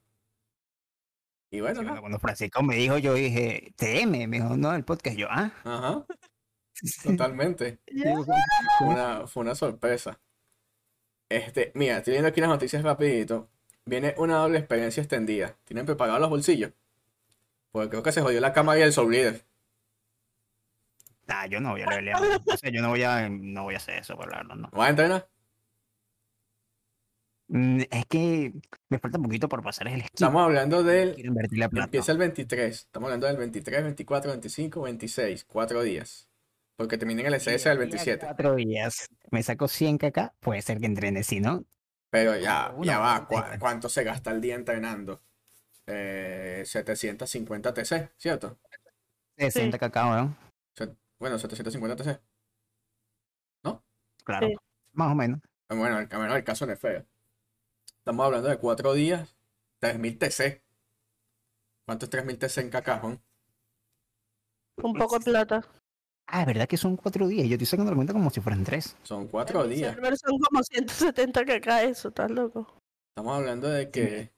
Y 1.52 1.62
bueno, 1.62 1.82
Sí, 1.82 1.88
cuando 2.00 2.20
Francisco 2.20 2.62
me 2.63 2.76
dijo, 2.76 2.98
yo 3.00 3.13
dije, 3.15 3.74
TM, 3.76 4.28
me 4.28 4.38
dijo, 4.39 4.56
no, 4.58 4.74
el 4.76 4.86
podcast, 4.86 5.18
yo, 5.18 5.28
ah. 5.30 5.52
Ajá, 5.63 6.06
totalmente. 7.04 7.80
Fue 8.78 8.88
una, 8.88 9.28
fue 9.28 9.42
una 9.44 9.56
sorpresa. 9.56 10.20
Este, 11.30 11.72
mira, 11.76 11.98
estoy 11.98 12.13
viendo 12.13 12.30
aquí 12.30 12.42
las 12.42 12.50
noticias 12.50 12.84
rapidito. 12.84 13.50
Viene 13.86 14.13
una 14.18 14.38
doble 14.38 14.60
experiencia 14.60 15.02
extendida. 15.02 15.58
¿Tienen 15.65 15.86
preparados 15.86 16.22
los 16.22 16.30
bolsillos? 16.30 16.74
Porque 17.72 17.89
creo 17.89 18.04
que 18.04 18.12
se 18.12 18.22
jodió 18.22 18.39
la 18.42 18.54
cámara 18.54 18.80
y 18.80 18.84
el 18.84 18.94
Soul 18.94 19.12
Leader. 19.12 19.46
Ah, 21.30 21.46
yo 21.48 21.60
no 21.60 21.72
voy 21.72 21.82
a 21.84 21.88
levelear. 21.89 22.20
O 22.54 22.58
sea, 22.58 22.70
yo 22.72 22.82
no 22.82 22.89
voy 22.89 23.04
a, 23.04 23.30
no 23.30 23.63
voy 23.63 23.76
a 23.76 23.78
hacer 23.78 24.00
eso, 24.00 24.15
por 24.15 24.30
la 24.32 24.38
verdad, 24.38 24.56
no. 24.56 24.70
¿Vas 24.72 24.88
a 24.88 24.89
entrenar? 24.89 25.30
Mm, 27.48 27.82
Es 27.89 28.06
que 28.06 28.54
me 28.89 29.00
falta 29.00 29.18
un 29.18 29.24
poquito 29.24 29.50
por 29.50 29.63
pasar 29.63 29.88
el 29.88 30.02
skip. 30.02 30.13
Estamos 30.15 30.44
hablando 30.44 30.84
del 30.84 31.15
Quiero 31.15 31.30
invertir 31.30 31.60
la 31.60 31.70
plata. 31.70 31.86
Empieza 31.86 32.12
el 32.12 32.18
23. 32.20 32.76
Estamos 32.76 33.08
hablando 33.08 33.28
del 33.28 33.38
23, 33.38 33.84
24, 33.84 34.32
25, 34.32 34.82
26. 34.82 35.46
Cuatro 35.46 35.82
días. 35.82 36.28
Porque 36.76 36.98
termina 36.98 37.22
en 37.22 37.28
el 37.28 37.34
SS 37.34 37.68
del 37.70 37.78
27. 37.80 38.26
Cuatro 38.26 38.56
días. 38.56 39.10
Me 39.32 39.44
saco 39.44 39.68
100 39.68 39.98
kk, 39.98 40.34
puede 40.39 40.62
ser 40.62 40.80
que 40.80 40.86
entrene, 40.86 41.24
si 41.24 41.39
no. 41.39 41.65
Pero 42.10 42.38
ya, 42.38 42.72
Una 42.76 42.86
ya 42.86 43.00
va. 43.00 43.28
¿cu-. 43.28 43.36
¿Cuánto 43.60 43.89
se 43.89 44.04
gasta 44.04 44.32
el 44.32 44.42
día 44.42 44.56
entrenando? 44.56 45.22
Eh, 45.88 46.63
750 46.65 47.74
TC, 47.74 48.12
¿cierto? 48.15 48.60
60 49.38 49.78
kk, 49.78 49.96
weón. 49.96 50.38
Se- 50.76 50.96
Bueno, 51.20 51.38
750 51.38 51.96
TC. 52.04 52.22
Claro. 54.24 54.48
Sí. 54.48 54.54
Más 54.94 55.12
o 55.12 55.16
menos. 55.16 55.40
Bueno, 55.70 55.98
el, 56.00 56.08
bueno, 56.08 56.36
el 56.36 56.44
caso 56.44 56.66
no 56.66 56.74
es 56.74 56.80
feo. 56.80 57.04
Estamos 57.98 58.26
hablando 58.26 58.48
de 58.50 58.58
cuatro 58.60 58.94
días, 58.94 59.36
3000 59.80 60.18
TC. 60.20 60.62
¿Cuánto 61.86 62.06
es 62.06 62.10
3000 62.12 62.38
TC 62.38 62.58
en 62.62 62.70
cacajón? 62.70 63.24
Un 64.84 64.94
poco 64.94 65.18
de 65.18 65.26
plata. 65.26 65.62
Ah, 66.28 66.42
es 66.42 66.48
verdad 66.48 66.68
que 66.68 66.78
son 66.78 66.96
cuatro 66.96 67.28
días. 67.28 67.48
Yo 67.48 67.54
estoy 67.56 67.66
sacando 67.66 67.92
la 67.92 67.96
cuenta 67.96 68.14
como 68.14 68.30
si 68.30 68.40
fueran 68.40 68.64
tres. 68.64 68.96
Son 69.04 69.28
cuatro 69.28 69.64
En 69.64 69.70
mi 69.70 69.76
días. 69.76 69.96
server 69.96 70.16
son 70.18 70.38
como 70.38 70.62
170 70.64 71.44
que 71.46 71.60
cae 71.60 71.90
eso, 71.90 72.10
estás 72.10 72.30
loco. 72.30 72.80
Estamos 73.10 73.36
hablando 73.38 73.68
de 73.68 73.90
que 73.90 74.32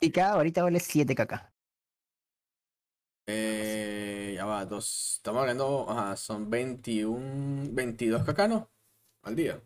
Y 0.00 0.10
cada 0.10 0.34
varita 0.36 0.62
vale 0.64 0.80
7 0.80 1.14
kk. 1.14 1.52
eh, 3.28 4.15
ya 4.34 4.44
va, 4.44 4.64
dos. 4.64 5.14
Estamos 5.16 5.40
hablando, 5.42 5.86
ajá, 5.88 6.16
son 6.16 6.48
21, 6.50 7.68
22 7.72 8.24
cacanos 8.24 8.64
al 9.22 9.36
día. 9.36 9.60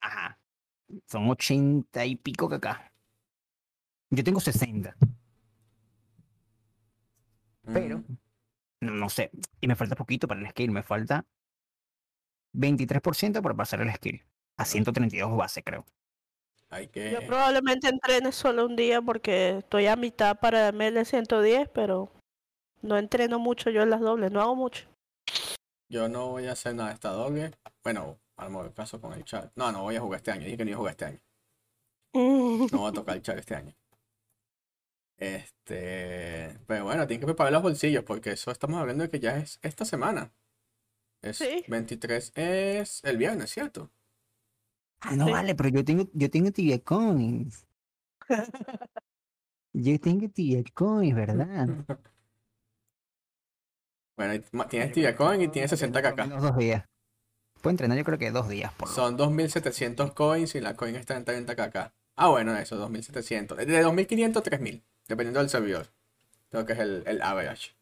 Ajá. 0.00 0.38
Son 1.06 1.28
80 1.28 2.04
y 2.06 2.16
pico 2.16 2.48
kk. 2.48 2.66
Yo 4.10 4.22
tengo 4.22 4.38
60, 4.40 4.96
pero 7.72 7.98
Mm, 7.98 8.16
no, 8.80 8.92
no 8.92 9.08
sé. 9.08 9.30
Y 9.60 9.66
me 9.66 9.76
falta 9.76 9.96
poquito 9.96 10.28
para 10.28 10.40
el 10.40 10.48
skill. 10.50 10.70
Me 10.70 10.82
falta 10.82 11.24
23% 12.52 13.42
para 13.42 13.54
pasar 13.54 13.80
el 13.80 13.92
skill. 13.94 14.22
A 14.56 14.64
132 14.64 15.36
base, 15.36 15.62
creo. 15.64 15.84
hay 16.70 16.88
que. 16.88 17.10
Yo 17.12 17.26
probablemente 17.26 17.88
entrene 17.88 18.30
solo 18.32 18.66
un 18.66 18.76
día 18.76 19.00
porque 19.02 19.58
estoy 19.58 19.86
a 19.86 19.96
mitad 19.96 20.38
para 20.38 20.68
ML 20.68 21.04
110, 21.04 21.68
pero 21.70 22.12
no 22.84 22.98
entreno 22.98 23.38
mucho 23.38 23.70
yo 23.70 23.82
en 23.82 23.90
las 23.90 24.00
dobles, 24.00 24.30
no 24.30 24.40
hago 24.40 24.54
mucho. 24.54 24.86
Yo 25.90 26.08
no 26.08 26.28
voy 26.28 26.46
a 26.46 26.52
hacer 26.52 26.74
nada 26.74 26.88
de 26.90 26.94
esta 26.94 27.10
doble. 27.10 27.52
Bueno, 27.82 28.18
al 28.36 28.50
modo 28.50 28.72
caso 28.72 29.00
con 29.00 29.12
el 29.12 29.24
chat. 29.24 29.52
No, 29.56 29.70
no 29.72 29.82
voy 29.82 29.96
a 29.96 30.00
jugar 30.00 30.18
este 30.18 30.30
año. 30.32 30.44
Dije 30.44 30.56
que 30.56 30.64
no 30.64 30.70
iba 30.70 30.76
a 30.76 30.78
jugar 30.78 30.92
este 30.92 31.04
año. 31.06 31.20
No 32.72 32.78
voy 32.78 32.90
a 32.90 32.92
tocar 32.92 33.16
el 33.16 33.22
chat 33.22 33.38
este 33.38 33.54
año. 33.56 33.74
Este. 35.16 36.58
Pero 36.66 36.84
bueno, 36.84 37.06
tienen 37.06 37.20
que 37.20 37.26
preparar 37.26 37.52
los 37.52 37.62
bolsillos 37.62 38.04
porque 38.04 38.32
eso 38.32 38.50
estamos 38.50 38.80
hablando 38.80 39.02
de 39.04 39.10
que 39.10 39.20
ya 39.20 39.36
es 39.36 39.58
esta 39.62 39.84
semana. 39.84 40.32
Es 41.22 41.38
Sí. 41.38 41.64
23 41.68 42.32
es 42.34 43.02
el 43.04 43.16
viernes, 43.16 43.50
¿cierto? 43.50 43.90
Ah, 45.00 45.16
no 45.16 45.26
Sí. 45.26 45.32
vale, 45.32 45.54
pero 45.54 45.68
yo 45.70 45.84
tengo, 45.84 46.08
yo 46.12 46.30
tengo 46.30 46.50
tibia 46.52 46.78
coins. 46.82 47.66
Yo 49.76 49.98
tengo 49.98 50.28
tibia 50.28 50.62
coins, 50.72 51.14
¿verdad? 51.16 51.66
Bueno, 54.16 54.42
tienes 54.68 54.92
Tibia 54.92 55.16
Coin 55.16 55.40
y 55.42 55.48
tienes 55.48 55.70
60 55.70 56.02
Por 56.02 56.26
lo 56.26 56.36
kk. 56.36 56.40
dos 56.42 56.56
días. 56.56 56.84
Puedo 57.60 57.72
entrenar 57.72 57.96
yo 57.98 58.04
creo 58.04 58.18
que 58.18 58.30
dos 58.30 58.48
días 58.48 58.72
por 58.74 58.88
Son 58.88 59.16
2700 59.16 60.12
coins 60.12 60.54
y 60.54 60.60
la 60.60 60.74
coin 60.76 60.96
está 60.96 61.16
en 61.16 61.24
30 61.24 61.56
kk. 61.56 61.92
Ah, 62.16 62.28
bueno, 62.28 62.56
eso, 62.56 62.76
2700. 62.76 63.58
De 63.58 63.80
2500 63.82 64.40
a 64.40 64.44
3000, 64.44 64.84
dependiendo 65.08 65.40
del 65.40 65.48
servidor. 65.48 65.88
Creo 66.50 66.64
que 66.66 66.74
es 66.74 66.78
el, 66.78 67.02
el 67.06 67.22
average. 67.22 67.74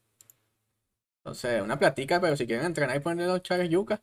Entonces, 1.19 1.63
una 1.63 1.79
platica, 1.79 2.21
pero 2.21 2.37
si 2.37 2.47
quieren 2.47 2.65
entrenar 2.67 2.97
y 2.97 3.01
poner 3.01 3.27
los 3.29 3.43
chaves 3.43 3.69
yuca. 3.69 4.03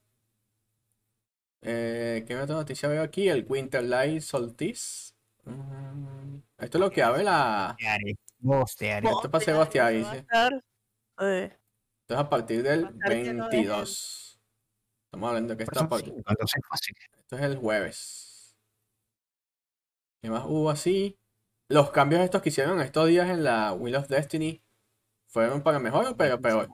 Eh, 1.61 2.23
¿qué 2.27 2.37
otra 2.37 2.55
noticia 2.55 2.87
veo 2.87 3.01
aquí? 3.03 3.27
El 3.27 3.45
Winter 3.47 3.83
Light 3.83 4.21
Solstice. 4.21 5.13
Mm, 5.45 6.37
esto 6.59 6.77
es 6.77 6.81
lo 6.81 6.91
que 6.91 7.03
abre 7.03 7.23
la. 7.23 7.75
Bostearé. 8.39 9.09
Esto 9.09 9.23
es 9.25 9.29
para 9.31 9.59
hacer 9.61 9.81
a 9.81 9.89
dice. 9.89 10.25
eh, 11.19 11.58
Esto 12.09 12.21
es 12.21 12.25
a 12.25 12.29
partir 12.29 12.63
del 12.63 12.85
Va 12.85 12.87
a 12.87 12.91
estar 12.91 13.11
lleno 13.11 13.49
de 13.49 13.57
22. 13.57 14.39
Estamos 15.05 15.27
hablando 15.29 15.53
de 15.53 15.57
que 15.57 15.63
está 15.63 15.81
entonces 15.81 16.61
fácil. 16.67 16.95
Esto 17.19 17.35
es 17.35 17.41
el 17.43 17.55
jueves. 17.57 18.57
¿Qué 20.19 20.31
más 20.31 20.43
hubo 20.47 20.71
así? 20.71 21.19
Los 21.69 21.91
cambios 21.91 22.23
estos 22.23 22.41
que 22.41 22.49
hicieron 22.49 22.81
estos 22.81 23.07
días 23.09 23.29
en 23.29 23.43
la 23.43 23.73
Wheel 23.73 23.97
of 23.97 24.07
Destiny 24.07 24.59
fueron 25.27 25.61
para 25.61 25.77
mejor 25.77 26.07
o 26.07 26.17
para 26.17 26.39
peor. 26.39 26.69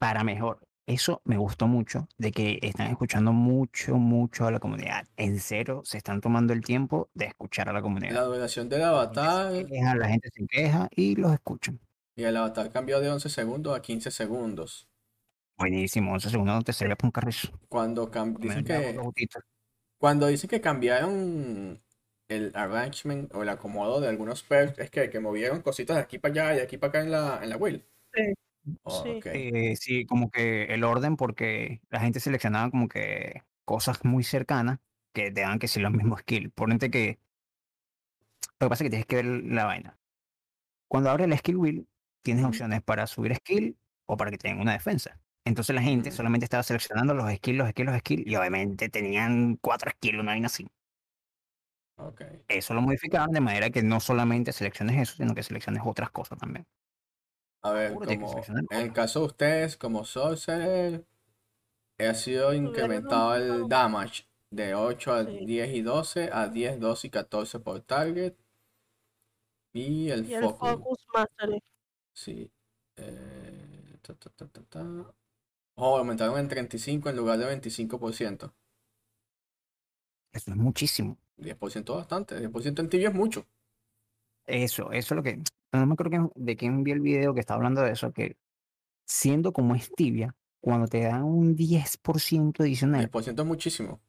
Para 0.00 0.24
mejor. 0.24 0.58
Eso 0.86 1.22
me 1.24 1.36
gustó 1.36 1.68
mucho, 1.68 2.08
de 2.18 2.32
que 2.32 2.58
están 2.62 2.88
escuchando 2.88 3.32
mucho, 3.32 3.94
mucho 3.94 4.44
a 4.44 4.50
la 4.50 4.58
comunidad. 4.58 5.06
En 5.16 5.38
cero, 5.38 5.82
se 5.84 5.98
están 5.98 6.20
tomando 6.20 6.52
el 6.52 6.62
tiempo 6.62 7.10
de 7.14 7.26
escuchar 7.26 7.68
a 7.68 7.72
la 7.72 7.78
La 7.78 7.82
comunidad. 7.84 8.26
duración 8.26 8.68
del 8.68 8.80
La 8.80 8.86
gente 8.88 9.20
avatar 9.20 9.52
se 9.52 9.66
queja, 9.66 9.94
la 9.94 10.08
gente 10.08 10.30
se 10.34 10.46
queja 10.48 10.88
y 10.96 11.14
los 11.14 11.32
escuchan. 11.32 11.78
Y 12.16 12.24
el 12.24 12.36
avatar 12.36 12.70
cambió 12.70 13.00
de 13.00 13.10
11 13.10 13.28
segundos 13.28 13.76
a 13.76 13.82
15 13.82 14.10
segundos. 14.10 14.88
Buenísimo, 15.56 16.12
11 16.12 16.28
segundos 16.30 16.56
no 16.56 16.62
te 16.62 16.72
sirve 16.72 16.96
para 16.96 17.06
un 17.06 17.12
carrizo. 17.12 17.48
Cuando 17.68 18.10
cam- 18.10 18.36
dicen 18.38 18.64
que 18.64 18.98
cuando 19.98 20.26
dicen 20.26 20.48
que 20.50 20.60
cambiaron 20.60 21.82
el 22.28 22.52
arrangement 22.54 23.34
o 23.34 23.42
el 23.42 23.48
acomodo 23.48 24.00
de 24.00 24.08
algunos 24.08 24.42
perks, 24.42 24.78
es 24.78 24.90
que, 24.90 25.10
que 25.10 25.20
movieron 25.20 25.62
cositas 25.62 25.96
de 25.96 26.02
aquí 26.02 26.18
para 26.18 26.32
allá 26.32 26.54
y 26.54 26.56
de 26.56 26.62
aquí 26.62 26.78
para 26.78 26.88
acá 26.90 27.00
en 27.02 27.10
la, 27.10 27.40
en 27.42 27.50
la 27.50 27.56
wheel. 27.56 27.84
Sí. 28.14 28.34
Oh, 28.84 29.02
Sí. 29.04 29.20
Eh, 29.24 29.76
sí, 29.76 30.06
como 30.06 30.30
que 30.30 30.64
el 30.64 30.84
orden, 30.84 31.16
porque 31.16 31.80
la 31.90 32.00
gente 32.00 32.20
seleccionaba 32.20 32.70
como 32.70 32.88
que 32.88 33.42
cosas 33.64 34.04
muy 34.04 34.22
cercanas 34.24 34.78
que 35.12 35.30
te 35.30 35.40
dan 35.42 35.58
que 35.58 35.68
si 35.68 35.80
los 35.80 35.92
mismos 35.92 36.20
skills. 36.20 36.52
Ponente 36.54 36.90
que. 36.90 37.18
Lo 38.58 38.66
que 38.66 38.70
pasa 38.70 38.84
es 38.84 38.86
que 38.86 38.90
tienes 38.90 39.06
que 39.06 39.16
ver 39.16 39.24
la 39.26 39.64
vaina. 39.64 39.98
Cuando 40.88 41.10
abres 41.10 41.26
el 41.28 41.38
skill 41.38 41.56
wheel, 41.58 41.88
tienes 42.22 42.44
opciones 42.44 42.82
para 42.82 43.06
subir 43.06 43.34
skill 43.36 43.78
o 44.06 44.16
para 44.16 44.30
que 44.30 44.38
tengan 44.38 44.60
una 44.60 44.72
defensa. 44.72 45.20
Entonces 45.44 45.74
la 45.74 45.82
gente 45.82 46.10
Mm. 46.10 46.12
solamente 46.12 46.44
estaba 46.44 46.62
seleccionando 46.62 47.14
los 47.14 47.32
skills, 47.34 47.58
los 47.58 47.70
skills, 47.70 47.90
los 47.90 47.98
skills, 48.00 48.26
y 48.26 48.36
obviamente 48.36 48.88
tenían 48.88 49.56
cuatro 49.60 49.90
skills, 49.90 50.18
una 50.20 50.32
vaina 50.32 50.46
así. 50.46 50.66
Eso 52.48 52.74
lo 52.74 52.82
modificaban 52.82 53.30
de 53.30 53.40
manera 53.40 53.70
que 53.70 53.82
no 53.82 54.00
solamente 54.00 54.52
selecciones 54.52 54.96
eso, 55.00 55.16
sino 55.16 55.34
que 55.34 55.42
selecciones 55.42 55.82
otras 55.84 56.10
cosas 56.10 56.38
también. 56.38 56.66
A 57.62 57.72
ver, 57.72 57.92
como 57.94 58.34
en 58.70 58.80
el 58.80 58.92
caso 58.92 59.20
de 59.20 59.26
ustedes, 59.26 59.76
como 59.76 60.04
Sorcerer, 60.04 61.04
ha 61.98 62.14
sido 62.14 62.54
incrementado 62.54 63.36
el 63.36 63.68
damage 63.68 64.24
de 64.50 64.74
8 64.74 65.12
a 65.12 65.24
Sí. 65.24 65.44
10 65.44 65.74
y 65.74 65.82
12 65.82 66.30
a 66.32 66.48
10, 66.48 66.80
12 66.80 67.06
y 67.08 67.10
14 67.10 67.60
por 67.60 67.80
target. 67.82 68.34
Y 69.72 70.10
el 70.10 70.26
y 70.28 70.34
el 70.34 70.42
focus. 70.42 70.70
Focus 70.70 71.06
Mastery. 71.14 71.60
Sí. 72.12 72.50
Eh, 72.96 73.98
ta, 74.02 74.14
ta, 74.14 74.30
ta, 74.30 74.46
ta, 74.48 74.62
ta. 74.68 75.14
Oh, 75.76 75.96
aumentaron 75.98 76.38
en 76.38 76.48
35 76.48 77.08
en 77.08 77.16
lugar 77.16 77.38
de 77.38 77.46
25%. 77.46 78.52
Eso 80.32 80.50
es 80.50 80.56
muchísimo. 80.56 81.18
10% 81.36 81.94
bastante. 81.96 82.36
10% 82.38 82.80
en 82.80 82.88
tibia 82.88 83.08
es 83.08 83.14
mucho. 83.14 83.46
Eso, 84.46 84.92
eso 84.92 85.14
es 85.14 85.16
lo 85.16 85.22
que. 85.22 85.38
No 85.72 85.86
me 85.86 85.92
acuerdo 85.94 86.32
de 86.34 86.56
quién 86.56 86.82
vi 86.82 86.90
el 86.90 87.00
video 87.00 87.32
que 87.32 87.40
estaba 87.40 87.58
hablando 87.58 87.82
de 87.82 87.92
eso, 87.92 88.12
que 88.12 88.36
siendo 89.06 89.52
como 89.52 89.74
es 89.74 89.90
tibia, 89.94 90.34
cuando 90.60 90.88
te 90.88 91.02
dan 91.02 91.22
un 91.22 91.56
10% 91.56 92.60
adicional, 92.60 93.10
10% 93.10 93.40
es 93.42 93.46
muchísimo. 93.46 94.00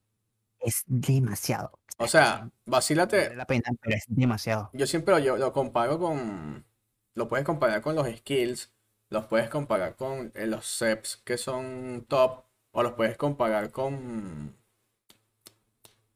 es 0.59 0.83
demasiado. 0.87 1.79
O 1.97 2.07
sea, 2.07 2.49
vacílate. 2.65 3.17
vale 3.17 3.35
la 3.35 3.45
pena, 3.45 3.69
pero 3.79 3.95
es 3.95 4.05
demasiado. 4.07 4.69
Yo 4.73 4.87
siempre 4.87 5.19
lo, 5.19 5.37
lo 5.37 5.53
comparo 5.53 5.99
con. 5.99 6.65
Lo 7.13 7.27
puedes 7.27 7.45
comparar 7.45 7.81
con 7.81 7.95
los 7.95 8.07
skills. 8.07 8.71
Los 9.09 9.25
puedes 9.25 9.49
comparar 9.49 9.95
con 9.95 10.31
eh, 10.35 10.47
los 10.47 10.65
seps 10.65 11.17
que 11.17 11.37
son 11.37 12.05
top. 12.07 12.43
O 12.71 12.83
los 12.83 12.93
puedes 12.93 13.17
comparar 13.17 13.71
con. 13.71 14.55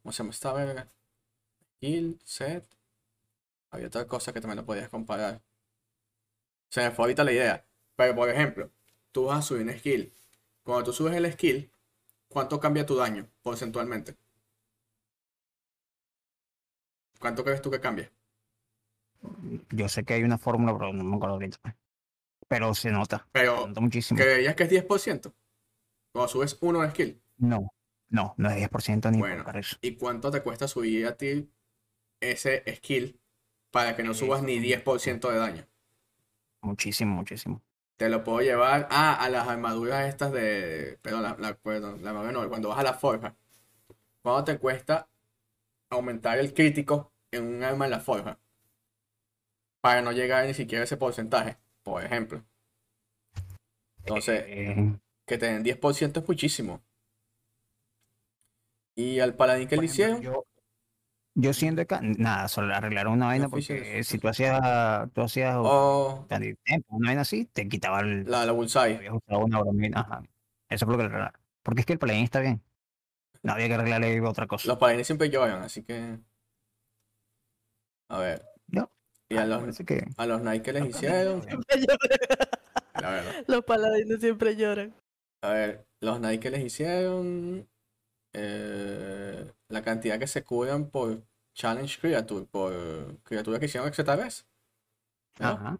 ¿Cómo 0.02 0.12
se 0.12 0.20
llama 0.20 0.32
esta 0.32 0.54
verga? 0.54 0.90
Skill, 1.78 2.20
set. 2.24 2.66
Había 3.72 3.88
otra 3.88 4.08
cosa 4.08 4.32
que 4.34 4.40
también 4.40 4.58
lo 4.58 4.66
podías 4.66 4.90
comparar. 4.90 5.42
Se 6.70 6.82
me 6.82 6.92
fue 6.92 7.04
ahorita 7.04 7.24
la 7.24 7.32
idea. 7.34 7.66
Pero 7.96 8.16
por 8.16 8.30
ejemplo, 8.30 8.72
tú 9.12 9.26
vas 9.26 9.40
a 9.40 9.42
subir 9.42 9.64
un 9.64 9.78
skill. 9.78 10.14
Cuando 10.64 10.86
tú 10.86 10.94
subes 10.94 11.16
el 11.16 11.32
skill, 11.34 11.72
¿cuánto 12.30 12.60
cambia 12.60 12.86
tu 12.86 12.96
daño 12.96 13.28
porcentualmente? 13.44 14.16
¿Cuánto 17.20 17.44
crees 17.44 17.62
tú 17.62 17.72
que 17.72 17.80
cambia? 17.80 18.12
Yo 19.72 19.88
sé 19.90 20.04
que 20.04 20.14
hay 20.16 20.24
una 20.24 20.38
fórmula, 20.38 20.74
pero 20.78 20.94
no 20.94 21.04
me 21.04 21.16
acuerdo 21.16 21.36
ahorita. 21.36 21.60
Pero 22.48 22.74
se 22.76 22.92
nota, 22.92 23.18
se 23.18 23.24
Pero 23.32 23.68
nota 23.68 23.82
muchísimo. 23.82 24.20
¿Creerías 24.20 24.56
que 24.56 24.64
es 24.64 24.70
10%? 24.70 25.34
Cuando 26.12 26.30
subes 26.30 26.58
uno 26.62 26.82
de 26.82 26.90
skill. 26.92 27.22
No, 27.38 27.74
no, 28.10 28.34
no 28.38 28.50
es 28.50 28.56
10% 28.58 29.12
ni 29.12 29.20
Bueno. 29.20 29.38
por 29.38 29.46
carrizo. 29.46 29.78
¿Y 29.82 29.96
cuánto 29.96 30.32
te 30.32 30.42
cuesta 30.42 30.68
subir 30.68 31.06
a 31.08 31.18
ti 31.18 31.50
ese 32.22 32.64
skill 32.78 33.20
para 33.72 33.96
que 33.96 34.04
no 34.04 34.14
subas 34.14 34.44
ni 34.44 34.60
10% 34.60 35.30
de 35.32 35.38
daño? 35.38 35.68
Muchísimo, 36.62 37.16
muchísimo. 37.16 37.62
Te 37.98 38.10
lo 38.10 38.24
puedo 38.24 38.42
llevar 38.42 38.88
a, 38.92 39.14
a 39.16 39.30
las 39.30 39.48
armaduras 39.48 40.08
estas 40.08 40.32
de. 40.34 41.00
Perdón, 41.02 41.24
la, 41.24 41.36
la, 41.40 41.58
perdón, 41.58 42.04
la 42.04 42.12
no, 42.32 42.48
cuando 42.50 42.70
vas 42.70 42.80
a 42.80 42.84
la 42.84 42.94
forja. 42.94 43.36
¿Cuánto 44.22 44.46
te 44.54 44.60
cuesta 44.60 45.10
aumentar 45.90 46.40
el 46.40 46.54
crítico 46.54 47.14
en 47.32 47.46
un 47.46 47.64
arma 47.64 47.86
en 47.86 47.92
la 47.92 48.02
forja? 48.02 48.40
Para 49.86 50.02
no 50.02 50.12
llegar 50.12 50.48
ni 50.48 50.56
siquiera 50.56 50.82
a 50.82 50.86
ese 50.86 50.98
porcentaje, 50.98 51.58
por 51.84 52.04
ejemplo. 52.04 52.44
Entonces, 54.00 54.44
Eh, 54.48 54.98
que 55.28 55.38
te 55.38 55.46
den 55.46 55.64
10% 55.64 56.22
es 56.22 56.28
muchísimo. 56.28 56.82
Y 58.96 59.20
al 59.20 59.36
paladín 59.36 59.68
que 59.68 59.78
le 59.78 59.86
hicieron, 59.86 60.22
yo, 60.22 60.46
Yo 61.38 61.54
siento 61.54 61.82
acá, 61.82 62.00
nada, 62.02 62.48
solo 62.48 62.74
arreglaron 62.74 63.14
una 63.14 63.26
vaina 63.28 63.50
porque 63.50 64.04
si 64.04 64.18
tú 64.18 64.28
hacías, 64.30 64.60
tú 65.14 65.22
hacías 65.22 65.56
una 65.58 67.08
vaina 67.08 67.22
así, 67.22 67.46
te 67.46 67.68
quitaba 67.68 68.00
el, 68.00 68.24
la, 68.24 68.46
la 68.46 68.54
Bullseye. 68.54 68.96
habías 68.96 69.14
usado 69.14 69.46
una 69.46 69.60
bromina, 69.60 70.00
ajá. 70.00 70.24
Eso 70.70 70.86
fue 70.86 70.94
lo 70.94 70.98
que 71.00 71.04
le 71.04 71.10
arreglaron. 71.10 71.42
Porque 71.62 71.82
es 71.82 71.86
que 71.86 71.94
el 71.94 72.00
plugin 72.00 72.24
está 72.24 72.40
bien. 72.40 72.62
No 73.44 73.54
había 73.54 73.68
que 73.68 73.74
arreglarle 73.76 74.22
otra 74.22 74.48
cosa. 74.48 74.68
Los 74.68 74.78
paladines 74.78 75.08
siempre 75.08 75.30
lloran, 75.30 75.62
así 75.62 75.84
que. 75.84 76.20
A 78.10 78.18
ver. 78.20 78.55
No. 79.36 79.42
Y 79.42 79.52
a 79.54 79.58
Ah, 79.58 79.62
los, 79.68 79.78
que 79.80 80.06
a 80.18 80.26
los 80.26 80.42
Nike 80.42 80.74
les 80.74 80.86
hicieron. 80.90 81.42
La 83.02 83.10
verdad. 83.12 83.44
Los 83.48 83.64
paladines 83.66 84.20
siempre 84.20 84.56
lloran. 84.56 84.94
A 85.42 85.50
ver, 85.52 85.86
los 86.02 86.20
Nike 86.20 86.40
que 86.40 86.50
les 86.52 86.64
hicieron. 86.64 87.68
eh, 88.34 89.52
la 89.70 89.82
cantidad 89.82 90.20
que 90.20 90.28
se 90.28 90.44
curan 90.44 90.90
por 90.90 91.24
Challenge 91.54 92.00
Creature, 92.02 92.46
por 92.48 93.18
criatura 93.24 93.60
que 93.60 93.66
hicieron 93.66 93.88
extra 93.88 94.16
vez. 94.16 94.46
¿no? 95.40 95.48
ajá. 95.48 95.80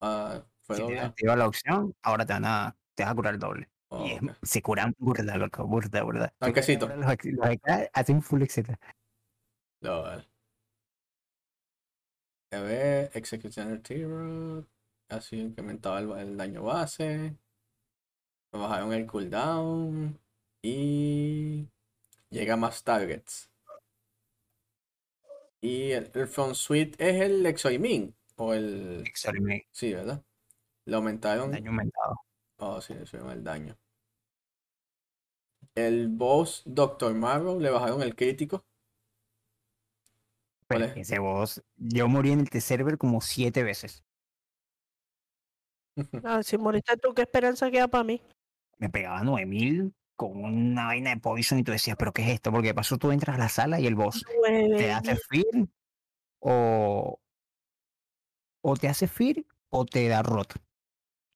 Ah, 0.00 0.42
fue 0.62 0.76
Si 0.76 0.82
te 0.82 0.84
doble. 0.88 1.00
activa 1.00 1.36
la 1.36 1.46
opción, 1.46 1.94
ahora 2.02 2.24
te 2.26 2.32
van 2.34 2.44
a, 2.44 2.76
te 2.94 3.02
vas 3.02 3.12
a 3.12 3.14
curar 3.14 3.34
el 3.34 3.40
doble. 3.40 3.68
Oh, 3.88 4.04
Y 4.06 4.12
es- 4.12 4.22
ok. 4.22 4.30
se 4.42 4.62
curan 4.62 4.94
burda, 4.98 5.36
loco, 5.36 5.66
burda, 5.66 6.02
burda. 6.02 6.32
Tanquecito. 6.38 6.88
Los, 6.88 6.98
los 7.24 7.58
hacen 7.92 8.22
full 8.22 8.42
etc. 8.42 8.76
Lol. 9.80 10.06
A 10.06 10.24
ver, 12.50 13.10
Executioner 13.14 13.80
T-Rod. 13.82 14.64
Así 15.08 15.36
incrementaba 15.40 16.00
el, 16.00 16.10
el 16.12 16.36
daño 16.36 16.62
base. 16.64 17.36
Me 18.52 18.58
bajaron 18.58 18.92
el 18.92 19.06
cooldown. 19.06 20.18
Y 20.62 21.68
llega 22.30 22.56
más 22.56 22.82
targets. 22.84 23.50
Y 25.60 25.90
el, 25.92 26.10
el 26.14 26.28
front 26.28 26.54
suite 26.54 26.96
es 26.98 27.20
el 27.22 27.44
Exoimin. 27.46 28.14
O 28.36 28.52
el. 28.54 29.02
Exorime, 29.06 29.66
Sí, 29.72 29.92
¿verdad? 29.92 30.22
Le 30.86 30.96
aumentaron. 30.96 31.50
daño 31.52 31.70
aumentado. 31.70 32.16
Oh, 32.58 32.80
sí, 32.80 32.94
le 32.94 33.06
subieron 33.06 33.32
el 33.32 33.44
daño. 33.44 33.78
El 35.76 36.08
boss 36.08 36.62
Doctor 36.66 37.14
Marrow 37.14 37.60
le 37.60 37.70
bajaron 37.70 38.02
el 38.02 38.16
crítico. 38.16 38.64
¿Cuál 40.68 40.80
Pero 40.80 40.84
es? 40.84 40.88
es 40.90 40.94
que 40.94 41.00
ese 41.02 41.18
boss, 41.18 41.62
yo 41.76 42.08
morí 42.08 42.32
en 42.32 42.40
el 42.40 42.50
T-Server 42.50 42.98
como 42.98 43.20
siete 43.20 43.62
veces. 43.62 44.04
Ah, 46.24 46.42
si 46.42 46.58
moriste 46.58 46.96
tú, 46.98 47.14
¿qué 47.14 47.22
esperanza 47.22 47.70
queda 47.70 47.88
para 47.88 48.04
mí? 48.04 48.20
Me 48.78 48.88
pegaba 48.90 49.22
9000 49.22 49.94
con 50.16 50.44
una 50.44 50.86
vaina 50.86 51.10
de 51.10 51.18
poison 51.20 51.58
y 51.58 51.62
tú 51.64 51.72
decías, 51.72 51.96
¿pero 51.98 52.12
qué 52.12 52.22
es 52.22 52.28
esto? 52.30 52.50
Porque 52.52 52.68
de 52.68 52.74
paso 52.74 52.98
tú 52.98 53.10
entras 53.12 53.36
a 53.36 53.38
la 53.38 53.48
sala 53.48 53.80
y 53.80 53.86
el 53.86 53.94
boss 53.94 54.24
te 54.76 54.92
hace 54.92 55.16
fear 55.16 55.68
o, 56.40 57.20
o 58.62 58.76
te 58.76 58.88
hace 58.88 59.06
fear 59.08 59.36
o 59.70 59.84
te 59.84 60.08
da 60.08 60.22
rot. 60.22 60.54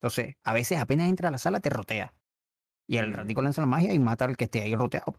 Entonces, 0.01 0.35
a 0.43 0.53
veces 0.53 0.79
apenas 0.79 1.09
entra 1.09 1.29
a 1.29 1.31
la 1.31 1.37
sala 1.37 1.59
te 1.59 1.69
rotea. 1.69 2.13
Y 2.87 2.97
el 2.97 3.13
ratico 3.13 3.41
lanza 3.41 3.61
la 3.61 3.67
magia 3.67 3.93
y 3.93 3.99
mata 3.99 4.25
al 4.25 4.37
que 4.37 4.45
esté 4.45 4.61
ahí 4.63 4.75
roteado. 4.75 5.15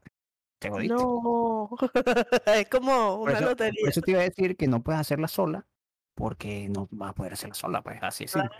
Te 0.62 0.70
jodiste. 0.70 0.94
No. 0.94 1.68
es 2.46 2.68
como 2.68 3.18
por, 3.18 3.30
una 3.30 3.38
eso, 3.38 3.44
lotería. 3.48 3.80
por 3.80 3.90
eso 3.90 4.00
te 4.00 4.10
iba 4.12 4.20
a 4.20 4.24
decir 4.24 4.56
que 4.56 4.68
no 4.68 4.80
puedes 4.80 5.00
hacerla 5.00 5.26
sola 5.26 5.66
porque 6.14 6.68
no 6.68 6.88
vas 6.92 7.10
a 7.10 7.14
poder 7.14 7.32
hacerla 7.32 7.54
sola, 7.54 7.82
pues 7.82 7.98
así 8.00 8.24
es. 8.24 8.32
Claro. 8.32 8.50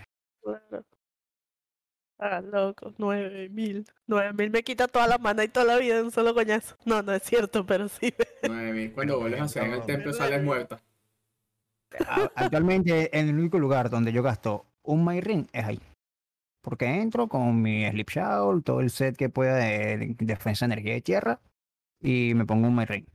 Claro. 0.43 0.85
Ah, 2.19 2.41
loco, 2.41 2.93
nueve 2.99 3.49
mil. 3.49 3.87
Nueve 4.07 4.33
mil 4.33 4.51
me 4.51 4.63
quita 4.63 4.89
toda 4.89 5.07
la 5.07 5.19
mana 5.19 5.45
y 5.45 5.49
toda 5.49 5.67
la 5.67 5.77
vida 5.79 5.99
en 5.99 6.07
un 6.07 6.11
solo 6.11 6.35
coñazo. 6.35 6.77
No, 6.85 7.03
no 7.03 7.13
es 7.13 7.23
cierto, 7.23 7.65
pero 7.65 7.89
sí. 7.89 8.13
9000. 8.43 8.93
Cuando 8.93 9.21
vuelves 9.21 9.41
a 9.41 9.45
hacer 9.45 9.65
en 9.65 9.73
el 9.75 9.83
templo 9.83 10.13
sales 10.13 10.43
muerta. 10.43 10.83
Actualmente, 12.35 13.17
en 13.17 13.29
el 13.29 13.39
único 13.39 13.59
lugar 13.59 13.91
donde 13.91 14.13
yo 14.13 14.23
gasto 14.23 14.67
un 14.83 15.05
My 15.05 15.21
Ring 15.21 15.47
es 15.53 15.65
ahí. 15.65 15.81
Porque 16.63 16.87
entro 16.87 17.29
con 17.29 17.61
mi 17.61 17.89
Sleep 17.89 18.09
Shawl, 18.09 18.63
todo 18.63 18.81
el 18.81 18.91
set 18.91 19.17
que 19.17 19.29
pueda 19.29 19.57
de 19.57 20.17
defensa 20.19 20.67
de 20.67 20.75
energía 20.75 20.95
de 20.95 21.01
tierra, 21.01 21.41
y 22.03 22.35
me 22.35 22.45
pongo 22.47 22.69
un 22.69 22.77
My 22.77 22.85
Ring. 22.85 23.07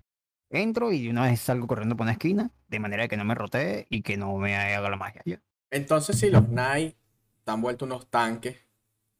Entro 0.49 0.91
y 0.91 1.03
de 1.03 1.09
una 1.09 1.23
vez 1.23 1.41
salgo 1.41 1.67
corriendo 1.67 1.95
por 1.95 2.05
una 2.05 2.13
esquina, 2.13 2.51
de 2.67 2.79
manera 2.79 3.07
que 3.07 3.17
no 3.17 3.25
me 3.25 3.35
rotee 3.35 3.85
y 3.89 4.01
que 4.01 4.17
no 4.17 4.35
me 4.37 4.55
haga 4.55 4.89
la 4.89 4.95
magia. 4.97 5.21
Ya. 5.25 5.41
Entonces, 5.71 6.17
si 6.19 6.29
los 6.29 6.45
Knights 6.45 6.95
están 7.39 7.61
vueltos 7.61 7.85
unos 7.85 8.09
tanques 8.09 8.57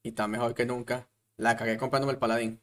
y 0.03 0.09
están 0.09 0.31
mejor 0.31 0.53
que 0.53 0.65
nunca, 0.65 1.09
la 1.37 1.57
cagué 1.57 1.77
comprándome 1.77 2.13
el 2.13 2.19
paladín. 2.19 2.61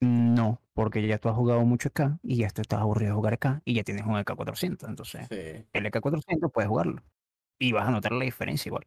No, 0.00 0.62
porque 0.74 1.06
ya 1.06 1.18
tú 1.18 1.28
has 1.28 1.34
jugado 1.36 1.60
mucho 1.64 1.88
acá 1.88 2.18
y 2.22 2.36
ya 2.38 2.50
tú 2.50 2.62
estás 2.62 2.80
aburrido 2.80 3.10
de 3.12 3.16
jugar 3.16 3.34
acá 3.34 3.62
y 3.64 3.74
ya 3.74 3.82
tienes 3.84 4.04
un 4.06 4.14
EK400. 4.16 4.88
Entonces, 4.88 5.26
Sí. 5.28 5.66
el 5.72 5.86
EK400 5.86 6.50
puedes 6.52 6.68
jugarlo. 6.68 7.02
Y 7.58 7.72
vas 7.72 7.88
a 7.88 7.90
notar 7.90 8.12
la 8.12 8.24
diferencia 8.24 8.68
igual. 8.68 8.86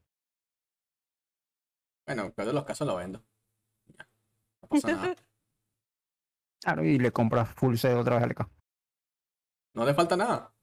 Bueno, 2.05 2.25
en 2.25 2.31
peor 2.31 2.47
de 2.47 2.53
los 2.53 2.65
casos 2.65 2.87
lo 2.87 2.95
vendo. 2.95 3.23
Ya, 3.87 4.09
No 4.61 4.67
pasa 4.69 4.91
nada. 4.91 5.15
Claro, 6.61 6.83
y 6.83 6.99
le 6.99 7.11
compras 7.11 7.49
full 7.55 7.75
set 7.75 7.95
otra 7.95 8.15
vez 8.15 8.23
al 8.23 8.31
EK. 8.31 8.47
No 9.73 9.85
le 9.85 9.93
falta 9.93 10.15
nada. 10.17 10.53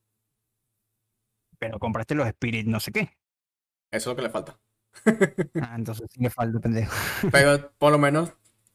Pero 1.58 1.78
compraste 1.78 2.14
los 2.14 2.26
Spirit 2.28 2.66
no 2.66 2.78
sé 2.80 2.92
qué. 2.92 3.00
Eso 3.90 3.98
es 3.98 4.06
lo 4.06 4.16
que 4.16 4.22
le 4.22 4.30
falta. 4.30 4.58
Ah, 5.62 5.74
entonces 5.76 6.08
sí 6.10 6.20
le 6.22 6.30
falta, 6.30 6.60
pendejo. 6.60 6.92
Pero 7.32 7.72
por 7.78 7.92
lo 7.92 7.98
menos. 7.98 8.32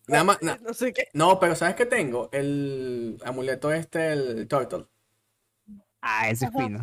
Nada 0.08 0.24
más. 0.24 0.42
na- 0.42 0.58
No 0.62 0.74
sé 0.74 0.92
qué. 0.94 1.08
no, 1.14 1.40
pero 1.40 1.56
¿sabes 1.56 1.76
qué 1.76 1.86
tengo? 1.86 2.30
El 2.34 3.18
amuleto 3.26 3.72
este, 3.72 4.12
el 4.12 4.48
Turtle. 4.48 4.88
Ah, 6.02 6.30
ese 6.30 6.46
es 6.46 6.52
fino. 6.52 6.82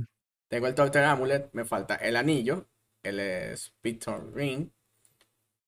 Tengo 0.49 0.67
el 0.67 0.75
Turtle 0.75 1.05
Amulet. 1.05 1.51
Me 1.53 1.65
falta 1.65 1.97
el 1.97 2.17
anillo, 2.17 2.67
el 3.03 3.57
Spectre 3.57 4.17
Ring, 4.35 4.71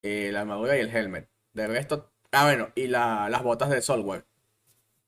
eh, 0.01 0.31
la 0.31 0.41
armadura 0.41 0.75
y 0.77 0.81
el 0.81 0.89
helmet. 0.95 1.29
De 1.53 1.67
resto. 1.67 2.11
Ah, 2.31 2.45
bueno, 2.45 2.69
y 2.75 2.87
la- 2.87 3.29
las 3.29 3.43
botas 3.43 3.69
de 3.69 3.81
Soulware. 3.81 4.25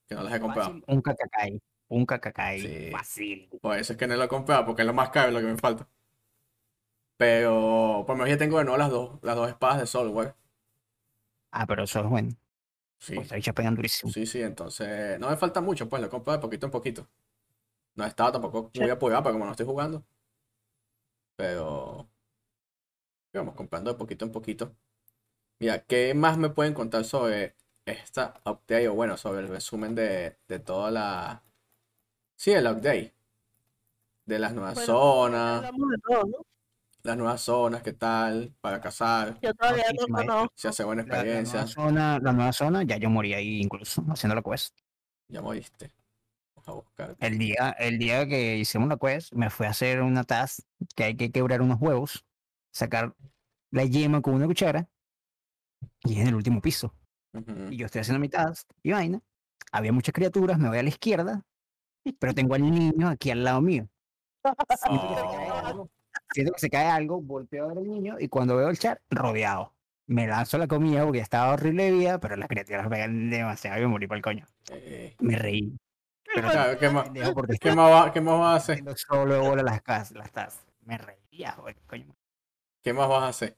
Que 0.08 0.16
no 0.16 0.24
las 0.24 0.34
he 0.34 0.40
comprado. 0.40 0.82
Un 0.88 1.02
cacacay. 1.02 1.62
Un 1.88 2.06
cacacay. 2.06 2.62
Sí. 2.62 2.92
Fácil. 2.92 3.50
Por 3.62 3.78
eso 3.78 3.94
es 3.94 4.00
que 4.00 4.08
no 4.08 4.16
lo 4.16 4.24
he 4.24 4.28
comprado, 4.28 4.66
porque 4.66 4.82
es 4.82 4.86
lo 4.88 4.94
más 4.94 5.10
caro 5.10 5.32
lo 5.32 5.40
que 5.40 5.46
me 5.46 5.58
falta. 5.58 5.88
Pero 7.18 8.04
por 8.06 8.16
lo 8.18 8.24
menos 8.24 8.30
ya 8.30 8.38
tengo 8.38 8.58
de 8.58 8.66
nuevo 8.66 8.78
las 8.78 8.90
dos, 8.90 9.20
las 9.22 9.36
dos 9.36 9.50
espadas 9.50 9.80
de 9.80 9.88
Soulware. 9.88 10.36
Ah, 11.52 11.66
pero 11.66 11.84
eso 11.84 12.00
es 12.02 12.06
bueno. 12.10 12.32
Sí, 13.00 13.16
Pues 13.16 13.30
ya 13.44 13.54
pegan 13.54 13.76
durísimo. 13.76 14.12
sí, 14.12 14.26
sí, 14.26 14.42
entonces 14.42 15.20
no 15.20 15.30
me 15.30 15.38
falta 15.38 15.62
mucho, 15.62 15.88
pues 15.88 16.02
lo 16.02 16.08
he 16.08 16.10
comprado 16.10 16.38
de 16.38 16.42
poquito 16.42 16.66
en 16.66 16.72
poquito. 16.72 17.08
No 17.96 18.04
he 18.04 18.08
estado 18.08 18.34
tampoco 18.34 18.72
muy 18.76 18.90
apurado, 18.90 19.24
pero 19.24 19.34
como 19.34 19.46
no 19.46 19.52
estoy 19.52 19.66
jugando. 19.66 20.04
Pero 21.38 22.10
vamos 23.34 23.56
comprando 23.56 23.92
de 23.92 23.98
poquito 23.98 24.26
en 24.26 24.32
poquito. 24.32 24.76
Mira, 25.60 25.80
¿qué 25.86 26.14
más 26.14 26.38
me 26.38 26.50
pueden 26.50 26.74
contar 26.74 27.06
sobre 27.06 27.56
esta 27.86 28.34
update? 28.46 28.88
O 28.88 28.94
bueno, 28.94 29.18
sobre 29.18 29.42
el 29.42 29.48
resumen 29.48 29.96
de, 29.96 30.38
de 30.48 30.60
toda 30.60 30.92
la. 30.92 31.44
Sí, 32.36 32.52
el 32.52 32.66
update. 32.68 33.14
De 34.26 34.40
las 34.40 34.54
nuevas 34.54 34.74
Bueno, 34.76 34.86
zonas. 34.94 35.58
Hablamos 35.58 35.90
de 35.92 35.98
todo, 36.00 36.24
¿no? 36.26 36.38
las 37.04 37.18
nuevas 37.18 37.42
zonas, 37.42 37.84
qué 37.84 37.94
tal, 37.94 38.52
para 38.62 38.82
cazar, 38.82 39.40
Yo 39.40 39.54
todavía 39.54 39.84
no 39.94 40.08
conozco. 40.08 40.52
si 40.56 40.68
hace 40.68 40.84
buena 40.84 41.04
La, 41.04 41.08
la 41.10 41.14
experiencia. 41.18 41.54
nueva 41.60 41.68
zona, 41.72 42.20
la 42.20 42.34
nueva 42.34 42.52
zona, 42.52 42.82
ya 42.82 42.98
yo 42.98 43.12
morí 43.12 43.36
ahí 43.36 43.62
incluso 43.62 44.04
haciendo 44.10 44.34
la 44.34 44.42
quest. 44.42 44.76
Ya 45.28 45.40
moriste. 45.44 45.94
Vamos 46.56 46.68
a 46.68 46.72
buscar. 46.72 47.16
El 47.20 47.38
día, 47.38 47.76
el 47.78 48.00
día 48.00 48.28
que 48.28 48.58
hicimos 48.58 48.90
la 48.90 48.98
quest, 48.98 49.34
me 49.34 49.52
fui 49.52 49.68
a 49.68 49.70
hacer 49.70 50.02
una 50.02 50.24
task 50.24 50.62
que 50.96 51.04
hay 51.04 51.16
que 51.16 51.32
quebrar 51.32 51.62
unos 51.62 51.80
huevos, 51.80 52.26
sacar 52.72 53.16
la 53.70 53.86
yema 53.86 54.24
con 54.24 54.34
una 54.34 54.48
cuchara, 54.48 54.90
y 56.06 56.14
es 56.14 56.22
en 56.22 56.30
el 56.30 56.36
último 56.36 56.60
piso. 56.60 56.92
Ujú. 57.36 57.72
Y 57.72 57.78
yo 57.78 57.86
estoy 57.86 58.02
haciendo 58.02 58.20
mi 58.20 58.30
task 58.30 58.70
y 58.84 58.92
vaina. 58.92 59.22
Había 59.72 59.92
muchas 59.92 60.14
criaturas, 60.14 60.58
me 60.58 60.70
voy 60.70 60.78
a 60.78 60.84
la 60.84 60.90
izquierda, 60.90 61.44
pero 62.20 62.34
tengo 62.34 62.56
al 62.56 62.62
niño 62.62 63.10
aquí 63.10 63.32
al 63.32 63.44
lado 63.44 63.62
mío. 63.62 63.88
Siento 64.44 65.08
que 65.08 65.16
se 65.16 65.22
cae 65.22 65.52
Oh. 65.52 65.56
algo, 65.66 65.90
siento 66.34 66.54
que 66.54 66.60
se 66.60 66.70
cae 66.70 66.86
algo, 66.88 67.22
volteo 67.22 67.66
a 67.66 67.68
ver 67.70 67.78
al 67.80 67.88
niño 67.88 68.16
y 68.20 68.28
cuando 68.30 68.56
veo 68.56 68.70
el 68.70 68.78
chat, 68.80 69.00
rodeado. 69.10 69.74
Me 70.08 70.28
lanzo 70.28 70.58
la 70.60 70.68
comida 70.68 71.04
porque 71.04 71.20
estaba 71.20 71.52
horrible 71.54 71.86
de 71.86 71.92
vida, 71.92 72.20
pero 72.20 72.36
las 72.36 72.48
criaturas 72.48 72.88
pegan 72.88 73.30
demasiado 73.32 73.80
y 73.80 73.82
me 73.82 73.88
morí 73.88 74.08
por 74.08 74.18
el 74.18 74.24
coño. 74.24 74.46
Eh, 74.72 75.16
Me 75.20 75.36
reí. 75.36 75.76
Pero 76.34 76.50
claro, 76.50 76.78
¿qué 76.78 76.90
más, 76.90 77.10
qué 77.60 77.72
más 77.74 77.92
va- 77.92 78.14
qué 78.14 78.22
más 78.22 78.40
vas 78.40 78.54
a 78.54 78.56
hacer? 78.56 78.84
solo 78.98 79.42
bola 79.42 79.64
las 79.64 80.12
las 80.12 80.32
tazas. 80.32 80.64
Me 80.82 80.98
reía, 81.00 81.54
joder, 81.54 81.76
coño. 81.88 82.16
¿Qué 82.84 82.94
más 82.94 83.10
vas 83.10 83.24
a 83.24 83.28
hacer? 83.30 83.58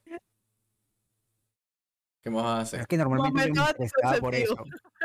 ¿Qué 2.22 2.30
más 2.30 2.42
vas 2.44 2.52
a 2.52 2.54
Pero 2.54 2.62
hacer? 2.62 2.80
es 2.80 2.86
que 2.86 2.96
normalmente 2.96 3.52
me 3.52 4.20
por 4.20 4.34
eso. 4.34 4.56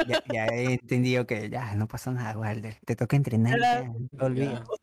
Ya, 0.08 0.22
ya 0.26 0.48
he 0.48 0.74
entendido 0.74 1.26
que 1.26 1.50
ya 1.50 1.76
no 1.76 1.88
pasa 1.88 2.12
nada, 2.12 2.38
Walder. 2.38 2.78
Te 2.86 2.96
toca 2.96 3.16
entrenar, 3.16 3.60
ya, 3.60 3.84
no 4.12 4.26
olvides. 4.26 4.60
Ya. 4.60 4.64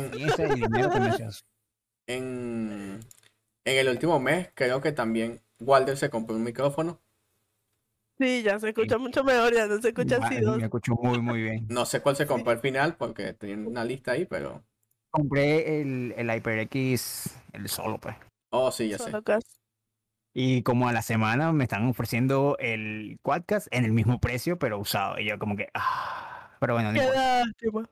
En- 2.07 2.99
el 3.65 3.89
último 3.89 4.19
mes 4.19 4.49
creo 4.53 4.81
que 4.81 4.91
también 4.91 5.41
Walter 5.59 5.97
se 5.97 6.09
compró 6.09 6.35
un 6.35 6.43
micrófono. 6.43 7.01
Sí, 8.17 8.41
ya 8.41 8.59
se 8.59 8.69
escucha 8.69 8.97
mucho 8.97 9.23
mejor, 9.23 9.53
ya 9.53 9.67
no 9.67 9.79
se 9.81 9.89
escucha 9.89 10.17
así. 10.17 10.41
Me 10.41 10.63
escucho 10.63 10.95
muy, 10.95 11.21
muy 11.21 11.43
bien. 11.43 11.67
No 11.69 11.85
sé 11.85 12.01
cuál 12.01 12.15
se 12.15 12.25
compró 12.25 12.51
al 12.51 12.59
final 12.59 12.95
porque 12.97 13.33
tenía 13.33 13.57
una 13.67 13.83
lista 13.83 14.13
ahí, 14.13 14.25
pero. 14.25 14.63
Compré 15.11 15.81
el, 15.81 16.13
el 16.17 16.29
HyperX, 16.29 17.35
el 17.53 17.69
solo, 17.69 17.97
pues. 17.99 18.15
Oh, 18.49 18.71
sí, 18.71 18.89
ya 18.89 18.97
sé. 18.97 19.05
Solo 19.05 19.23
casi. 19.23 19.47
Y 20.33 20.61
como 20.61 20.87
a 20.87 20.93
la 20.93 21.01
semana 21.01 21.51
me 21.51 21.63
están 21.63 21.87
ofreciendo 21.87 22.57
el 22.59 23.17
Quadcast 23.23 23.67
en 23.71 23.85
el 23.85 23.91
mismo 23.91 24.19
precio, 24.19 24.59
pero 24.59 24.77
usado. 24.79 25.17
Y 25.19 25.27
yo 25.27 25.39
como 25.39 25.55
que, 25.55 25.69
ah, 25.73 26.55
pero 26.59 26.73
bueno, 26.75 26.91
no 26.91 26.99
Qué 26.99 27.07
lástima. 27.07 27.89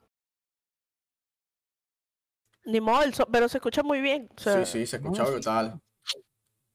Ni 2.66 2.82
modo, 2.82 3.12
so- 3.14 3.28
pero 3.32 3.48
se 3.50 3.58
escucha 3.58 3.84
muy 3.84 4.02
bien. 4.02 4.30
o 4.38 4.40
sea, 4.40 4.66
Sí, 4.66 4.80
sí, 4.80 4.86
se 4.86 4.98
escucha 4.98 5.26
sí, 5.26 5.32
brutal. 5.32 5.80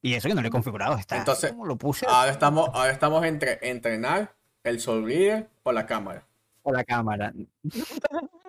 Y 0.02 0.14
eso 0.14 0.28
que 0.28 0.34
no 0.34 0.40
lo 0.40 0.48
he 0.48 0.50
configurado, 0.50 0.96
está 0.96 1.18
Entonces, 1.18 1.50
como 1.50 1.66
lo 1.66 1.76
puse 1.76 2.06
Ahora 2.08 2.30
estamos, 2.30 2.70
ahora 2.72 2.90
estamos 2.90 3.24
entre 3.26 3.58
entrenar 3.68 4.34
el 4.64 4.80
Soul 4.80 5.04
Reader 5.04 5.50
o 5.62 5.72
la 5.72 5.86
cámara. 5.86 6.26
por 6.62 6.74
la 6.74 6.84
cámara. 6.84 7.32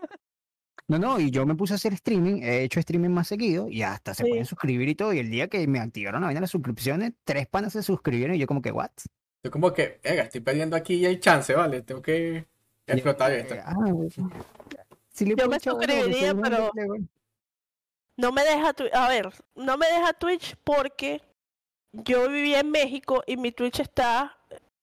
No, 0.92 1.00
no, 1.00 1.20
y 1.22 1.32
yo 1.32 1.46
me 1.46 1.56
puse 1.56 1.74
a 1.74 1.76
hacer 1.78 1.94
streaming, 1.94 2.42
he 2.44 2.64
hecho 2.64 2.82
streaming 2.82 3.10
más 3.12 3.28
seguido 3.30 3.70
y 3.70 3.82
hasta 3.82 4.14
se 4.14 4.24
Sí. 4.24 4.30
pueden 4.30 4.46
suscribir 4.46 4.89
y 4.89 4.96
todo. 4.96 5.14
Y 5.14 5.20
el 5.20 5.30
día 5.32 5.48
que 5.48 5.66
me 5.66 5.80
activaron 5.80 6.20
la 6.20 6.28
vaina 6.28 6.39
de 6.39 6.42
las 6.42 6.52
suscripciones, 6.52 7.14
tres 7.24 7.48
panas 7.48 7.72
se 7.72 7.82
suscribieron 7.82 8.36
y 8.36 8.39
yo 8.39 8.46
como 8.48 8.62
que, 8.62 8.72
¿what? 8.74 8.92
Yo 9.44 9.52
como 9.52 9.72
que, 9.74 10.02
"Ega, 10.04 10.24
estoy 10.24 10.42
perdiendo 10.42 10.76
aquí 10.76 11.06
el 11.06 11.20
chance, 11.22 11.54
¿vale? 11.56 11.82
Tengo 11.82 12.02
que 12.02 12.46
explotar 12.86 13.32
Eh, 13.32 13.39
esto. 13.39 13.56
ah, 13.66 13.74
Yo 15.16 15.48
me 15.48 15.60
suscribiría, 15.62 16.36
pero-. 16.36 16.72
No 18.18 18.32
me 18.34 18.44
deja 18.44 18.74
Twitch. 18.74 18.94
A 18.94 19.08
ver, 19.08 19.30
no 19.56 19.78
me 19.78 19.88
deja 19.88 20.12
Twitch 20.14 20.56
porque 20.64 21.22
yo 21.94 22.30
vivía 22.30 22.60
en 22.60 22.70
México 22.70 23.24
y 23.26 23.38
mi 23.38 23.52
Twitch 23.54 23.80
está 23.80 24.38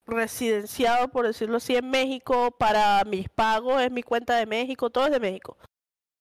residenciado, 0.06 1.08
por 1.08 1.26
decirlo 1.26 1.58
así, 1.58 1.76
en 1.76 1.90
México 1.90 2.50
para 2.58 3.04
mis 3.04 3.28
pagos, 3.28 3.82
es 3.82 3.90
mi 3.92 4.02
cuenta 4.02 4.36
de 4.36 4.46
México, 4.46 4.88
todo 4.88 5.04
es 5.04 5.12
de 5.12 5.20
México. 5.20 5.58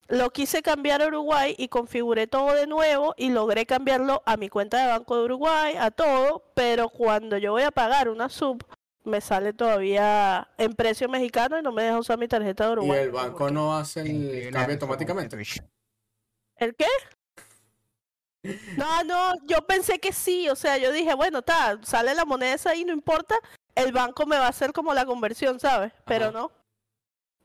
Lo 0.07 0.29
quise 0.31 0.61
cambiar 0.61 1.01
a 1.01 1.07
Uruguay 1.07 1.53
y 1.57 1.67
configuré 1.67 2.27
todo 2.27 2.53
de 2.53 2.65
nuevo 2.65 3.13
y 3.17 3.29
logré 3.29 3.65
cambiarlo 3.65 4.23
a 4.25 4.37
mi 4.37 4.47
cuenta 4.47 4.81
de 4.81 4.87
Banco 4.87 5.17
de 5.17 5.23
Uruguay, 5.23 5.75
a 5.77 5.91
todo, 5.91 6.43
pero 6.53 6.87
cuando 6.89 7.37
yo 7.37 7.51
voy 7.51 7.63
a 7.63 7.71
pagar 7.71 8.07
una 8.07 8.29
sub, 8.29 8.63
me 9.03 9.19
sale 9.19 9.51
todavía 9.51 10.47
en 10.57 10.73
precio 10.75 11.09
mexicano 11.09 11.59
y 11.59 11.61
no 11.61 11.73
me 11.73 11.83
deja 11.83 11.99
usar 11.99 12.17
mi 12.17 12.27
tarjeta 12.27 12.65
de 12.65 12.69
Y 12.69 12.73
Uruguay. 12.73 12.99
el 13.01 13.11
banco 13.11 13.49
no 13.49 13.75
hace 13.75 14.01
el 14.01 14.51
cambio 14.51 14.75
automáticamente. 14.75 15.37
¿El 16.55 16.75
qué? 16.75 16.85
No, 18.77 19.03
no, 19.03 19.33
yo 19.45 19.65
pensé 19.65 19.99
que 19.99 20.13
sí, 20.13 20.47
o 20.47 20.55
sea, 20.55 20.77
yo 20.77 20.93
dije, 20.93 21.13
bueno, 21.15 21.39
está, 21.39 21.77
sale 21.83 22.13
la 22.15 22.23
moneda 22.23 22.53
esa 22.53 22.69
ahí, 22.69 22.85
no 22.85 22.93
importa, 22.93 23.35
el 23.75 23.91
banco 23.91 24.25
me 24.25 24.37
va 24.37 24.45
a 24.45 24.49
hacer 24.49 24.71
como 24.71 24.93
la 24.93 25.05
conversión, 25.05 25.59
¿sabes? 25.59 25.91
Pero 26.05 26.25
Ajá. 26.25 26.31
no, 26.31 26.51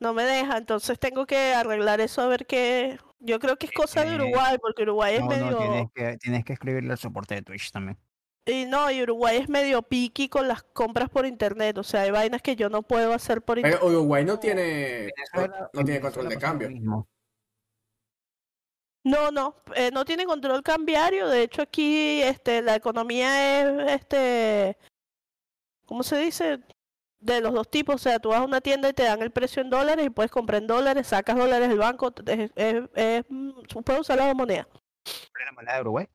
no 0.03 0.12
me 0.12 0.24
deja, 0.24 0.59
entonces 0.59 0.98
tengo 0.98 1.24
que 1.26 1.55
arreglar 1.55 2.00
eso 2.00 2.20
a 2.20 2.26
ver 2.26 2.44
qué, 2.46 2.98
yo 3.20 3.38
creo 3.38 3.57
que 3.57 3.66
es 3.66 3.72
cosa 3.72 4.05
de 4.05 4.12
Eh, 4.12 4.14
Uruguay, 4.16 4.59
porque 4.61 4.82
Uruguay 4.82 5.14
es 5.16 5.24
medio, 5.24 5.50
no, 5.50 5.59
tienes 5.59 5.86
que, 5.94 6.18
tienes 6.18 6.44
que 6.44 6.53
escribirle 6.53 6.92
el 6.92 6.98
soporte 6.98 7.34
de 7.36 7.42
Twitch 7.42 7.70
también. 7.70 7.96
y 8.44 8.64
no, 8.66 8.90
y 8.90 9.00
Uruguay 9.03 9.36
es 9.38 9.48
medio 9.48 9.82
picky 9.82 10.28
con 10.28 10.48
las 10.48 10.62
compras 10.64 11.09
por 11.09 11.24
internet, 11.26 11.78
o 11.78 11.82
sea, 11.84 12.03
hay 12.03 12.11
vainas 12.11 12.42
que 12.42 12.57
yo 12.57 12.68
no 12.68 12.82
puedo 12.82 13.14
hacer 13.14 13.40
por 13.42 13.59
internet. 13.59 13.80
Pero 13.80 13.90
Uruguay 13.92 14.24
no 14.24 14.38
tiene, 14.38 15.07
no, 15.34 15.40
Venezuela- 15.40 15.70
no 15.72 15.80
en 15.80 15.86
tiene 15.86 16.00
control 16.00 16.28
de 16.28 16.36
cambio. 16.38 16.68
mismo. 16.68 17.09
No, 19.05 19.30
no, 19.32 19.57
eh, 19.74 19.90
no 19.92 20.05
tiene 20.05 20.24
control 20.26 20.62
cambiario. 20.62 21.26
De 21.28 21.42
hecho, 21.42 21.62
aquí 21.62 22.22
este, 22.22 22.62
la 22.62 22.76
economía 22.76 23.61
es, 23.86 23.92
este, 24.00 24.76
¿cómo 25.86 26.03
se 26.05 26.18
dice? 26.18 26.61
De 27.22 27.40
los 27.40 27.52
dos 27.54 27.70
tipos. 27.70 27.94
O 27.94 27.98
sea, 27.98 28.18
tú 28.18 28.30
vas 28.30 28.40
a 28.40 28.44
una 28.44 28.60
tienda 28.60 28.88
y 28.88 28.92
te 28.92 29.04
dan 29.04 29.22
el 29.22 29.30
precio 29.30 29.62
en 29.62 29.70
dólares 29.70 30.04
y 30.06 30.10
puedes 30.10 30.30
comprar 30.30 30.60
en 30.60 30.66
dólares, 30.66 31.06
sacas 31.06 31.36
dólares 31.36 31.68
del 31.68 31.78
banco, 31.78 32.12
es, 32.26 32.50
es- 32.56 32.82
es- 32.94 33.24
mm, 33.28 33.50
puedes 33.84 34.00
usar. 34.00 34.18
¿Cuál 34.18 34.28
es 34.50 35.46
la 35.46 35.52
moneda 35.52 35.74
de 35.76 35.80
Uruguay? 35.80 36.08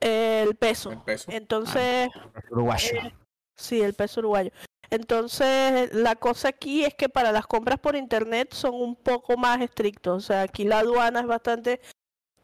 El 0.00 0.54
peso. 0.56 0.90
El 0.92 1.00
peso. 1.02 1.30
Entonces, 1.30 2.08
Es 2.34 2.50
Uruguayo. 2.50 2.88
Eh, 2.96 3.12
Sí, 3.58 3.80
el 3.80 3.94
peso 3.94 4.20
uruguayo. 4.20 4.50
Entonces, 4.90 5.92
la 5.94 6.14
cosa 6.16 6.48
aquí 6.48 6.84
es 6.84 6.94
que 6.94 7.08
para 7.08 7.32
las 7.32 7.46
compras 7.46 7.78
por 7.78 7.96
internet 7.96 8.52
son 8.52 8.74
un 8.74 8.94
poco 8.96 9.36
más 9.38 9.60
estrictos. 9.62 10.24
O 10.24 10.26
sea, 10.26 10.42
aquí 10.42 10.64
la 10.64 10.80
aduana 10.80 11.20
es 11.20 11.26
bastante, 11.26 11.80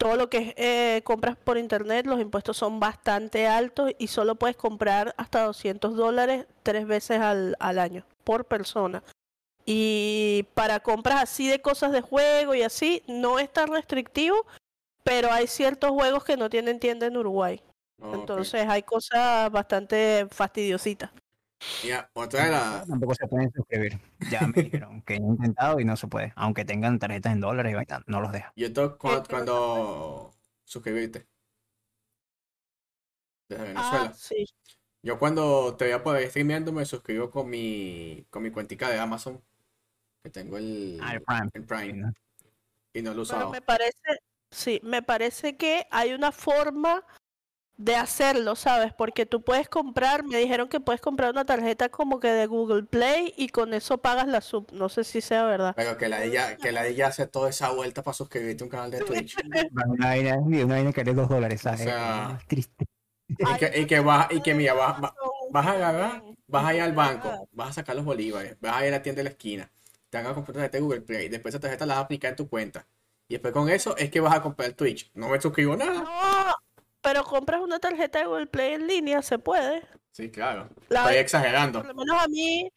todo 0.02 0.16
lo 0.16 0.28
que 0.28 0.38
es 0.38 0.54
eh, 0.56 1.02
compras 1.04 1.36
por 1.36 1.58
internet, 1.58 2.06
los 2.06 2.20
impuestos 2.20 2.56
son 2.56 2.80
bastante 2.80 3.46
altos 3.46 3.92
y 3.98 4.08
solo 4.08 4.34
puedes 4.34 4.56
comprar 4.56 5.14
hasta 5.16 5.44
200 5.44 5.94
dólares 5.94 6.46
tres 6.64 6.88
veces 6.88 7.20
al, 7.20 7.56
al 7.60 7.78
año 7.78 8.04
por 8.24 8.44
persona. 8.44 9.04
Y 9.64 10.48
para 10.54 10.80
compras 10.80 11.22
así 11.22 11.46
de 11.46 11.60
cosas 11.60 11.92
de 11.92 12.00
juego 12.00 12.56
y 12.56 12.62
así, 12.62 13.04
no 13.06 13.38
es 13.38 13.52
tan 13.52 13.68
restrictivo, 13.68 14.44
pero 15.04 15.30
hay 15.30 15.46
ciertos 15.46 15.92
juegos 15.92 16.24
que 16.24 16.36
no 16.36 16.50
tienen 16.50 16.80
tienda 16.80 17.06
en 17.06 17.16
Uruguay. 17.16 17.62
Entonces 18.02 18.68
hay 18.68 18.82
cosas 18.82 19.52
bastante 19.52 20.26
fastidiositas. 20.32 21.12
Ya, 21.84 22.10
otra 22.14 22.48
las. 22.48 22.86
Tampoco 22.88 23.14
se 23.14 23.26
pueden 23.28 23.52
suscribir. 23.52 23.98
Ya 24.30 24.46
me 24.46 24.62
dijeron 24.62 25.02
que 25.02 25.14
he 25.14 25.18
intentado 25.18 25.78
y 25.80 25.84
no 25.84 25.96
se 25.96 26.06
puede. 26.08 26.32
Aunque 26.36 26.64
tengan 26.64 26.98
tarjetas 26.98 27.32
en 27.32 27.40
dólares 27.40 27.72
y 27.72 27.74
vaina, 27.76 28.02
no 28.06 28.20
los 28.20 28.32
deja. 28.32 28.52
¿Y 28.56 28.64
esto 28.64 28.98
cuando, 28.98 29.22
Este, 29.22 29.30
cuando 29.34 30.34
suscribirte? 30.64 31.26
Desde 33.48 33.62
Venezuela. 33.64 34.04
Ah, 34.10 34.12
sí. 34.14 34.46
Yo 35.02 35.18
cuando 35.18 35.76
te 35.76 35.86
voy 35.86 35.92
a 35.94 36.02
poder 36.02 36.28
streameando 36.28 36.72
me 36.72 36.84
suscribo 36.84 37.30
con 37.30 37.50
mi, 37.50 38.24
con 38.30 38.42
mi 38.42 38.50
cuentica 38.50 38.88
de 38.88 38.98
Amazon. 38.98 39.42
Que 40.22 40.30
tengo 40.30 40.56
el, 40.56 40.98
Ah, 41.02 41.14
el 41.14 41.22
Prime. 41.22 41.50
el 41.54 41.64
Prime. 41.64 41.92
¿no? 41.94 42.12
Y 42.94 43.02
no 43.02 43.10
lo 43.14 43.22
he 43.22 43.26
Pero 43.26 43.36
usado. 43.36 43.50
me 43.50 43.60
parece, 43.62 43.98
sí, 44.50 44.80
me 44.84 45.02
parece 45.02 45.56
que 45.56 45.86
hay 45.90 46.12
una 46.12 46.30
forma 46.30 47.04
de 47.76 47.96
hacerlo, 47.96 48.54
¿sabes? 48.54 48.92
Porque 48.92 49.26
tú 49.26 49.42
puedes 49.42 49.68
comprar, 49.68 50.24
me 50.24 50.38
dijeron 50.38 50.68
que 50.68 50.80
puedes 50.80 51.00
comprar 51.00 51.30
una 51.30 51.44
tarjeta 51.44 51.88
como 51.88 52.20
que 52.20 52.28
de 52.28 52.46
Google 52.46 52.84
Play 52.84 53.34
y 53.36 53.48
con 53.48 53.74
eso 53.74 53.98
pagas 53.98 54.28
la 54.28 54.40
sub. 54.40 54.70
No 54.72 54.88
sé 54.88 55.04
si 55.04 55.20
sea 55.20 55.44
verdad. 55.44 55.74
Pero 55.76 55.96
que 55.96 56.08
la 56.08 56.20
de 56.20 56.26
ella, 56.26 56.56
que 56.56 56.70
la 56.72 56.82
de 56.82 56.90
ella 56.90 57.08
hace 57.08 57.26
toda 57.26 57.50
esa 57.50 57.70
vuelta 57.70 58.02
para 58.02 58.14
suscribirte 58.14 58.62
a 58.62 58.66
un 58.66 58.70
canal 58.70 58.90
de 58.90 59.00
Twitch. 59.00 59.36
Una 59.72 60.06
vaina, 60.06 60.36
una 60.38 60.74
vaina 60.74 60.92
que 60.92 61.02
vale 61.02 61.14
dos 61.14 61.28
dólares, 61.28 61.60
¿sabes? 61.62 61.80
sea, 61.80 62.38
Es 62.40 62.46
triste. 62.46 62.86
Y 63.28 63.58
que, 63.58 63.80
y 63.80 63.86
que 63.86 64.00
vas, 64.00 64.28
y 64.30 64.42
que 64.42 64.54
mira, 64.54 64.74
vas, 64.74 65.00
vas, 65.00 65.12
vas 65.50 65.66
a 65.66 65.72
agarrar, 65.72 66.22
vas 66.46 66.64
a 66.66 66.74
ir 66.74 66.82
al 66.82 66.92
banco, 66.92 67.48
vas 67.52 67.70
a 67.70 67.72
sacar 67.72 67.96
los 67.96 68.04
bolívares, 68.04 68.58
vas 68.60 68.76
a 68.76 68.86
ir 68.86 68.92
a 68.92 68.98
la 68.98 69.02
tienda 69.02 69.20
de 69.20 69.24
la 69.24 69.30
esquina, 69.30 69.72
te 70.10 70.18
van 70.18 70.26
a 70.26 70.34
comprar 70.34 70.54
tarjeta 70.54 70.76
de 70.76 70.82
Google 70.82 71.00
Play, 71.00 71.30
después 71.30 71.54
esa 71.54 71.60
tarjeta 71.60 71.86
la 71.86 71.94
vas 71.94 72.02
a 72.02 72.04
aplicar 72.04 72.30
en 72.30 72.36
tu 72.36 72.48
cuenta. 72.48 72.86
Y 73.28 73.34
después 73.34 73.54
con 73.54 73.70
eso 73.70 73.96
es 73.96 74.10
que 74.10 74.20
vas 74.20 74.34
a 74.34 74.42
comprar 74.42 74.74
Twitch. 74.74 75.10
No 75.14 75.28
me 75.28 75.40
suscribo 75.40 75.74
nada. 75.74 75.94
No, 75.94 76.54
pero 77.02 77.24
compras 77.24 77.60
una 77.60 77.78
tarjeta 77.78 78.20
de 78.20 78.26
Google 78.26 78.46
Play 78.46 78.74
en 78.74 78.86
línea, 78.86 79.20
se 79.22 79.38
puede. 79.38 79.82
Sí, 80.12 80.30
claro. 80.30 80.68
La 80.88 81.00
Estoy 81.00 81.16
exagerando. 81.16 81.80
Por 81.80 81.88
lo 81.88 81.94
menos 81.94 82.22
a 82.22 82.28
mí, 82.28 82.70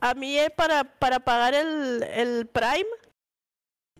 a 0.00 0.14
mí 0.14 0.38
es 0.38 0.50
para, 0.50 0.84
para 0.84 1.20
pagar 1.20 1.54
el, 1.54 2.02
el 2.02 2.46
Prime. 2.46 2.86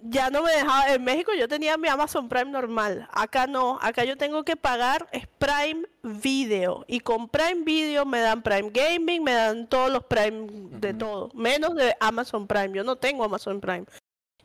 Ya 0.07 0.29
no 0.29 0.43
me 0.43 0.53
dejaba, 0.53 0.93
en 0.93 1.03
México 1.03 1.33
yo 1.39 1.49
tenía 1.49 1.79
mi 1.79 1.89
Amazon 1.89 2.29
Prime 2.29 2.51
normal, 2.51 3.09
acá 3.11 3.47
no, 3.47 3.79
acá 3.81 4.05
yo 4.05 4.19
tengo 4.19 4.45
que 4.45 4.55
pagar 4.55 5.09
es 5.13 5.27
Prime 5.39 5.87
Video 6.03 6.85
y 6.87 7.01
con 7.01 7.27
Prime 7.27 7.63
Video 7.65 8.05
me 8.05 8.21
dan 8.21 8.43
Prime 8.43 8.69
Gaming, 8.71 9.23
me 9.25 9.33
dan 9.33 9.67
todos 9.67 9.91
los 9.91 10.05
Prime 10.05 10.47
de 10.79 10.93
todo, 10.93 11.31
menos 11.33 11.75
de 11.75 11.97
Amazon 12.01 12.47
Prime, 12.47 12.73
yo 12.75 12.85
no 12.85 12.97
tengo 12.97 13.25
Amazon 13.25 13.63
Prime. 13.63 13.87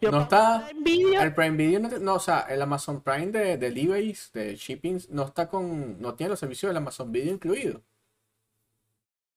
Yo 0.02 0.12
No 0.12 0.22
está- 0.22 0.66
Prime 0.68 0.82
Video, 0.84 1.22
El 1.22 1.34
Prime 1.34 1.58
Video 1.58 1.80
no, 2.00 2.14
o 2.16 2.20
sea, 2.20 2.46
el 2.50 2.62
Amazon 2.62 3.02
Prime 3.02 3.28
de 3.28 3.58
deliveries, 3.58 4.32
de 4.34 4.56
shippings, 4.56 5.10
no 5.10 5.24
está 5.26 5.50
con, 5.50 6.02
no 6.02 6.14
tiene 6.16 6.30
los 6.32 6.40
servicios 6.40 6.70
del 6.70 6.78
Amazon 6.78 7.12
Video 7.12 7.34
incluido. 7.34 7.82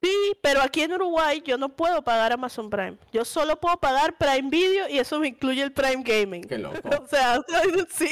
sí, 0.00 0.14
pero 0.42 0.60
aquí 0.62 0.82
en 0.82 0.92
Uruguay 0.92 1.42
yo 1.44 1.56
no 1.58 1.68
puedo 1.70 2.02
pagar 2.02 2.32
Amazon 2.32 2.70
Prime, 2.70 2.96
yo 3.12 3.24
solo 3.24 3.58
puedo 3.60 3.76
pagar 3.78 4.16
Prime 4.18 4.48
Video 4.50 4.88
y 4.88 4.98
eso 4.98 5.18
me 5.18 5.28
incluye 5.28 5.62
el 5.62 5.72
Prime 5.72 6.02
Gaming. 6.04 6.44
Qué 6.44 6.58
loco, 6.58 6.76
O 7.02 7.06
sea, 7.06 7.40
sí. 7.90 8.08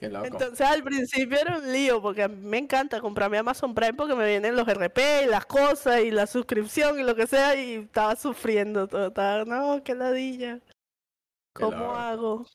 qué 0.00 0.08
loco. 0.08 0.26
Entonces 0.26 0.60
al 0.66 0.82
principio 0.82 1.38
era 1.40 1.58
un 1.58 1.72
lío 1.72 2.00
porque 2.02 2.22
a 2.24 2.28
mí 2.28 2.36
me 2.40 2.58
encanta 2.58 3.00
comprarme 3.00 3.38
Amazon 3.38 3.74
Prime 3.74 3.94
porque 3.94 4.14
me 4.14 4.26
vienen 4.28 4.54
los 4.56 4.66
RP 4.68 5.24
y 5.24 5.26
las 5.26 5.46
cosas 5.46 6.00
y 6.02 6.10
la 6.10 6.26
suscripción 6.26 6.98
y 6.98 7.02
lo 7.04 7.14
que 7.14 7.26
sea 7.26 7.54
y 7.56 7.74
estaba 7.74 8.14
sufriendo 8.16 8.86
todo. 8.88 9.08
Estaba, 9.08 9.44
no, 9.44 9.82
qué 9.84 9.94
ladilla. 9.94 10.60
¿Cómo 11.60 11.94
hago? 11.96 12.46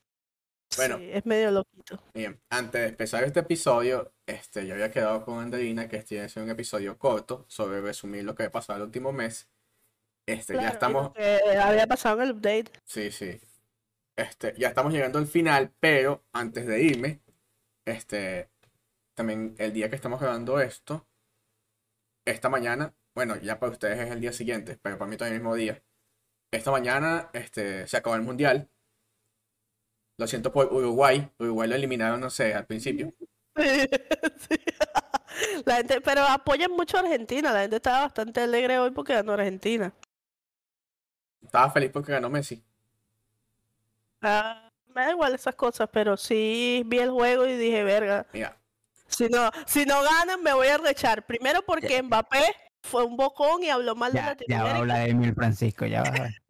Bueno. 0.77 0.97
Sí, 0.97 1.09
es 1.11 1.25
medio 1.25 1.51
loquito. 1.51 2.01
Bien, 2.13 2.39
antes 2.49 2.81
de 2.81 2.87
empezar 2.87 3.23
este 3.23 3.41
episodio, 3.41 4.13
este, 4.25 4.65
yo 4.65 4.73
había 4.73 4.91
quedado 4.91 5.23
con 5.25 5.39
Andrina 5.39 5.89
que 5.89 5.97
este 5.97 6.15
iba 6.15 6.25
a 6.25 6.29
ser 6.29 6.43
un 6.43 6.49
episodio 6.49 6.97
corto 6.97 7.45
sobre 7.49 7.81
resumir 7.81 8.23
lo 8.23 8.35
que 8.35 8.43
ha 8.43 8.51
pasado 8.51 8.77
el 8.77 8.85
último 8.85 9.11
mes. 9.11 9.49
Este, 10.25 10.53
ya 10.53 10.59
Claro, 10.59 10.61
y 10.61 10.65
lo 10.65 10.73
estamos, 10.73 11.13
que 11.13 11.57
había 11.57 11.87
pasado 11.87 12.21
en 12.21 12.29
el 12.29 12.35
update. 12.35 12.71
sí, 12.85 13.11
sí. 13.11 13.39
Este, 14.15 14.53
ya 14.57 14.69
estamos 14.69 14.93
llegando 14.93 15.19
al 15.19 15.27
final, 15.27 15.73
pero 15.79 16.23
antes 16.31 16.67
de 16.67 16.81
irme, 16.83 17.21
este, 17.85 18.49
también 19.15 19.55
el 19.57 19.73
día 19.73 19.89
que 19.89 19.95
estamos 19.95 20.19
grabando 20.19 20.59
esto, 20.59 21.07
esta 22.25 22.49
mañana, 22.49 22.93
bueno, 23.15 23.35
ya 23.37 23.59
para 23.59 23.71
ustedes 23.71 23.99
es 23.99 24.11
el 24.11 24.21
día 24.21 24.31
siguiente, 24.33 24.77
pero 24.81 24.97
para 24.97 25.09
mí 25.09 25.17
todavía 25.17 25.37
el 25.37 25.41
mismo 25.41 25.55
día. 25.55 25.83
Esta 26.51 26.71
mañana 26.71 27.29
este, 27.33 27.87
se 27.87 27.97
acabó 27.97 28.15
el 28.15 28.21
mundial. 28.21 28.69
Lo 30.21 30.27
siento 30.27 30.51
por 30.51 30.71
Uruguay. 30.71 31.27
Uruguay 31.39 31.67
lo 31.67 31.73
eliminaron, 31.75 32.19
no 32.21 32.29
sé, 32.29 32.53
al 32.53 32.67
principio. 32.67 33.11
Sí. 33.57 33.89
La 35.65 35.77
gente, 35.77 35.99
pero 36.01 36.21
apoyan 36.21 36.69
mucho 36.71 36.97
a 36.97 36.99
Argentina. 36.99 37.51
La 37.51 37.61
gente 37.61 37.77
estaba 37.77 38.01
bastante 38.01 38.39
alegre 38.41 38.77
hoy 38.77 38.91
porque 38.91 39.13
ganó 39.15 39.33
Argentina. 39.33 39.91
Estaba 41.43 41.71
feliz 41.71 41.89
porque 41.91 42.11
ganó 42.11 42.29
Messi. 42.29 42.63
Ah, 44.21 44.69
me 44.93 45.01
da 45.05 45.11
igual 45.11 45.33
esas 45.33 45.55
cosas, 45.55 45.89
pero 45.91 46.15
sí 46.17 46.83
vi 46.85 46.99
el 46.99 47.09
juego 47.09 47.47
y 47.47 47.57
dije, 47.57 47.83
verga, 47.83 48.27
Mira, 48.31 48.57
si 49.07 49.27
no, 49.27 49.49
si 49.65 49.85
no 49.85 50.03
ganan 50.03 50.43
me 50.43 50.53
voy 50.53 50.67
a 50.67 50.77
rechar. 50.77 51.25
Primero 51.25 51.63
porque 51.65 52.01
Mbappé 52.03 52.55
fue 52.83 53.03
un 53.03 53.17
bocón 53.17 53.63
y 53.63 53.69
habló 53.69 53.95
mal 53.95 54.13
de 54.13 54.19
Ya, 54.19 54.23
ya 54.23 54.27
va 54.27 54.31
a 54.31 54.33
Latinoamérica. 54.35 54.77
hablar 54.77 54.97
de 54.99 55.09
Emil 55.09 55.33
Francisco, 55.33 55.85
ya 55.87 56.03
va 56.03 56.09
a 56.09 56.11
ver. 56.21 56.41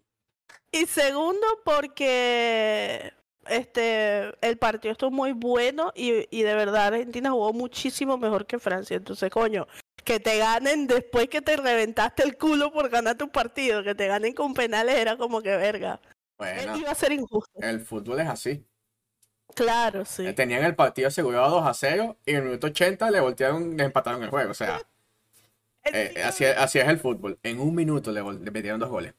Y 0.73 0.85
segundo 0.85 1.45
porque 1.63 3.13
este 3.47 4.33
el 4.47 4.57
partido 4.57 4.91
estuvo 4.91 5.11
muy 5.11 5.31
bueno 5.33 5.91
y, 5.95 6.27
y 6.35 6.43
de 6.43 6.53
verdad 6.55 6.87
Argentina 6.87 7.31
jugó 7.31 7.53
muchísimo 7.53 8.17
mejor 8.17 8.45
que 8.45 8.59
Francia. 8.59 8.97
Entonces, 8.97 9.29
coño, 9.29 9.67
que 10.03 10.19
te 10.19 10.37
ganen 10.37 10.87
después 10.87 11.27
que 11.29 11.41
te 11.41 11.57
reventaste 11.57 12.23
el 12.23 12.37
culo 12.37 12.71
por 12.71 12.89
ganar 12.89 13.17
tu 13.17 13.29
partido, 13.29 13.83
que 13.83 13.95
te 13.95 14.07
ganen 14.07 14.33
con 14.33 14.53
penales 14.53 14.95
era 14.95 15.17
como 15.17 15.41
que 15.41 15.55
verga. 15.57 15.99
bueno, 16.37 16.77
Iba 16.77 16.91
a 16.91 16.95
ser 16.95 17.11
injusto. 17.11 17.51
el 17.61 17.81
fútbol 17.81 18.19
es 18.21 18.27
así. 18.27 18.65
Claro, 19.53 20.05
sí. 20.05 20.31
Tenían 20.33 20.63
el 20.63 20.75
partido 20.75 21.09
asegurado 21.09 21.49
2 21.49 21.67
a 21.67 21.73
0 21.73 22.17
y 22.25 22.31
en 22.31 22.37
el 22.37 22.43
minuto 22.43 22.67
80 22.67 23.11
le 23.11 23.19
voltearon, 23.19 23.75
le 23.75 23.83
empataron 23.83 24.23
el 24.23 24.29
juego. 24.29 24.51
O 24.51 24.53
sea, 24.53 24.81
eh, 25.83 26.21
así, 26.23 26.45
es- 26.45 26.57
así 26.57 26.79
es 26.79 26.87
el 26.87 26.99
fútbol. 26.99 27.37
En 27.43 27.59
un 27.59 27.75
minuto 27.75 28.11
le 28.11 28.23
metieron 28.51 28.79
dos 28.79 28.89
goles. 28.89 29.13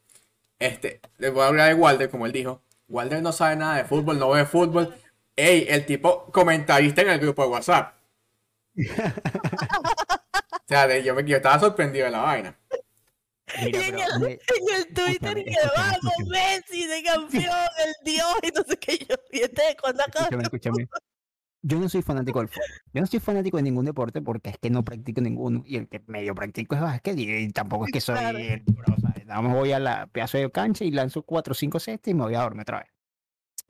Este, 0.59 1.01
le 1.17 1.29
voy 1.29 1.43
a 1.43 1.47
hablar 1.47 1.67
de 1.67 1.75
Walder, 1.75 2.09
como 2.09 2.25
él 2.25 2.31
dijo. 2.31 2.61
Walder 2.93 3.21
no 3.23 3.31
sabe 3.31 3.55
nada 3.55 3.77
de 3.77 3.85
fútbol, 3.85 4.19
no 4.19 4.29
ve 4.29 4.45
fútbol. 4.45 4.95
Ey, 5.35 5.65
el 5.67 5.85
tipo 5.85 6.25
comentarista 6.31 7.01
en 7.01 7.09
el 7.09 7.19
grupo 7.19 7.41
de 7.41 7.47
WhatsApp. 7.49 7.95
o 8.77 10.57
sea, 10.67 10.87
de- 10.87 11.03
yo, 11.03 11.15
me, 11.15 11.23
yo 11.25 11.37
estaba 11.37 11.59
sorprendido 11.59 12.05
de 12.05 12.11
la 12.11 12.19
vaina. 12.21 12.59
Mira, 13.61 13.79
Y 13.79 13.83
en 13.83 13.95
pero, 13.95 14.07
el- 14.15 14.19
me- 14.21 14.31
en 14.33 14.75
el 14.75 14.93
Twitter 14.93 15.37
Escúchame, 15.37 15.43
que 15.45 15.55
vamos. 15.75 16.13
Messi 16.27 16.87
de 16.87 17.03
campeón, 17.03 17.67
el 17.85 17.93
Dios 18.05 18.33
y 18.43 18.47
no 18.51 18.63
sé 18.63 18.77
qué 18.77 18.97
yo. 19.09 19.15
Y 19.31 19.39
este 19.41 19.75
cuando 19.81 20.03
escúchame, 20.05 20.43
escúchame. 20.43 20.87
Yo 21.65 21.79
no 21.79 21.87
soy 21.87 22.01
fanático 22.01 22.39
del 22.39 22.49
fútbol. 22.49 22.67
Yo 22.93 23.01
no 23.01 23.07
soy 23.07 23.19
fanático 23.21 23.55
de 23.55 23.63
ningún 23.63 23.85
deporte 23.85 24.21
porque 24.21 24.49
es 24.49 24.57
que 24.57 24.69
no 24.69 24.83
practico 24.83 25.21
ninguno. 25.21 25.63
Y 25.65 25.77
el 25.77 25.87
que 25.87 26.03
medio 26.07 26.35
practico 26.35 26.75
es 26.75 26.81
básquet 26.81 27.17
y, 27.17 27.49
tampoco 27.51 27.85
es 27.85 27.93
que 27.93 28.01
soy 28.01 28.15
Claro. 28.15 28.37
el 28.37 28.63
pro, 28.63 28.95
¿sabes? 29.01 29.25
Nada 29.25 29.41
más 29.41 29.53
voy 29.53 29.71
a 29.71 29.79
la 29.79 30.07
pedazo 30.07 30.37
de 30.37 30.51
cancha 30.51 30.83
y 30.83 30.91
lanzo 30.91 31.23
cuatro 31.23 31.53
o 31.53 31.55
cinco 31.55 31.79
cestas 31.79 32.11
y 32.11 32.13
me 32.13 32.23
voy 32.23 32.35
a 32.35 32.41
dormir 32.41 32.63
otra 32.63 32.79
vez. 32.79 32.89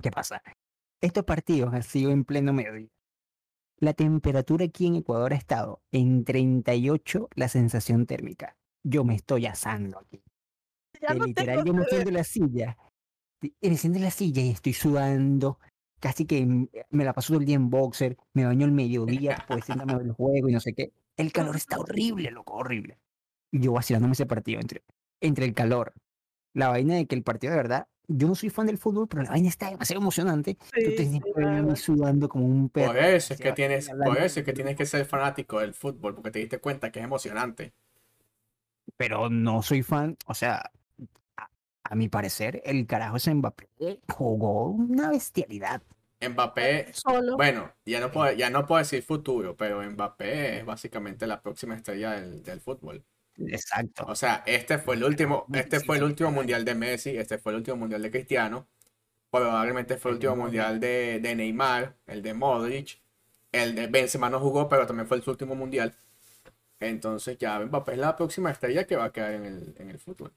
¿Qué 0.02 0.10
pasa? 0.10 0.42
Estos 1.02 1.24
partidos 1.24 1.72
han 1.74 1.84
sido 1.84 2.12
en 2.12 2.26
pleno 2.26 2.52
mediodía. 2.52 2.90
La 3.80 3.94
temperatura 3.94 4.66
aquí 4.66 4.88
en 4.88 4.96
Ecuador 4.96 5.34
ha 5.34 5.36
estado 5.36 5.82
en 5.92 6.24
38 6.24 7.30
la 7.36 7.48
sensación 7.48 8.08
térmica. 8.08 8.58
Yo 8.84 9.04
me 9.04 9.14
estoy 9.16 9.46
asando 9.46 10.00
aquí. 10.00 10.24
Ya 11.02 11.14
no 11.14 11.26
literal 11.26 11.64
yo 11.64 11.74
me 11.74 11.86
siento 11.86 12.10
en 12.10 12.16
la 12.16 12.24
silla. 12.24 12.78
Me 13.62 13.78
siento 13.78 13.98
en 13.98 14.06
la 14.06 14.12
silla 14.12 14.42
y 14.42 14.50
estoy 14.52 14.74
sudando. 14.74 15.60
Casi 16.04 16.26
que 16.26 16.40
m- 16.40 16.68
me 16.90 17.06
la 17.06 17.14
paso 17.14 17.30
todo 17.30 17.40
el 17.40 17.46
día 17.46 17.56
en 17.56 17.70
boxer. 17.70 18.18
Me 18.34 18.44
baño 18.46 18.66
el 18.66 18.74
mediodía, 18.74 19.38
pues 19.48 19.70
a 19.70 19.76
ver 19.86 20.02
el 20.02 20.12
juego 20.12 20.50
y 20.50 20.52
no 20.52 20.60
sé 20.60 20.74
qué. 20.74 20.92
El 21.16 21.32
calor 21.32 21.56
está 21.56 21.80
horrible, 21.80 22.30
loco, 22.30 22.56
horrible. 22.56 23.00
Y 23.52 23.62
yo 23.62 23.72
vacilándome 23.72 24.12
ese 24.12 24.26
partido 24.26 24.60
entre, 24.60 24.84
entre 25.22 25.46
el 25.46 25.54
calor, 25.54 25.94
la 26.54 26.68
vaina 26.68 26.96
de 26.96 27.06
que 27.06 27.16
el 27.16 27.24
partido 27.24 27.52
de 27.52 27.58
verdad. 27.58 27.88
Yo 28.10 28.28
no 28.28 28.36
soy 28.36 28.50
fan 28.50 28.68
del 28.68 28.78
fútbol, 28.78 29.08
pero 29.08 29.24
la 29.24 29.30
vaina 29.30 29.48
está 29.48 29.70
demasiado 29.70 30.02
emocionante. 30.02 30.56
Tú 30.56 30.92
te 30.92 31.06
sí, 31.06 31.22
verdad. 31.34 31.74
sudando 31.78 32.28
como 32.28 32.46
un 32.46 32.68
perro. 32.68 32.88
Por 32.92 32.98
eso 32.98 33.34
es 33.34 33.40
que 33.40 33.54
tienes, 33.54 33.90
por 33.90 34.18
eso 34.18 34.42
es 34.42 34.46
que 34.46 34.52
tienes 34.52 34.76
que 34.76 34.86
ser 34.86 35.06
fanático 35.06 35.62
del 35.62 35.74
fútbol, 35.74 36.16
porque 36.16 36.32
te 36.32 36.40
diste 36.40 36.60
cuenta 36.60 36.92
que 36.92 37.00
es 37.00 37.06
emocionante. 37.06 37.72
Pero 38.98 39.30
no 39.30 39.62
soy 39.62 39.84
fan, 39.84 40.18
o 40.26 40.34
sea, 40.34 40.70
a, 41.94 41.96
mi 41.96 42.10
parecer, 42.10 42.62
el 42.66 42.86
carajo 42.86 43.18
ese 43.18 43.34
Mbappé 43.34 43.70
jugó 44.10 44.68
una 44.68 45.10
bestialidad. 45.10 45.82
Mbappé, 46.22 46.94
Solo. 46.94 47.36
bueno, 47.36 47.74
ya 47.86 48.00
no 48.00 48.12
puedo, 48.12 48.32
ya 48.34 48.50
no 48.50 48.66
puedo 48.66 48.80
decir 48.80 49.04
futuro, 49.04 49.56
pero 49.56 49.82
Mbappé 49.82 50.60
es 50.60 50.66
básicamente 50.66 51.28
la 51.28 51.42
próxima 51.42 51.76
estrella 51.76 52.12
del, 52.12 52.44
del 52.44 52.62
fútbol. 52.62 53.04
Exacto. 53.38 54.06
O 54.08 54.16
sea, 54.16 54.44
este 54.46 54.78
fue 54.78 54.96
el 54.96 55.04
último, 55.04 55.46
este 55.54 55.80
fue 55.80 55.98
el 55.98 56.04
último 56.04 56.32
mundial 56.32 56.64
de 56.66 56.76
Messi, 56.76 57.18
este 57.18 57.38
fue 57.38 57.52
el 57.52 57.58
último 57.58 57.78
mundial 57.78 58.02
de 58.02 58.12
Cristiano, 58.12 58.68
probablemente 59.30 59.98
fue 59.98 60.12
el 60.12 60.16
último 60.16 60.36
mundial 60.36 60.80
de, 60.80 61.20
de 61.20 61.36
Neymar, 61.36 61.96
el 62.08 62.22
de 62.22 62.34
Modric, 62.34 63.02
el 63.52 63.76
de 63.76 63.88
Benzema 63.88 64.30
no 64.30 64.40
jugó, 64.40 64.70
pero 64.70 64.86
también 64.86 65.08
fue 65.08 65.22
su 65.22 65.32
último 65.32 65.56
mundial. 65.56 65.96
Entonces 66.80 67.38
ya 67.38 67.60
Mbappé 67.60 67.94
es 67.94 67.98
la 67.98 68.16
próxima 68.16 68.52
estrella 68.52 68.86
que 68.86 68.96
va 68.96 69.06
a 69.06 69.12
quedar 69.12 69.34
en 69.34 69.46
el, 69.46 69.76
en 69.78 69.90
el 69.90 70.00
fútbol. 70.00 70.34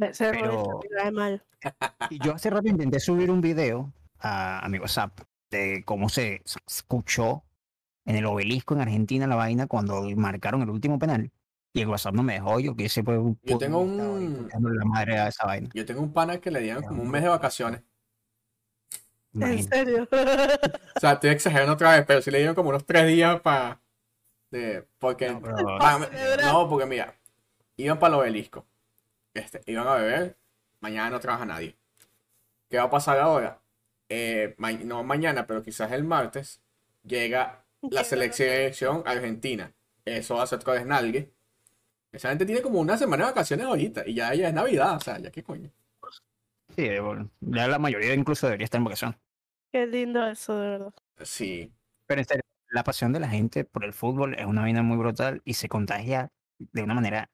Ese 0.00 0.30
Pero- 0.30 0.80
mal. 1.12 1.42
Y 2.10 2.18
yo 2.24 2.34
hace 2.34 2.50
rato 2.50 2.68
intenté 2.68 3.00
subir 3.00 3.30
un 3.30 3.40
video 3.40 3.92
a, 4.18 4.64
a 4.64 4.68
mi 4.68 4.78
WhatsApp 4.78 5.20
de 5.50 5.82
cómo 5.84 6.08
se 6.08 6.42
se 6.44 6.58
escuchó 6.66 7.42
en 8.04 8.16
el 8.16 8.24
obelisco 8.26 8.74
en 8.74 8.80
Argentina 8.82 9.26
la 9.26 9.36
vaina 9.36 9.66
cuando 9.66 10.02
marcaron 10.16 10.62
el 10.62 10.70
último 10.70 10.98
penal. 10.98 11.30
Y 11.72 11.82
el 11.82 11.88
WhatsApp 11.88 12.14
no 12.14 12.22
me 12.22 12.34
dejó, 12.34 12.58
yo 12.60 12.74
que 12.74 12.88
se 12.88 13.04
puede. 13.04 13.20
Yo 13.44 13.58
tengo 13.58 13.78
un- 13.78 14.48
la 14.52 14.84
madre 14.84 15.18
a 15.18 15.28
esa 15.28 15.46
vaina. 15.46 15.68
Yo 15.74 15.84
tengo 15.86 16.00
un 16.02 16.12
pana 16.12 16.38
que 16.40 16.50
le 16.50 16.60
dieron 16.60 16.82
como 16.82 17.02
un 17.02 17.10
mes 17.10 17.22
de 17.22 17.28
vacaciones. 17.28 17.82
En 19.34 19.62
serio. 19.62 20.08
O 20.96 21.00
sea, 21.00 21.12
estoy 21.12 21.30
exagerando 21.30 21.72
otra 21.74 21.92
vez, 21.92 22.04
pero 22.06 22.20
sí 22.20 22.30
le 22.30 22.38
dieron 22.38 22.54
como 22.54 22.70
unos 22.70 22.84
tres 22.84 23.06
días 23.06 23.40
para... 23.40 23.80
De, 24.50 24.86
porque... 24.98 25.30
No, 25.30 25.40
pero- 25.40 25.56
celebrar. 25.56 26.44
no, 26.52 26.68
porque 26.68 26.86
mira, 26.86 27.14
iban 27.76 27.98
para 27.98 28.14
el 28.14 28.20
obelisco. 28.20 28.66
Este, 29.34 29.60
iban 29.66 29.86
a 29.86 29.94
beber, 29.94 30.38
mañana 30.80 31.10
no 31.10 31.20
trabaja 31.20 31.44
nadie. 31.46 31.76
¿Qué 32.68 32.78
va 32.78 32.84
a 32.84 32.90
pasar 32.90 33.18
ahora? 33.18 33.62
Eh, 34.08 34.54
ma- 34.58 34.72
no 34.72 35.04
mañana, 35.04 35.46
pero 35.46 35.62
quizás 35.62 35.92
el 35.92 36.04
martes, 36.04 36.62
llega 37.04 37.64
la 37.90 38.04
selección 38.04 39.02
argentina. 39.06 39.74
Eso 40.04 40.36
va 40.36 40.44
a 40.44 40.46
ser 40.46 40.58
otro 40.60 40.72
desnalgue. 40.74 41.32
Esa 42.12 42.30
gente 42.30 42.46
tiene 42.46 42.62
como 42.62 42.80
una 42.80 42.98
semana 42.98 43.26
de 43.26 43.32
vacaciones 43.32 43.66
ahorita 43.66 44.04
y 44.06 44.14
ya, 44.14 44.34
ya 44.34 44.48
es 44.48 44.54
Navidad, 44.54 44.96
o 44.96 45.00
sea, 45.00 45.18
ya 45.18 45.30
qué 45.30 45.42
coño. 45.44 45.70
Sí, 46.76 46.98
bueno, 47.00 47.30
ya 47.40 47.68
la 47.68 47.78
mayoría 47.78 48.14
incluso 48.14 48.46
debería 48.46 48.64
estar 48.64 48.78
en 48.78 48.84
vacación. 48.84 49.16
Qué 49.72 49.86
lindo 49.86 50.24
eso, 50.26 50.56
de 50.58 50.68
verdad. 50.70 50.94
Sí, 51.22 51.72
Pero 52.06 52.20
en 52.20 52.26
serio, 52.26 52.42
la 52.70 52.84
pasión 52.84 53.12
de 53.12 53.20
la 53.20 53.28
gente 53.28 53.64
por 53.64 53.84
el 53.84 53.92
fútbol 53.92 54.34
es 54.38 54.46
una 54.46 54.62
vaina 54.62 54.82
muy 54.82 54.96
brutal 54.96 55.42
y 55.44 55.54
se 55.54 55.68
contagia 55.68 56.32
de 56.58 56.82
una 56.82 56.94
manera 56.94 57.30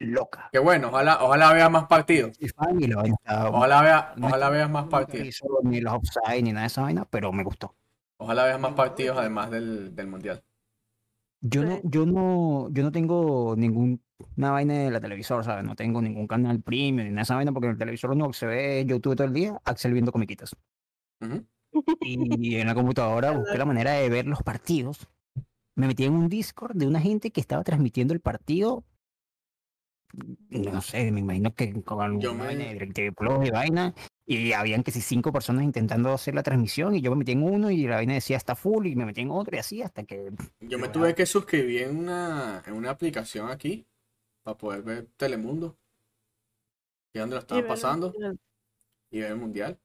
loca. 0.00 0.48
qué 0.52 0.58
bueno, 0.58 0.88
ojalá, 0.88 1.22
ojalá 1.22 1.52
veas 1.52 1.70
más 1.70 1.86
partidos. 1.86 2.36
La 2.40 2.52
vaina 2.56 3.50
Ojalá, 3.50 3.82
vea, 3.82 4.12
no 4.16 4.26
ojalá 4.26 4.50
veas 4.50 4.70
más 4.70 4.86
partidos. 4.86 5.40
Ni 5.62 5.80
los 5.80 5.94
offside 5.94 6.42
ni 6.42 6.52
nada 6.52 6.62
de 6.62 6.66
esa 6.66 6.82
vaina, 6.82 7.04
pero 7.04 7.32
me 7.32 7.44
gustó. 7.44 7.74
Ojalá 8.16 8.44
veas 8.44 8.60
más 8.60 8.74
partidos 8.74 9.18
además 9.18 9.50
del, 9.50 9.94
del 9.94 10.06
mundial. 10.06 10.42
Yo 11.42 11.64
no, 11.64 11.80
yo 11.84 12.04
no, 12.04 12.68
yo 12.70 12.82
no 12.82 12.92
tengo 12.92 13.54
ninguna 13.56 13.98
vaina 14.36 14.74
de 14.74 14.90
la 14.90 15.00
televisor, 15.00 15.42
¿sabes? 15.42 15.64
No 15.64 15.74
tengo 15.74 16.02
ningún 16.02 16.26
canal 16.26 16.60
premium 16.60 17.06
ni 17.06 17.10
nada 17.10 17.16
de 17.16 17.22
esa 17.22 17.34
vaina 17.36 17.52
porque 17.52 17.66
en 17.66 17.72
el 17.72 17.78
televisor 17.78 18.14
no 18.14 18.32
se 18.32 18.46
ve 18.46 18.84
YouTube 18.86 19.16
todo 19.16 19.26
el 19.26 19.32
día, 19.32 19.58
Axel 19.64 19.92
viendo 19.92 20.12
comiquitas. 20.12 20.54
Y 22.02 22.56
en 22.56 22.66
la 22.66 22.74
computadora 22.74 23.30
busqué 23.38 23.56
la 23.56 23.64
manera 23.64 23.92
de 23.92 24.08
ver 24.10 24.26
los 24.26 24.42
partidos. 24.42 25.08
Me 25.76 25.86
metí 25.86 26.04
en 26.04 26.12
un 26.12 26.28
Discord 26.28 26.76
de 26.76 26.86
una 26.86 27.00
gente 27.00 27.30
que 27.30 27.40
estaba 27.40 27.64
transmitiendo 27.64 28.12
el 28.12 28.20
partido. 28.20 28.84
No 30.50 30.80
sé, 30.82 31.10
me 31.12 31.20
imagino 31.20 31.54
que 31.54 31.82
con 31.82 32.02
alguna 32.02 32.22
Yo 32.22 32.34
me- 32.34 32.46
vaina 32.46 32.64
de 32.64 33.12
Plus 33.12 33.46
y 33.46 33.50
vaina. 33.50 33.94
Y 34.26 34.52
habían 34.52 34.82
que 34.84 34.90
si 34.92 35.00
cinco 35.00 35.32
personas 35.32 35.64
intentando 35.64 36.12
hacer 36.12 36.34
la 36.34 36.42
transmisión 36.42 36.94
y 36.94 37.00
yo 37.00 37.10
me 37.10 37.16
metí 37.18 37.32
en 37.32 37.42
uno 37.42 37.70
y 37.70 37.86
la 37.86 37.96
vaina 37.96 38.14
decía 38.14 38.36
está 38.36 38.54
full 38.54 38.86
y 38.86 38.94
me 38.94 39.04
metí 39.04 39.22
en 39.22 39.30
otro 39.30 39.56
y 39.56 39.58
así 39.58 39.82
hasta 39.82 40.04
que 40.04 40.30
Yo 40.60 40.78
me 40.78 40.88
tuve 40.88 41.14
que 41.14 41.26
suscribir 41.26 41.82
en 41.82 41.96
una, 41.96 42.62
en 42.66 42.74
una 42.74 42.90
aplicación 42.90 43.50
aquí 43.50 43.86
para 44.42 44.56
poder 44.56 44.82
ver 44.82 45.06
Telemundo. 45.16 45.76
Y 47.12 47.18
donde 47.18 47.34
lo 47.36 47.40
estaban 47.40 47.66
pasando 47.66 48.12
y 48.16 48.20
ver- 48.20 48.36
y 49.10 49.20
ver 49.20 49.30
el 49.32 49.36
mundial. 49.36 49.78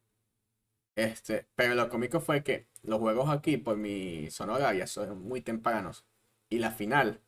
Este, 0.95 1.47
pero 1.55 1.75
lo 1.75 1.89
cómico 1.89 2.19
fue 2.21 2.43
que 2.43 2.67
los 2.83 2.99
juegos 2.99 3.29
aquí, 3.29 3.57
por 3.57 3.77
mi 3.77 4.29
zona 4.29 4.53
horaria, 4.53 4.87
son 4.87 5.23
muy 5.27 5.41
tempranos. 5.41 6.05
Y 6.49 6.59
la 6.59 6.71
final 6.71 7.19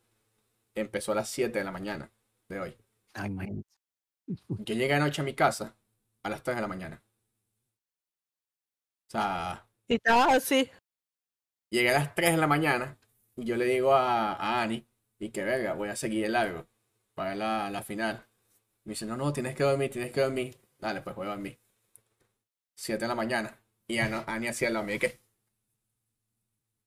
empezó 0.74 1.12
a 1.12 1.16
las 1.16 1.28
7 1.28 1.58
de 1.58 1.64
la 1.64 1.72
mañana 1.72 2.10
de 2.48 2.60
hoy. 2.60 2.76
Ay, 3.14 3.26
imagínate. 3.30 3.68
Yo 4.66 4.74
llegué 4.74 4.94
anoche 4.94 5.22
a 5.22 5.24
mi 5.24 5.34
casa 5.34 5.76
a 6.24 6.30
las 6.30 6.42
3 6.42 6.56
de 6.56 6.62
la 6.62 6.68
mañana. 6.68 7.02
O 9.08 9.10
sea, 9.10 9.66
Y 9.88 9.94
estabas 9.96 10.34
así. 10.36 10.70
llegué 11.70 11.90
a 11.90 11.92
las 11.94 12.14
3 12.14 12.32
de 12.32 12.36
la 12.38 12.46
mañana 12.46 12.98
y 13.36 13.44
yo 13.44 13.56
le 13.56 13.64
digo 13.64 13.94
a, 13.94 14.32
a 14.34 14.62
Ani, 14.62 14.86
Y 15.18 15.30
que 15.30 15.44
verga, 15.44 15.72
voy 15.74 15.88
a 15.88 15.96
seguir 15.96 16.24
el 16.24 16.32
largo 16.32 16.66
para 17.14 17.34
la, 17.34 17.70
la 17.70 17.82
final. 17.82 18.26
Me 18.84 18.92
dice, 18.92 19.06
no, 19.06 19.16
no, 19.16 19.32
tienes 19.32 19.56
que 19.56 19.64
dormir, 19.64 19.90
tienes 19.90 20.12
que 20.12 20.22
dormir. 20.22 20.58
Dale, 20.78 21.02
pues 21.02 21.16
voy 21.16 21.26
a 21.26 21.30
dormir. 21.30 21.60
7 22.74 23.04
de 23.04 23.08
la 23.08 23.14
mañana. 23.14 23.60
Y 23.86 23.98
Ani 23.98 24.48
hacía 24.48 24.70
lo 24.70 24.82
mío, 24.82 24.98
¿qué? 24.98 25.20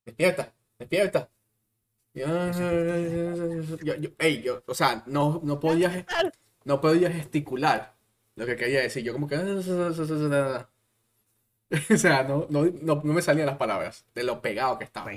Despierta, 0.05 0.53
despierta. 0.78 1.32
Yo, 2.14 2.28
yo, 3.84 4.09
ey, 4.20 4.41
yo, 4.41 4.64
o 4.68 4.74
sea, 4.74 5.03
no, 5.07 5.39
no 5.43 5.59
podía, 5.59 6.05
no 6.66 6.82
podía 6.82 7.09
gesticular 7.09 7.95
lo 8.36 8.45
que 8.45 8.55
quería 8.55 8.82
decir. 8.82 9.03
Yo 9.03 9.14
como 9.14 9.28
que... 9.28 9.38
O 11.89 11.97
sea, 11.97 12.24
no, 12.24 12.47
no, 12.49 12.66
no, 12.82 13.01
no 13.01 13.14
me 13.14 13.22
salían 13.22 13.45
las 13.45 13.55
palabras 13.55 14.05
de 14.14 14.24
lo 14.24 14.41
pegado 14.41 14.78
que 14.78 14.84
estaba. 14.84 15.09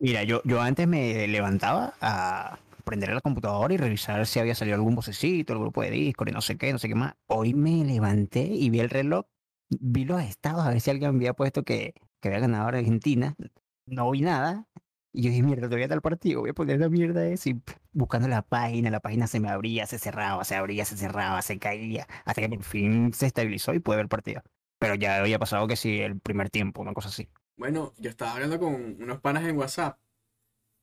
Mira, 0.00 0.22
yo, 0.22 0.40
yo 0.44 0.62
antes 0.62 0.88
me 0.88 1.28
levantaba 1.28 1.92
a 2.00 2.58
prender 2.84 3.12
la 3.12 3.20
computadora 3.20 3.74
y 3.74 3.76
revisar 3.76 4.26
si 4.26 4.38
había 4.38 4.54
salido 4.54 4.76
algún 4.76 4.94
vocecito, 4.94 5.52
el 5.52 5.58
grupo 5.58 5.82
de 5.82 5.90
Discord 5.90 6.30
y 6.30 6.32
no 6.32 6.40
sé 6.40 6.56
qué, 6.56 6.72
no 6.72 6.78
sé 6.78 6.88
qué 6.88 6.94
más. 6.94 7.16
Hoy 7.26 7.52
me 7.52 7.84
levanté 7.84 8.44
y 8.44 8.70
vi 8.70 8.80
el 8.80 8.88
reloj, 8.88 9.26
vi 9.68 10.06
los 10.06 10.22
estados, 10.22 10.64
a 10.64 10.70
ver 10.70 10.80
si 10.80 10.90
alguien 10.90 11.16
había 11.16 11.34
puesto 11.34 11.64
que, 11.64 11.92
que 12.20 12.28
había 12.28 12.40
ganado 12.40 12.68
Argentina. 12.68 13.34
No 13.84 14.10
vi 14.10 14.22
nada. 14.22 14.66
Y 15.18 15.22
yo 15.22 15.30
dije, 15.30 15.42
mierda, 15.42 15.62
todavía 15.66 15.86
está 15.86 15.96
el 15.96 16.00
partido, 16.00 16.42
voy 16.42 16.50
a 16.50 16.54
poner 16.54 16.78
la 16.78 16.88
mierda 16.88 17.26
esa 17.26 17.48
y 17.48 17.60
buscando 17.90 18.28
la 18.28 18.42
página, 18.42 18.88
la 18.88 19.00
página 19.00 19.26
se 19.26 19.40
me 19.40 19.48
abría, 19.48 19.84
se 19.84 19.98
cerraba, 19.98 20.44
se 20.44 20.54
abría, 20.54 20.84
se 20.84 20.96
cerraba, 20.96 21.42
se 21.42 21.58
caía, 21.58 22.06
hasta 22.24 22.40
que 22.40 22.48
por 22.48 22.62
fin 22.62 23.12
se 23.12 23.26
estabilizó 23.26 23.74
y 23.74 23.80
pude 23.80 23.96
ver 23.96 24.04
el 24.04 24.08
partido. 24.08 24.42
Pero 24.78 24.94
ya 24.94 25.16
había 25.18 25.40
pasado 25.40 25.66
que 25.66 25.74
sí, 25.74 26.00
el 26.02 26.20
primer 26.20 26.50
tiempo, 26.50 26.82
una 26.82 26.94
cosa 26.94 27.08
así. 27.08 27.28
Bueno, 27.56 27.94
yo 27.98 28.10
estaba 28.10 28.34
hablando 28.34 28.60
con 28.60 28.74
unos 29.02 29.18
panas 29.18 29.42
en 29.42 29.58
WhatsApp 29.58 29.98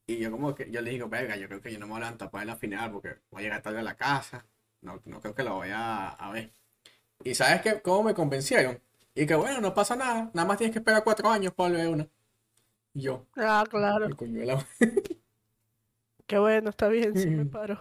y 0.06 0.18
yo 0.18 0.32
como 0.32 0.54
que 0.54 0.70
yo 0.70 0.82
les 0.82 0.92
digo, 0.92 1.08
venga, 1.08 1.38
yo 1.38 1.48
creo 1.48 1.62
que 1.62 1.72
yo 1.72 1.80
no 1.80 1.88
me 1.88 1.94
voy 1.94 2.04
a 2.04 2.18
para 2.18 2.30
ver 2.32 2.48
la 2.48 2.58
final 2.58 2.92
porque 2.92 3.16
voy 3.32 3.40
a 3.40 3.44
llegar 3.44 3.62
tarde 3.62 3.80
a 3.80 3.84
la 3.84 3.96
casa. 3.96 4.46
No, 4.82 5.02
no 5.06 5.22
creo 5.22 5.34
que 5.34 5.44
lo 5.44 5.56
voy 5.56 5.70
a, 5.72 6.10
a 6.10 6.32
ver. 6.34 6.52
Y 7.24 7.36
¿sabes 7.36 7.62
qué? 7.62 7.82
¿Cómo 7.82 8.04
me 8.04 8.14
convencieron? 8.14 8.82
Y 9.16 9.26
que 9.26 9.36
bueno, 9.36 9.62
no 9.62 9.74
pasa 9.74 9.96
nada, 9.96 10.30
nada 10.34 10.46
más 10.46 10.58
tienes 10.58 10.74
que 10.74 10.80
esperar 10.80 11.06
cuatro 11.06 11.30
años 11.30 11.54
para 11.54 11.76
ver 11.76 11.88
una. 11.88 12.10
Y 12.96 13.02
yo, 13.02 13.26
Ah, 13.38 13.64
claro. 13.70 14.06
el 14.08 14.16
coño 14.16 14.40
de 14.40 14.46
la- 14.48 14.68
Qué 16.28 16.38
bueno, 16.40 16.70
está 16.72 16.88
bien, 16.88 17.16
sí 17.16 17.30
me 17.30 17.46
paro. 17.46 17.80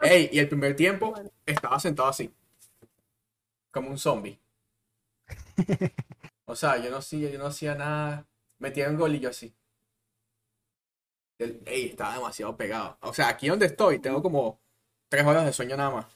Ey, 0.00 0.28
y 0.32 0.38
el 0.38 0.48
primer 0.48 0.76
tiempo 0.76 1.10
Bueno. 1.12 1.30
estaba 1.46 1.80
sentado 1.80 2.08
así, 2.08 2.30
como 3.70 3.90
un 3.90 3.98
zombie. 3.98 4.38
O 6.46 6.54
sea, 6.56 6.76
yo 6.78 6.90
no 6.90 6.98
hacía, 6.98 7.30
yo 7.30 7.38
no 7.38 7.46
hacía 7.46 7.74
nada. 7.74 8.26
Metía 8.58 8.88
un 8.90 8.96
gol 8.96 9.14
y 9.14 9.20
yo 9.20 9.28
así. 9.30 9.54
El- 11.38 11.62
Ey, 11.66 11.86
estaba 11.86 12.14
demasiado 12.14 12.56
pegado. 12.58 12.98
O 13.00 13.12
sea, 13.14 13.28
aquí 13.28 13.48
donde 13.48 13.66
estoy, 13.66 13.98
tengo 14.00 14.22
como 14.22 14.60
tres 15.08 15.24
horas 15.26 15.44
de 15.46 15.52
sueño 15.52 15.76
nada 15.76 15.90
más. 15.90 16.06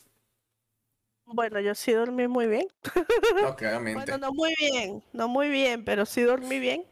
Bueno, 1.24 1.61
yo 1.61 1.74
sí 1.74 1.92
dormí 1.92 2.26
muy 2.28 2.46
bien. 2.46 2.66
No, 3.40 3.55
claramente. 3.57 4.12
Bueno, 4.12 4.18
no 4.18 4.32
muy 4.32 4.55
bien, 4.59 5.03
no 5.12 5.28
muy 5.28 5.48
bien, 5.48 5.84
pero 5.84 6.05
sí 6.07 6.22
dormí 6.22 6.59
bien. 6.59 6.84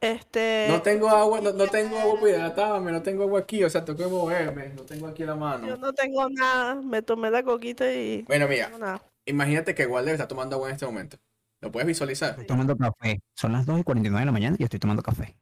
Este, 0.00 0.66
No 0.68 0.82
tengo 0.82 1.08
agua, 1.08 1.40
no, 1.40 1.52
no 1.52 1.68
tengo 1.68 1.98
agua 1.98 2.16
para 2.20 2.30
hidratarme, 2.30 2.92
no 2.92 3.02
tengo 3.02 3.24
agua 3.24 3.40
aquí, 3.40 3.64
o 3.64 3.70
sea, 3.70 3.84
tengo 3.84 3.98
que 3.98 4.06
moverme, 4.06 4.68
no 4.70 4.84
tengo 4.84 5.06
aquí 5.06 5.24
la 5.24 5.32
yo 5.32 5.36
mano. 5.36 5.76
no 5.76 5.92
tengo 5.92 6.28
nada, 6.30 6.74
me 6.76 7.02
tomé 7.02 7.30
la 7.30 7.42
coquita 7.42 7.92
y 7.92 8.28
Bueno, 8.28 8.46
no 8.46 8.50
mira, 8.50 8.70
imagínate 9.24 9.74
que 9.74 9.86
Walder 9.86 10.14
está 10.14 10.28
tomando 10.28 10.56
agua 10.56 10.68
en 10.68 10.74
este 10.74 10.86
momento. 10.86 11.16
¿Lo 11.60 11.70
puedes 11.72 11.86
visualizar? 11.86 12.30
Estoy 12.30 12.46
tomando 12.46 12.76
café. 12.76 13.20
Son 13.34 13.52
las 13.52 13.64
2 13.66 13.80
y 13.80 13.84
49 13.84 14.20
de 14.20 14.26
la 14.26 14.32
mañana 14.32 14.56
y 14.58 14.64
estoy 14.64 14.78
tomando 14.78 15.02
café. 15.02 15.36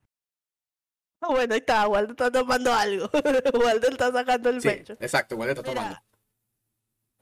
Ah, 1.20 1.28
Bueno, 1.30 1.54
ahí 1.54 1.60
está, 1.60 1.86
Waldo 1.88 2.12
está 2.12 2.30
tomando 2.30 2.72
algo. 2.72 3.10
Waldo 3.64 3.88
está 3.88 4.12
sacando 4.12 4.50
el 4.50 4.60
Sí, 4.60 4.68
pecho. 4.68 4.92
exacto, 5.00 5.36
Walder 5.36 5.56
está 5.58 5.72
tomando. 5.72 5.96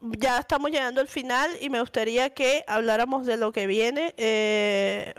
Ya 0.01 0.39
estamos 0.39 0.71
llegando 0.71 1.01
al 1.01 1.09
final 1.09 1.51
y 1.61 1.71
me 1.71 1.81
gustaría 1.81 2.31
que 2.31 2.65
habláramos 2.67 3.25
de 3.25 3.37
lo 3.37 3.53
que 3.53 3.67
viene. 3.69 4.13
Eh, 4.17 5.15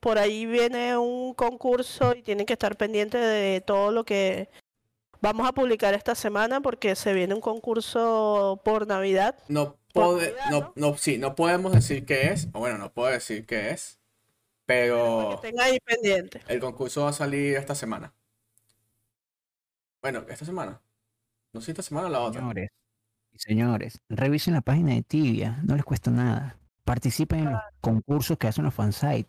por 0.00 0.18
ahí 0.18 0.46
viene 0.46 0.96
un 0.96 1.34
concurso 1.34 2.14
y 2.14 2.22
tienen 2.22 2.46
que 2.46 2.54
estar 2.54 2.76
pendientes 2.76 3.20
de 3.20 3.62
todo 3.66 3.90
lo 3.92 4.04
que 4.04 4.48
vamos 5.20 5.46
a 5.48 5.52
publicar 5.52 5.94
esta 5.94 6.14
semana 6.14 6.60
porque 6.60 6.94
se 6.96 7.12
viene 7.12 7.34
un 7.34 7.40
concurso 7.40 8.60
por 8.64 8.86
Navidad. 8.86 9.36
No 9.48 9.76
Por 9.92 10.04
pode- 10.20 10.34
Navidad, 10.36 10.50
no, 10.50 10.72
no, 10.76 10.96
sí, 10.96 11.18
no 11.18 11.34
podemos 11.34 11.72
decir 11.72 12.04
qué 12.06 12.32
es, 12.32 12.48
o 12.52 12.58
bueno, 12.60 12.78
no 12.78 12.92
puedo 12.92 13.10
decir 13.10 13.46
qué 13.46 13.70
es, 13.70 13.98
pero 14.66 15.38
Que 15.42 15.48
tengan 15.50 15.66
ahí 15.66 15.78
pendiente. 15.80 16.40
el 16.48 16.60
concurso 16.60 17.02
va 17.04 17.10
a 17.10 17.14
salir 17.14 17.56
esta 17.56 17.74
semana. 17.74 18.12
Bueno, 20.02 20.24
esta 20.28 20.44
semana. 20.44 20.80
No 21.52 21.60
sé 21.60 21.66
si 21.66 21.70
esta 21.72 21.82
semana 21.82 22.08
o 22.08 22.10
la 22.10 22.20
otra. 22.20 22.40
Señores 22.40 22.70
y 23.32 23.38
señores, 23.38 24.00
revisen 24.08 24.54
la 24.54 24.60
página 24.60 24.94
de 24.94 25.02
Tibia, 25.02 25.60
no 25.64 25.74
les 25.76 25.84
cuesta 25.84 26.10
nada. 26.10 26.56
Participen 26.84 27.40
en 27.40 27.52
los 27.52 27.62
concursos 27.80 28.36
que 28.38 28.46
hacen 28.46 28.64
los 28.64 28.74
fansites. 28.74 29.26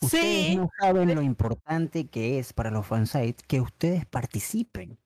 Ustedes 0.00 0.46
Sí, 0.48 0.56
no 0.56 0.68
saben 0.80 1.14
lo 1.14 1.22
importante 1.22 2.06
que 2.08 2.38
es 2.38 2.52
para 2.52 2.70
los 2.70 2.86
fansites 2.86 3.42
que 3.46 3.60
ustedes 3.60 4.04
participen. 4.06 4.98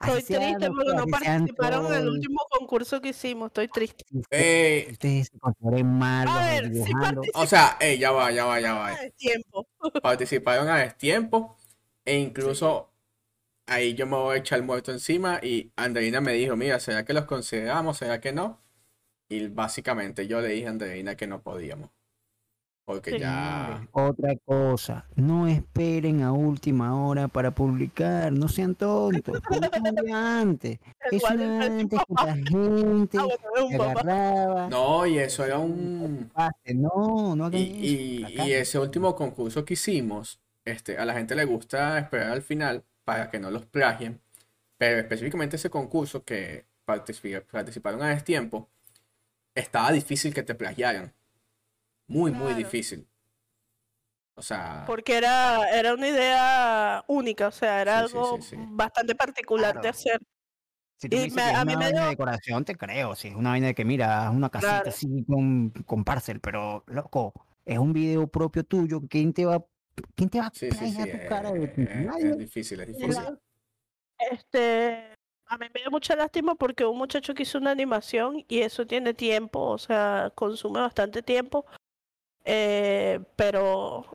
estoy 0.00 0.22
triste 0.22 0.70
porque 0.70 0.90
que- 0.90 0.96
no 0.96 1.06
participaron 1.06 1.86
en 1.86 1.94
el 2.02 2.08
último 2.08 2.38
concurso 2.50 3.00
que 3.00 3.08
hicimos. 3.10 3.46
Estoy 3.48 3.68
triste. 3.68 4.04
si 4.10 4.18
ustedes, 4.18 5.28
se 5.28 5.38
consideren 5.38 5.86
malos 5.98 6.34
A 6.34 6.46
ver, 6.50 6.64
sí 6.64 6.70
dibujando. 6.70 7.22
o 7.34 7.46
sea, 7.46 7.76
ey, 7.80 7.98
ya 7.98 8.10
va, 8.12 8.30
ya 8.30 8.44
va, 8.44 8.60
ya 8.60 8.74
va. 8.74 8.94
de 8.96 9.10
tiempo. 9.12 9.66
Participaron 10.02 10.68
a 10.68 10.78
destiempo 10.78 11.56
e 12.04 12.18
incluso 12.18 12.90
ahí 13.66 13.94
yo 13.94 14.06
me 14.06 14.16
voy 14.16 14.36
a 14.36 14.38
echar 14.40 14.58
el 14.58 14.64
muerto 14.66 14.90
encima 14.92 15.38
y 15.42 15.72
Andreina 15.76 16.20
me 16.20 16.32
dijo, 16.32 16.56
mira, 16.56 16.78
¿será 16.80 17.04
que 17.04 17.12
los 17.14 17.24
consideramos? 17.24 17.98
¿Será 17.98 18.20
que 18.20 18.32
no? 18.32 18.60
Y 19.28 19.46
básicamente 19.48 20.26
yo 20.26 20.40
le 20.40 20.48
dije 20.48 20.66
a 20.66 20.70
Andreina 20.70 21.16
que 21.16 21.26
no 21.26 21.42
podíamos. 21.42 21.90
Porque 22.90 23.12
Sí. 23.12 23.18
ya... 23.20 23.86
Otra 23.92 24.34
cosa, 24.44 25.06
no 25.14 25.46
esperen 25.46 26.22
a 26.22 26.32
última 26.32 27.00
hora 27.06 27.28
para 27.28 27.52
publicar, 27.54 28.32
no 28.32 28.48
sean 28.48 28.74
tontos, 28.74 29.40
publiquen 29.48 30.12
antes. 30.14 30.78
Eso 31.10 31.32
era 31.32 31.64
antes 31.66 32.00
que 32.00 32.14
la 32.26 32.34
gente 32.34 33.18
Ah, 33.18 33.26
se 33.68 33.74
agarraba. 33.76 34.68
No, 34.68 35.06
y 35.06 35.18
eso 35.18 35.44
era 35.44 35.58
un... 35.58 36.32
No, 36.74 37.36
no 37.36 37.44
hagan 37.44 37.60
Y, 37.60 38.24
y- 38.28 38.52
ese 38.52 38.78
último 38.78 39.14
concurso 39.14 39.64
que 39.64 39.74
hicimos, 39.74 40.40
este, 40.64 40.98
a 40.98 41.04
la 41.04 41.14
gente 41.14 41.34
le 41.36 41.44
gusta 41.44 41.98
esperar 41.98 42.32
al 42.32 42.42
final 42.42 42.84
para 43.04 43.30
que 43.30 43.38
no 43.38 43.50
los 43.52 43.66
plagien, 43.66 44.20
pero 44.78 44.98
específicamente 44.98 45.56
ese 45.56 45.70
concurso 45.70 46.24
que 46.24 46.64
participaron 46.84 48.02
a 48.02 48.08
destiempo, 48.08 48.68
estaba 49.54 49.92
difícil 49.92 50.34
que 50.34 50.42
te 50.42 50.54
plagiaran. 50.56 51.12
Muy, 52.10 52.32
muy 52.32 52.54
difícil. 52.54 53.08
O 54.34 54.42
sea, 54.42 54.84
Porque 54.86 55.16
era, 55.16 55.68
era 55.70 55.94
una 55.94 56.08
idea 56.08 57.04
única, 57.06 57.48
o 57.48 57.52
sea, 57.52 57.80
era 57.82 57.98
Sí, 58.08 58.14
algo 58.16 58.36
sí, 58.40 58.56
sí. 58.56 58.56
bastante 58.70 59.14
particular 59.14 59.80
de 59.80 59.88
hacer. 59.88 60.20
Si 60.96 61.08
tú 61.08 61.16
y 61.16 61.18
me 61.20 61.24
dices 61.26 61.36
me- 61.36 61.42
que 61.44 61.50
es 61.50 61.56
a 61.56 61.62
una 61.62 61.64
mí 61.72 61.76
me 61.76 61.84
vaina 61.84 61.98
de 62.00 62.00
dio- 62.02 62.10
decoración, 62.10 62.64
te 62.64 62.74
creo. 62.76 63.14
Si 63.14 63.28
es 63.28 63.34
una 63.34 63.50
vaina 63.50 63.68
de 63.68 63.74
que, 63.74 63.84
mira, 63.84 64.26
haz 64.26 64.34
una 64.34 64.50
casita 64.50 64.72
Claro. 64.82 64.88
así 64.90 65.24
con, 65.26 65.70
con 65.86 66.04
parcel, 66.04 66.40
pero, 66.40 66.82
loco, 66.88 67.32
es 67.64 67.78
un 67.78 67.92
video 67.92 68.26
propio 68.26 68.64
tuyo. 68.64 69.00
¿Quién 69.08 69.32
te 69.32 69.44
va, 69.46 69.64
quién 70.16 70.28
te 70.28 70.40
va 70.40 70.46
a 70.46 70.50
sí, 70.52 70.70
sí, 70.72 70.88
sí, 70.88 70.96
plagiar 70.96 71.20
tu 71.20 71.26
cara? 71.28 71.52
de- 71.52 72.30
es 72.30 72.38
difícil, 72.38 72.80
es 72.80 72.86
difícil. 72.88 73.14
la- 73.14 73.38
Este, 74.30 75.14
a 75.46 75.56
mí 75.58 75.66
me 75.72 75.80
dio 75.80 75.90
mucha 75.90 76.14
lástima 76.16 76.54
porque 76.54 76.84
un 76.84 76.98
muchacho 76.98 77.32
que 77.34 77.44
hizo 77.44 77.56
una 77.58 77.70
animación 77.70 78.44
y 78.48 78.60
eso 78.60 78.86
tiene 78.86 79.14
tiempo, 79.14 79.60
o 79.60 79.78
sea, 79.78 80.30
consume 80.34 80.80
bastante 80.80 81.22
tiempo, 81.22 81.64
eh, 82.52 83.20
pero 83.36 84.06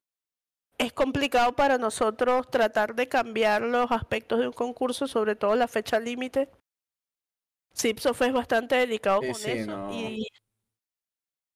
es 0.77 0.93
complicado 0.93 1.55
para 1.55 1.77
nosotros 1.77 2.49
tratar 2.51 2.95
de 2.95 3.07
cambiar 3.09 3.61
los 3.63 3.91
aspectos 3.91 4.39
de 4.39 4.47
un 4.47 4.53
concurso, 4.53 5.07
sobre 5.07 5.35
todo 5.35 5.55
la 5.55 5.67
fecha 5.67 5.99
límite. 5.99 6.49
Zipsoft 7.77 8.21
es 8.23 8.33
bastante 8.33 8.75
delicado 8.75 9.21
Sí, 9.21 9.27
con 9.27 9.35
sí, 9.35 9.51
eso 9.51 9.71
no. 9.71 9.91
y, 9.93 10.27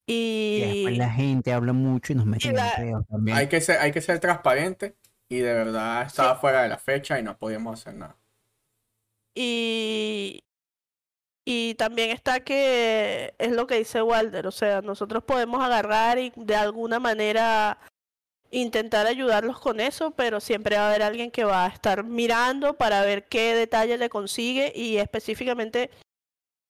Y 0.06 0.60
después 0.60 0.98
la 0.98 1.10
gente 1.10 1.52
habla 1.52 1.72
mucho 1.72 2.12
y 2.12 2.16
nos 2.16 2.26
meten 2.26 2.50
en 2.50 2.56
la- 2.56 2.74
pedos 2.76 3.06
también. 3.08 3.36
Hay 3.36 3.48
que 3.48 3.60
ser, 3.60 3.78
hay 3.80 3.92
que 3.92 4.00
ser 4.00 4.18
transparente 4.20 4.96
y 5.28 5.38
de 5.38 5.52
verdad 5.52 6.02
estaba 6.06 6.36
fuera 6.36 6.62
de 6.62 6.68
la 6.68 6.78
fecha 6.78 7.18
y 7.18 7.22
no 7.22 7.38
podíamos 7.38 7.80
hacer 7.80 7.94
nada. 7.94 8.16
Y, 9.34 10.42
y 11.52 11.74
también 11.74 12.10
está 12.10 12.44
que 12.44 13.34
es 13.38 13.50
lo 13.50 13.66
que 13.66 13.74
dice 13.74 14.02
Walder, 14.02 14.46
o 14.46 14.52
sea, 14.52 14.82
nosotros 14.82 15.24
podemos 15.24 15.60
agarrar 15.60 16.16
y 16.20 16.32
de 16.36 16.54
alguna 16.54 17.00
manera 17.00 17.76
intentar 18.52 19.08
ayudarlos 19.08 19.58
con 19.58 19.80
eso, 19.80 20.12
pero 20.12 20.38
siempre 20.38 20.76
va 20.76 20.82
a 20.84 20.88
haber 20.90 21.02
alguien 21.02 21.32
que 21.32 21.42
va 21.42 21.64
a 21.64 21.68
estar 21.68 22.04
mirando 22.04 22.74
para 22.74 23.02
ver 23.02 23.26
qué 23.26 23.56
detalle 23.56 23.98
le 23.98 24.08
consigue 24.08 24.72
y 24.76 24.98
específicamente 24.98 25.90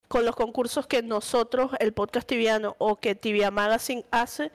con 0.08 0.24
los 0.24 0.34
concursos 0.34 0.86
que 0.86 1.02
nosotros, 1.02 1.72
el 1.78 1.92
podcast 1.92 2.26
tibiano 2.26 2.74
o 2.78 2.96
que 2.96 3.14
Tibia 3.14 3.50
Magazine 3.50 4.06
hace, 4.10 4.50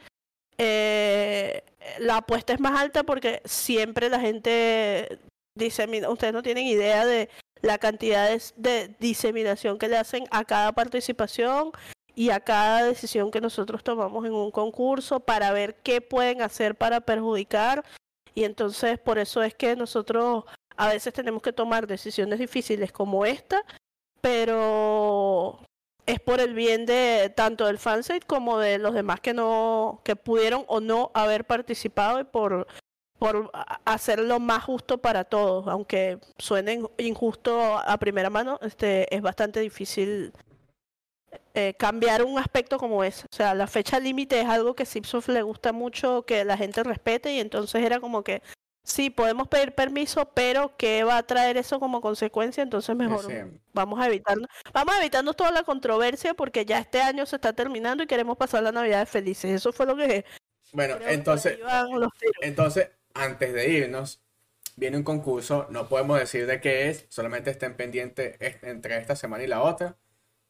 eh, 0.58 1.62
la 2.00 2.18
apuesta 2.18 2.52
es 2.52 2.60
más 2.60 2.82
alta 2.82 3.04
porque 3.04 3.44
siempre 3.46 4.10
la 4.10 4.20
gente 4.20 5.20
dice, 5.56 5.86
"Mira, 5.86 6.10
ustedes 6.10 6.34
no 6.34 6.42
tienen 6.42 6.66
idea 6.66 7.06
de 7.06 7.30
la 7.66 7.80
cantidad 7.80 8.30
de, 8.56 8.96
diseminación 9.00 9.80
que 9.80 9.90
le 9.90 9.98
hacen 9.98 10.26
a 10.30 10.46
cada 10.46 10.72
participación 10.72 11.72
y 12.14 12.30
a 12.30 12.40
cada 12.40 12.84
decisión 12.84 13.32
que 13.32 13.42
nosotros 13.42 13.84
tomamos 13.84 14.26
en 14.26 14.34
un 14.34 14.52
concurso 14.52 15.20
para 15.20 15.52
ver 15.52 15.76
qué 15.82 16.00
pueden 16.00 16.42
hacer 16.42 16.76
para 16.76 17.02
perjudicar. 17.02 17.84
Y 18.36 18.44
entonces 18.44 19.00
por 19.00 19.18
eso 19.18 19.42
es 19.42 19.56
que 19.56 19.76
nosotros 19.76 20.44
a 20.78 20.90
veces 20.90 21.14
tenemos 21.14 21.42
que 21.42 21.54
tomar 21.54 21.88
decisiones 21.88 22.38
difíciles 22.38 22.92
como 22.92 23.26
esta, 23.26 23.64
pero 24.22 25.60
es 26.06 26.20
por 26.20 26.42
el 26.42 26.54
bien 26.54 26.86
de 26.86 27.34
tanto 27.36 27.66
del 27.66 27.80
fansite 27.80 28.28
como 28.28 28.60
de 28.60 28.78
los 28.78 28.94
demás 28.94 29.22
que 29.22 29.34
no 29.34 30.02
que 30.04 30.16
pudieron 30.16 30.66
o 30.68 30.82
no 30.82 31.10
haber 31.16 31.46
participado 31.46 32.20
y 32.20 32.26
por 32.26 32.68
por 33.26 33.50
hacerlo 33.86 34.40
más 34.40 34.64
justo 34.64 35.00
para 35.00 35.24
todos, 35.24 35.68
aunque 35.68 36.20
suene 36.38 36.80
injusto 37.00 37.76
a 37.78 37.98
primera 37.98 38.30
mano, 38.30 38.60
este 38.62 39.14
es 39.14 39.22
bastante 39.24 39.60
difícil 39.62 40.32
eh, 41.56 41.74
cambiar 41.74 42.24
un 42.24 42.38
aspecto 42.38 42.78
como 42.78 43.04
ese. 43.04 43.26
O 43.26 43.36
sea, 43.36 43.56
la 43.56 43.66
fecha 43.66 44.00
límite 44.00 44.40
es 44.40 44.48
algo 44.48 44.76
que 44.76 44.86
Simpsons 44.86 45.28
le 45.28 45.42
gusta 45.42 45.74
mucho 45.74 46.24
que 46.24 46.46
la 46.46 46.56
gente 46.56 46.84
respete 46.84 47.34
y 47.34 47.40
entonces 47.40 47.84
era 47.84 48.00
como 48.00 48.24
que 48.24 48.44
sí, 48.84 49.10
podemos 49.10 49.48
pedir 49.48 49.74
permiso, 49.74 50.30
pero 50.36 50.78
¿qué 50.78 51.04
va 51.04 51.18
a 51.18 51.24
traer 51.24 51.58
eso 51.58 51.80
como 51.80 52.02
consecuencia? 52.02 52.62
Entonces 52.62 52.96
mejor 52.96 53.26
vamos 53.74 54.00
a 54.00 54.06
evitarnos, 54.06 54.48
vamos 54.72 54.94
a 54.94 55.00
evitarnos 55.00 55.36
toda 55.36 55.50
la 55.50 55.64
controversia 55.64 56.36
porque 56.36 56.64
ya 56.64 56.78
este 56.78 57.02
año 57.02 57.26
se 57.26 57.38
está 57.38 57.54
terminando 57.54 58.04
y 58.04 58.08
queremos 58.08 58.38
pasar 58.38 58.62
la 58.62 58.72
Navidad 58.72 59.08
felices. 59.08 59.50
Eso 59.50 59.74
fue 59.74 59.88
lo 59.88 59.96
que... 59.96 60.26
Bueno, 60.74 60.98
entonces, 61.08 61.58
entonces, 62.42 62.90
antes 63.16 63.54
de 63.54 63.70
irnos, 63.70 64.22
viene 64.78 64.98
un 64.98 65.04
concurso, 65.04 65.68
no 65.72 65.90
podemos 65.90 66.20
decir 66.20 66.48
de 66.48 66.62
qué 66.62 66.90
es, 66.90 67.08
solamente 67.10 67.52
estén 67.52 67.76
pendientes 67.78 68.38
entre 68.64 68.98
esta 69.00 69.16
semana 69.16 69.44
y 69.44 69.48
la 69.48 69.64
otra. 69.64 69.98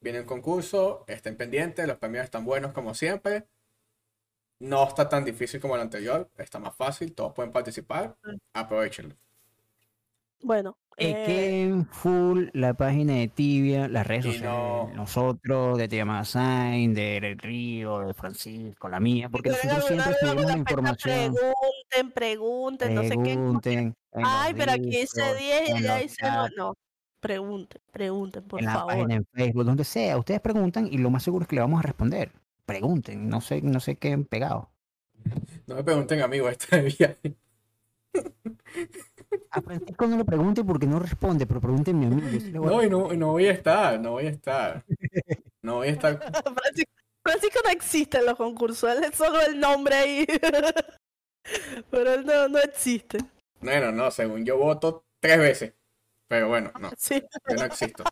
Viene 0.02 0.22
un 0.22 0.28
concurso, 0.28 1.06
estén 1.08 1.38
pendientes, 1.38 1.88
los 1.88 1.98
premios 1.98 2.26
están 2.26 2.46
buenos 2.46 2.74
como 2.74 2.94
siempre. 2.96 3.48
No 4.60 4.86
está 4.86 5.08
tan 5.08 5.24
difícil 5.24 5.62
como 5.62 5.76
el 5.76 5.82
anterior, 5.82 6.30
está 6.38 6.60
más 6.60 6.76
fácil, 6.76 7.14
todos 7.16 7.34
pueden 7.34 7.52
participar, 7.54 8.18
aprovechenlo. 8.54 9.16
Bueno, 10.46 10.78
eh... 10.98 11.84
full 11.92 12.50
la 12.54 12.76
página 12.76 13.14
de 13.14 13.28
Tibia, 13.28 13.88
las 13.88 14.06
redes 14.06 14.26
sociales, 14.26 14.96
nosotros, 14.96 15.78
de 15.78 15.88
Tibia 15.88 16.06
Mazain, 16.06 16.94
de 16.94 17.36
Río, 17.40 18.00
de 18.02 18.14
Francisco, 18.14 18.88
la 18.88 19.00
mía, 19.00 19.28
porque 19.30 19.50
nosotros 19.50 19.86
siempre 19.86 20.46
la 20.46 20.58
información. 20.58 21.34
Pregunten, 21.34 22.12
pregunten, 22.14 22.96
no 22.96 23.04
sé 23.04 23.18
qué. 23.24 23.94
Ay, 24.14 24.54
pero 24.54 24.74
aquí 24.74 24.90
dice 24.90 25.22
10 25.36 25.70
y 25.70 25.72
allá 25.72 25.98
dice 25.98 26.24
no. 26.24 26.48
no. 26.56 26.74
Pregunten, 27.20 27.82
pregunten, 27.92 28.44
por 28.44 28.62
en 28.62 28.68
favor. 28.68 28.94
En 28.94 29.00
la 29.00 29.04
página 29.04 29.16
en 29.16 29.26
Facebook, 29.26 29.66
donde 29.66 29.84
sea, 29.84 30.18
ustedes 30.18 30.42
preguntan 30.42 30.88
y 30.92 31.00
lo 31.00 31.10
más 31.10 31.24
seguro 31.24 31.42
es 31.44 31.50
que 31.50 31.56
le 31.56 31.62
vamos 31.62 31.80
a 31.80 31.84
responder 31.88 32.32
pregunten, 32.66 33.30
no 33.30 33.42
sé, 33.42 33.62
no 33.62 33.80
sé 33.80 33.98
qué 33.98 34.14
han 34.14 34.26
pegado. 34.26 34.70
No 35.68 35.76
me 35.76 35.84
pregunten, 35.84 36.22
amigo, 36.22 36.50
este 36.50 36.82
viaje. 36.82 37.38
A 39.52 39.62
Francisco 39.62 40.08
no 40.08 40.18
le 40.18 40.26
pregunte 40.26 40.64
porque 40.64 40.88
no 40.88 41.00
responde, 41.00 41.46
pero 41.46 41.62
pregúntenme 41.62 42.06
a 42.06 42.10
mí. 42.10 42.52
No, 42.52 42.84
y 42.84 42.90
no, 42.90 43.14
no 43.14 43.32
voy 43.32 43.48
a 43.48 43.52
estar, 43.52 44.00
no 44.00 44.12
voy 44.12 44.28
a 44.28 44.30
estar. 44.30 44.84
No 45.62 45.76
voy 45.76 45.88
a 45.88 45.92
estar. 45.92 46.20
Francisco, 47.24 47.60
no 47.64 47.72
existe 47.72 48.20
en 48.20 48.26
los 48.28 48.36
concursos, 48.36 48.90
él 48.92 49.04
es 49.04 49.16
solo 49.16 49.42
el 49.42 49.60
nombre 49.60 49.96
ahí. 49.96 50.28
Pero 51.92 52.14
él 52.14 52.26
no, 52.26 52.48
no 52.48 52.60
existe. 52.60 53.18
Bueno, 53.62 53.92
no, 53.92 54.12
según 54.12 54.46
yo 54.46 54.58
voto 54.58 55.06
tres 55.20 55.40
veces. 55.40 55.74
Pero 56.28 56.50
bueno, 56.50 56.72
no. 56.80 56.92
Sí. 56.98 57.24
Yo 57.50 57.56
no 57.56 57.66
existo. 57.66 58.04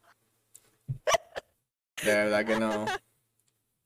De 2.03 2.13
verdad 2.13 2.45
que 2.45 2.59
no. 2.59 2.86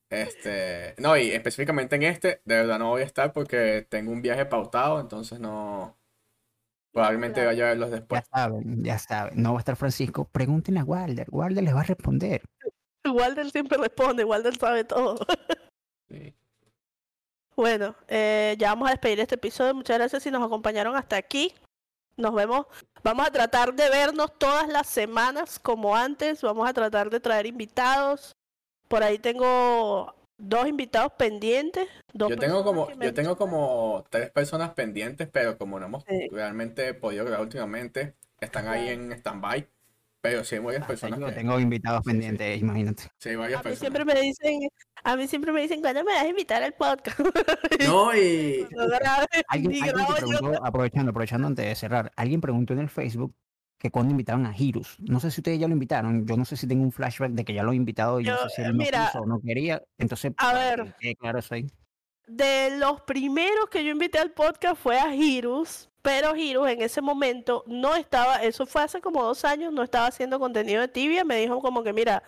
Este, 0.09 0.95
no, 0.99 1.17
y 1.17 1.31
específicamente 1.31 1.97
en 1.97 2.03
este, 2.03 2.41
de 2.45 2.55
verdad 2.55 2.79
no 2.79 2.91
voy 2.91 3.01
a 3.01 3.05
estar 3.05 3.33
porque 3.33 3.85
tengo 3.89 4.11
un 4.11 4.21
viaje 4.21 4.45
pautado, 4.45 4.99
entonces 4.99 5.39
no. 5.39 5.97
Probablemente 6.97 7.45
vaya 7.45 7.65
a 7.65 7.67
verlos 7.67 7.91
después. 7.91 8.23
Ya 8.23 8.25
saben, 8.25 8.83
ya 8.83 8.97
saben. 8.97 9.39
No 9.39 9.53
va 9.53 9.59
a 9.59 9.61
estar 9.61 9.75
Francisco. 9.75 10.27
Pregúntenle 10.31 10.79
a 10.79 10.83
Walder. 10.83 11.27
Walder 11.29 11.63
les 11.63 11.75
va 11.75 11.81
a 11.81 11.83
responder. 11.83 12.41
Walder 13.05 13.51
siempre 13.51 13.77
responde. 13.77 14.23
Walder 14.23 14.57
sabe 14.57 14.83
todo. 14.83 15.15
Sí. 16.09 16.33
Bueno, 17.55 17.95
eh, 18.07 18.55
ya 18.57 18.69
vamos 18.69 18.87
a 18.87 18.91
despedir 18.93 19.19
este 19.19 19.35
episodio. 19.35 19.75
Muchas 19.75 19.99
gracias 19.99 20.23
si 20.23 20.31
nos 20.31 20.43
acompañaron 20.43 20.95
hasta 20.95 21.17
aquí. 21.17 21.53
Nos 22.15 22.33
vemos. 22.33 22.65
Vamos 23.03 23.27
a 23.27 23.31
tratar 23.31 23.75
de 23.75 23.91
vernos 23.91 24.35
todas 24.39 24.67
las 24.67 24.87
semanas 24.87 25.59
como 25.59 25.95
antes. 25.95 26.41
Vamos 26.41 26.67
a 26.67 26.73
tratar 26.73 27.11
de 27.11 27.19
traer 27.19 27.45
invitados. 27.45 28.35
Por 28.87 29.03
ahí 29.03 29.19
tengo 29.19 30.15
dos 30.37 30.67
invitados 30.67 31.13
pendientes. 31.17 31.87
yo 32.13 32.37
tengo 32.37 32.63
como, 32.63 32.89
yo 32.91 33.13
tengo 33.13 33.37
como 33.37 34.05
tres 34.09 34.29
personas 34.31 34.71
pendientes, 34.71 35.27
pero 35.31 35.57
como 35.57 35.79
no 35.79 35.87
hemos 35.87 36.03
realmente 36.31 36.93
podido 36.93 37.25
grabar 37.25 37.41
últimamente, 37.41 38.15
están 38.39 38.67
ahí 38.67 38.89
en 38.89 39.11
stand-by. 39.11 39.67
Pero 40.19 40.43
sí 40.43 40.55
hay 40.55 40.61
varias 40.61 40.83
ah, 40.83 40.87
personas. 40.87 41.19
Yo 41.19 41.31
tengo 41.31 41.59
invitados 41.59 42.03
pendientes, 42.03 42.59
imagínate. 42.59 43.03
Sí, 43.19 43.35
varias 43.35 43.59
a 43.59 43.63
personas. 43.63 43.79
Mí 43.79 43.79
siempre 43.79 44.05
me 44.05 44.21
dicen, 44.21 44.69
a 45.03 45.15
mí 45.15 45.27
siempre 45.27 45.51
me 45.51 45.61
dicen, 45.61 45.79
¿cuándo 45.79 46.03
me 46.03 46.11
vas 46.11 46.23
a 46.23 46.27
invitar 46.27 46.63
al 46.63 46.73
podcast? 46.73 47.19
No, 47.87 48.15
y. 48.15 48.67
¿Alguien, 49.47 49.83
preguntó, 49.83 50.65
aprovechando, 50.65 51.11
aprovechando 51.11 51.47
antes 51.47 51.65
de 51.65 51.75
cerrar, 51.75 52.11
alguien 52.15 52.41
preguntó 52.41 52.73
en 52.73 52.79
el 52.79 52.89
Facebook 52.89 53.33
que 53.77 53.91
cuando 53.91 54.11
invitaron 54.11 54.45
a 54.45 54.53
Hirus. 54.57 54.97
No 54.99 55.19
sé 55.19 55.29
si 55.31 55.41
ustedes 55.41 55.59
ya 55.59 55.67
lo 55.67 55.73
invitaron. 55.73 56.25
Yo 56.25 56.35
no 56.35 56.45
sé 56.45 56.57
si 56.57 56.67
tengo 56.67 56.83
un 56.83 56.91
flashback 56.91 57.31
de 57.31 57.45
que 57.45 57.53
ya 57.53 57.63
lo 57.63 57.71
he 57.71 57.75
invitado 57.75 58.19
y 58.19 58.23
no 58.23 58.37
sé 58.37 58.49
si 58.55 58.61
él 58.63 58.75
no 58.75 58.83
quiso 58.83 59.21
o 59.21 59.25
no 59.25 59.39
quería. 59.39 59.81
Entonces, 59.97 60.33
a 60.37 60.53
ver, 60.53 60.95
claro, 61.19 61.41
soy. 61.41 61.71
De 62.27 62.77
los 62.77 63.01
primeros 63.01 63.69
que 63.69 63.85
yo 63.85 63.91
invité 63.91 64.19
al 64.19 64.31
podcast 64.31 64.81
fue 64.81 64.99
a 64.99 65.15
Hirus, 65.15 65.89
pero 66.01 66.35
Hirus 66.35 66.67
en 66.69 66.81
ese 66.81 67.01
momento 67.01 67.63
no 67.67 67.95
estaba, 67.95 68.43
eso 68.43 68.65
fue 68.65 68.81
hace 68.81 68.99
como 68.99 69.23
dos 69.23 69.45
años, 69.45 69.71
no 69.71 69.83
estaba 69.83 70.07
haciendo 70.07 70.39
contenido 70.39 70.81
de 70.81 70.87
tibia. 70.87 71.23
Me 71.23 71.37
dijo 71.37 71.61
como 71.61 71.83
que, 71.83 71.93
mira, 71.93 72.23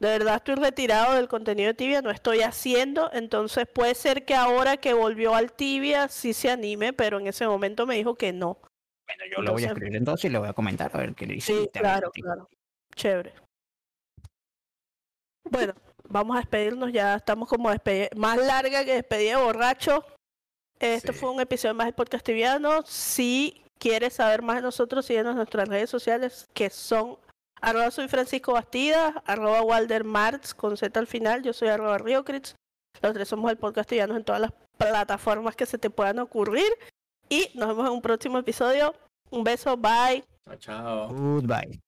de 0.00 0.08
verdad 0.08 0.36
estoy 0.36 0.56
retirado 0.56 1.14
del 1.14 1.28
contenido 1.28 1.68
de 1.68 1.74
tibia, 1.74 2.02
no 2.02 2.10
estoy 2.10 2.40
haciendo. 2.40 3.10
Entonces 3.12 3.66
puede 3.72 3.94
ser 3.94 4.24
que 4.24 4.34
ahora 4.34 4.76
que 4.76 4.92
volvió 4.92 5.34
al 5.34 5.52
tibia 5.52 6.08
sí 6.08 6.32
se 6.32 6.50
anime, 6.50 6.92
pero 6.92 7.20
en 7.20 7.28
ese 7.28 7.46
momento 7.46 7.86
me 7.86 7.94
dijo 7.94 8.16
que 8.16 8.32
no. 8.32 8.58
Bueno, 9.16 9.34
yo 9.36 9.42
lo 9.42 9.52
voy 9.52 9.64
a 9.64 9.68
escribir 9.68 9.96
entonces 9.96 10.26
y 10.26 10.32
le 10.32 10.38
voy 10.38 10.48
a 10.48 10.52
comentar 10.52 10.90
a 10.94 10.98
ver 10.98 11.14
qué 11.14 11.26
le 11.26 11.34
dice. 11.34 11.52
Sí, 11.52 11.70
claro, 11.72 12.10
claro. 12.10 12.48
Chévere. 12.94 13.34
Bueno, 15.44 15.74
vamos 16.08 16.36
a 16.36 16.40
despedirnos. 16.40 16.92
Ya 16.92 17.16
estamos 17.16 17.48
como 17.48 17.70
más 18.16 18.36
larga 18.38 18.84
que 18.84 18.94
despedida 18.94 19.38
borracho. 19.38 20.04
Este 20.78 21.12
fue 21.12 21.30
un 21.30 21.40
episodio 21.40 21.74
más 21.74 21.86
del 21.86 21.94
podcast 21.94 22.24
tibiano. 22.24 22.82
Si 22.86 23.62
quieres 23.78 24.14
saber 24.14 24.42
más 24.42 24.56
de 24.56 24.62
nosotros, 24.62 25.06
síguenos 25.06 25.32
en 25.32 25.38
nuestras 25.38 25.68
redes 25.68 25.90
sociales 25.90 26.48
que 26.54 26.70
son 26.70 27.18
arroba 27.60 27.90
soy 27.90 28.08
Francisco 28.08 28.52
Bastida, 28.52 29.22
arroba 29.26 29.62
Walder 29.62 30.04
Martz 30.04 30.54
con 30.54 30.76
Z 30.76 30.98
al 30.98 31.06
final, 31.06 31.42
yo 31.42 31.52
soy 31.52 31.68
arroba 31.68 31.98
Riocritz. 31.98 32.54
Los 33.02 33.12
tres 33.12 33.28
somos 33.28 33.50
el 33.50 33.58
podcast 33.58 33.88
tibiano 33.88 34.16
en 34.16 34.24
todas 34.24 34.40
las 34.40 34.52
plataformas 34.78 35.56
que 35.56 35.66
se 35.66 35.78
te 35.78 35.90
puedan 35.90 36.18
ocurrir. 36.18 36.70
Y 37.30 37.48
nos 37.54 37.68
vemos 37.68 37.86
en 37.86 37.92
un 37.92 38.02
próximo 38.02 38.38
episodio. 38.38 38.92
Un 39.30 39.44
beso, 39.44 39.76
bye. 39.76 40.24
Chao, 40.44 40.56
chao. 40.58 41.08
Goodbye. 41.14 41.78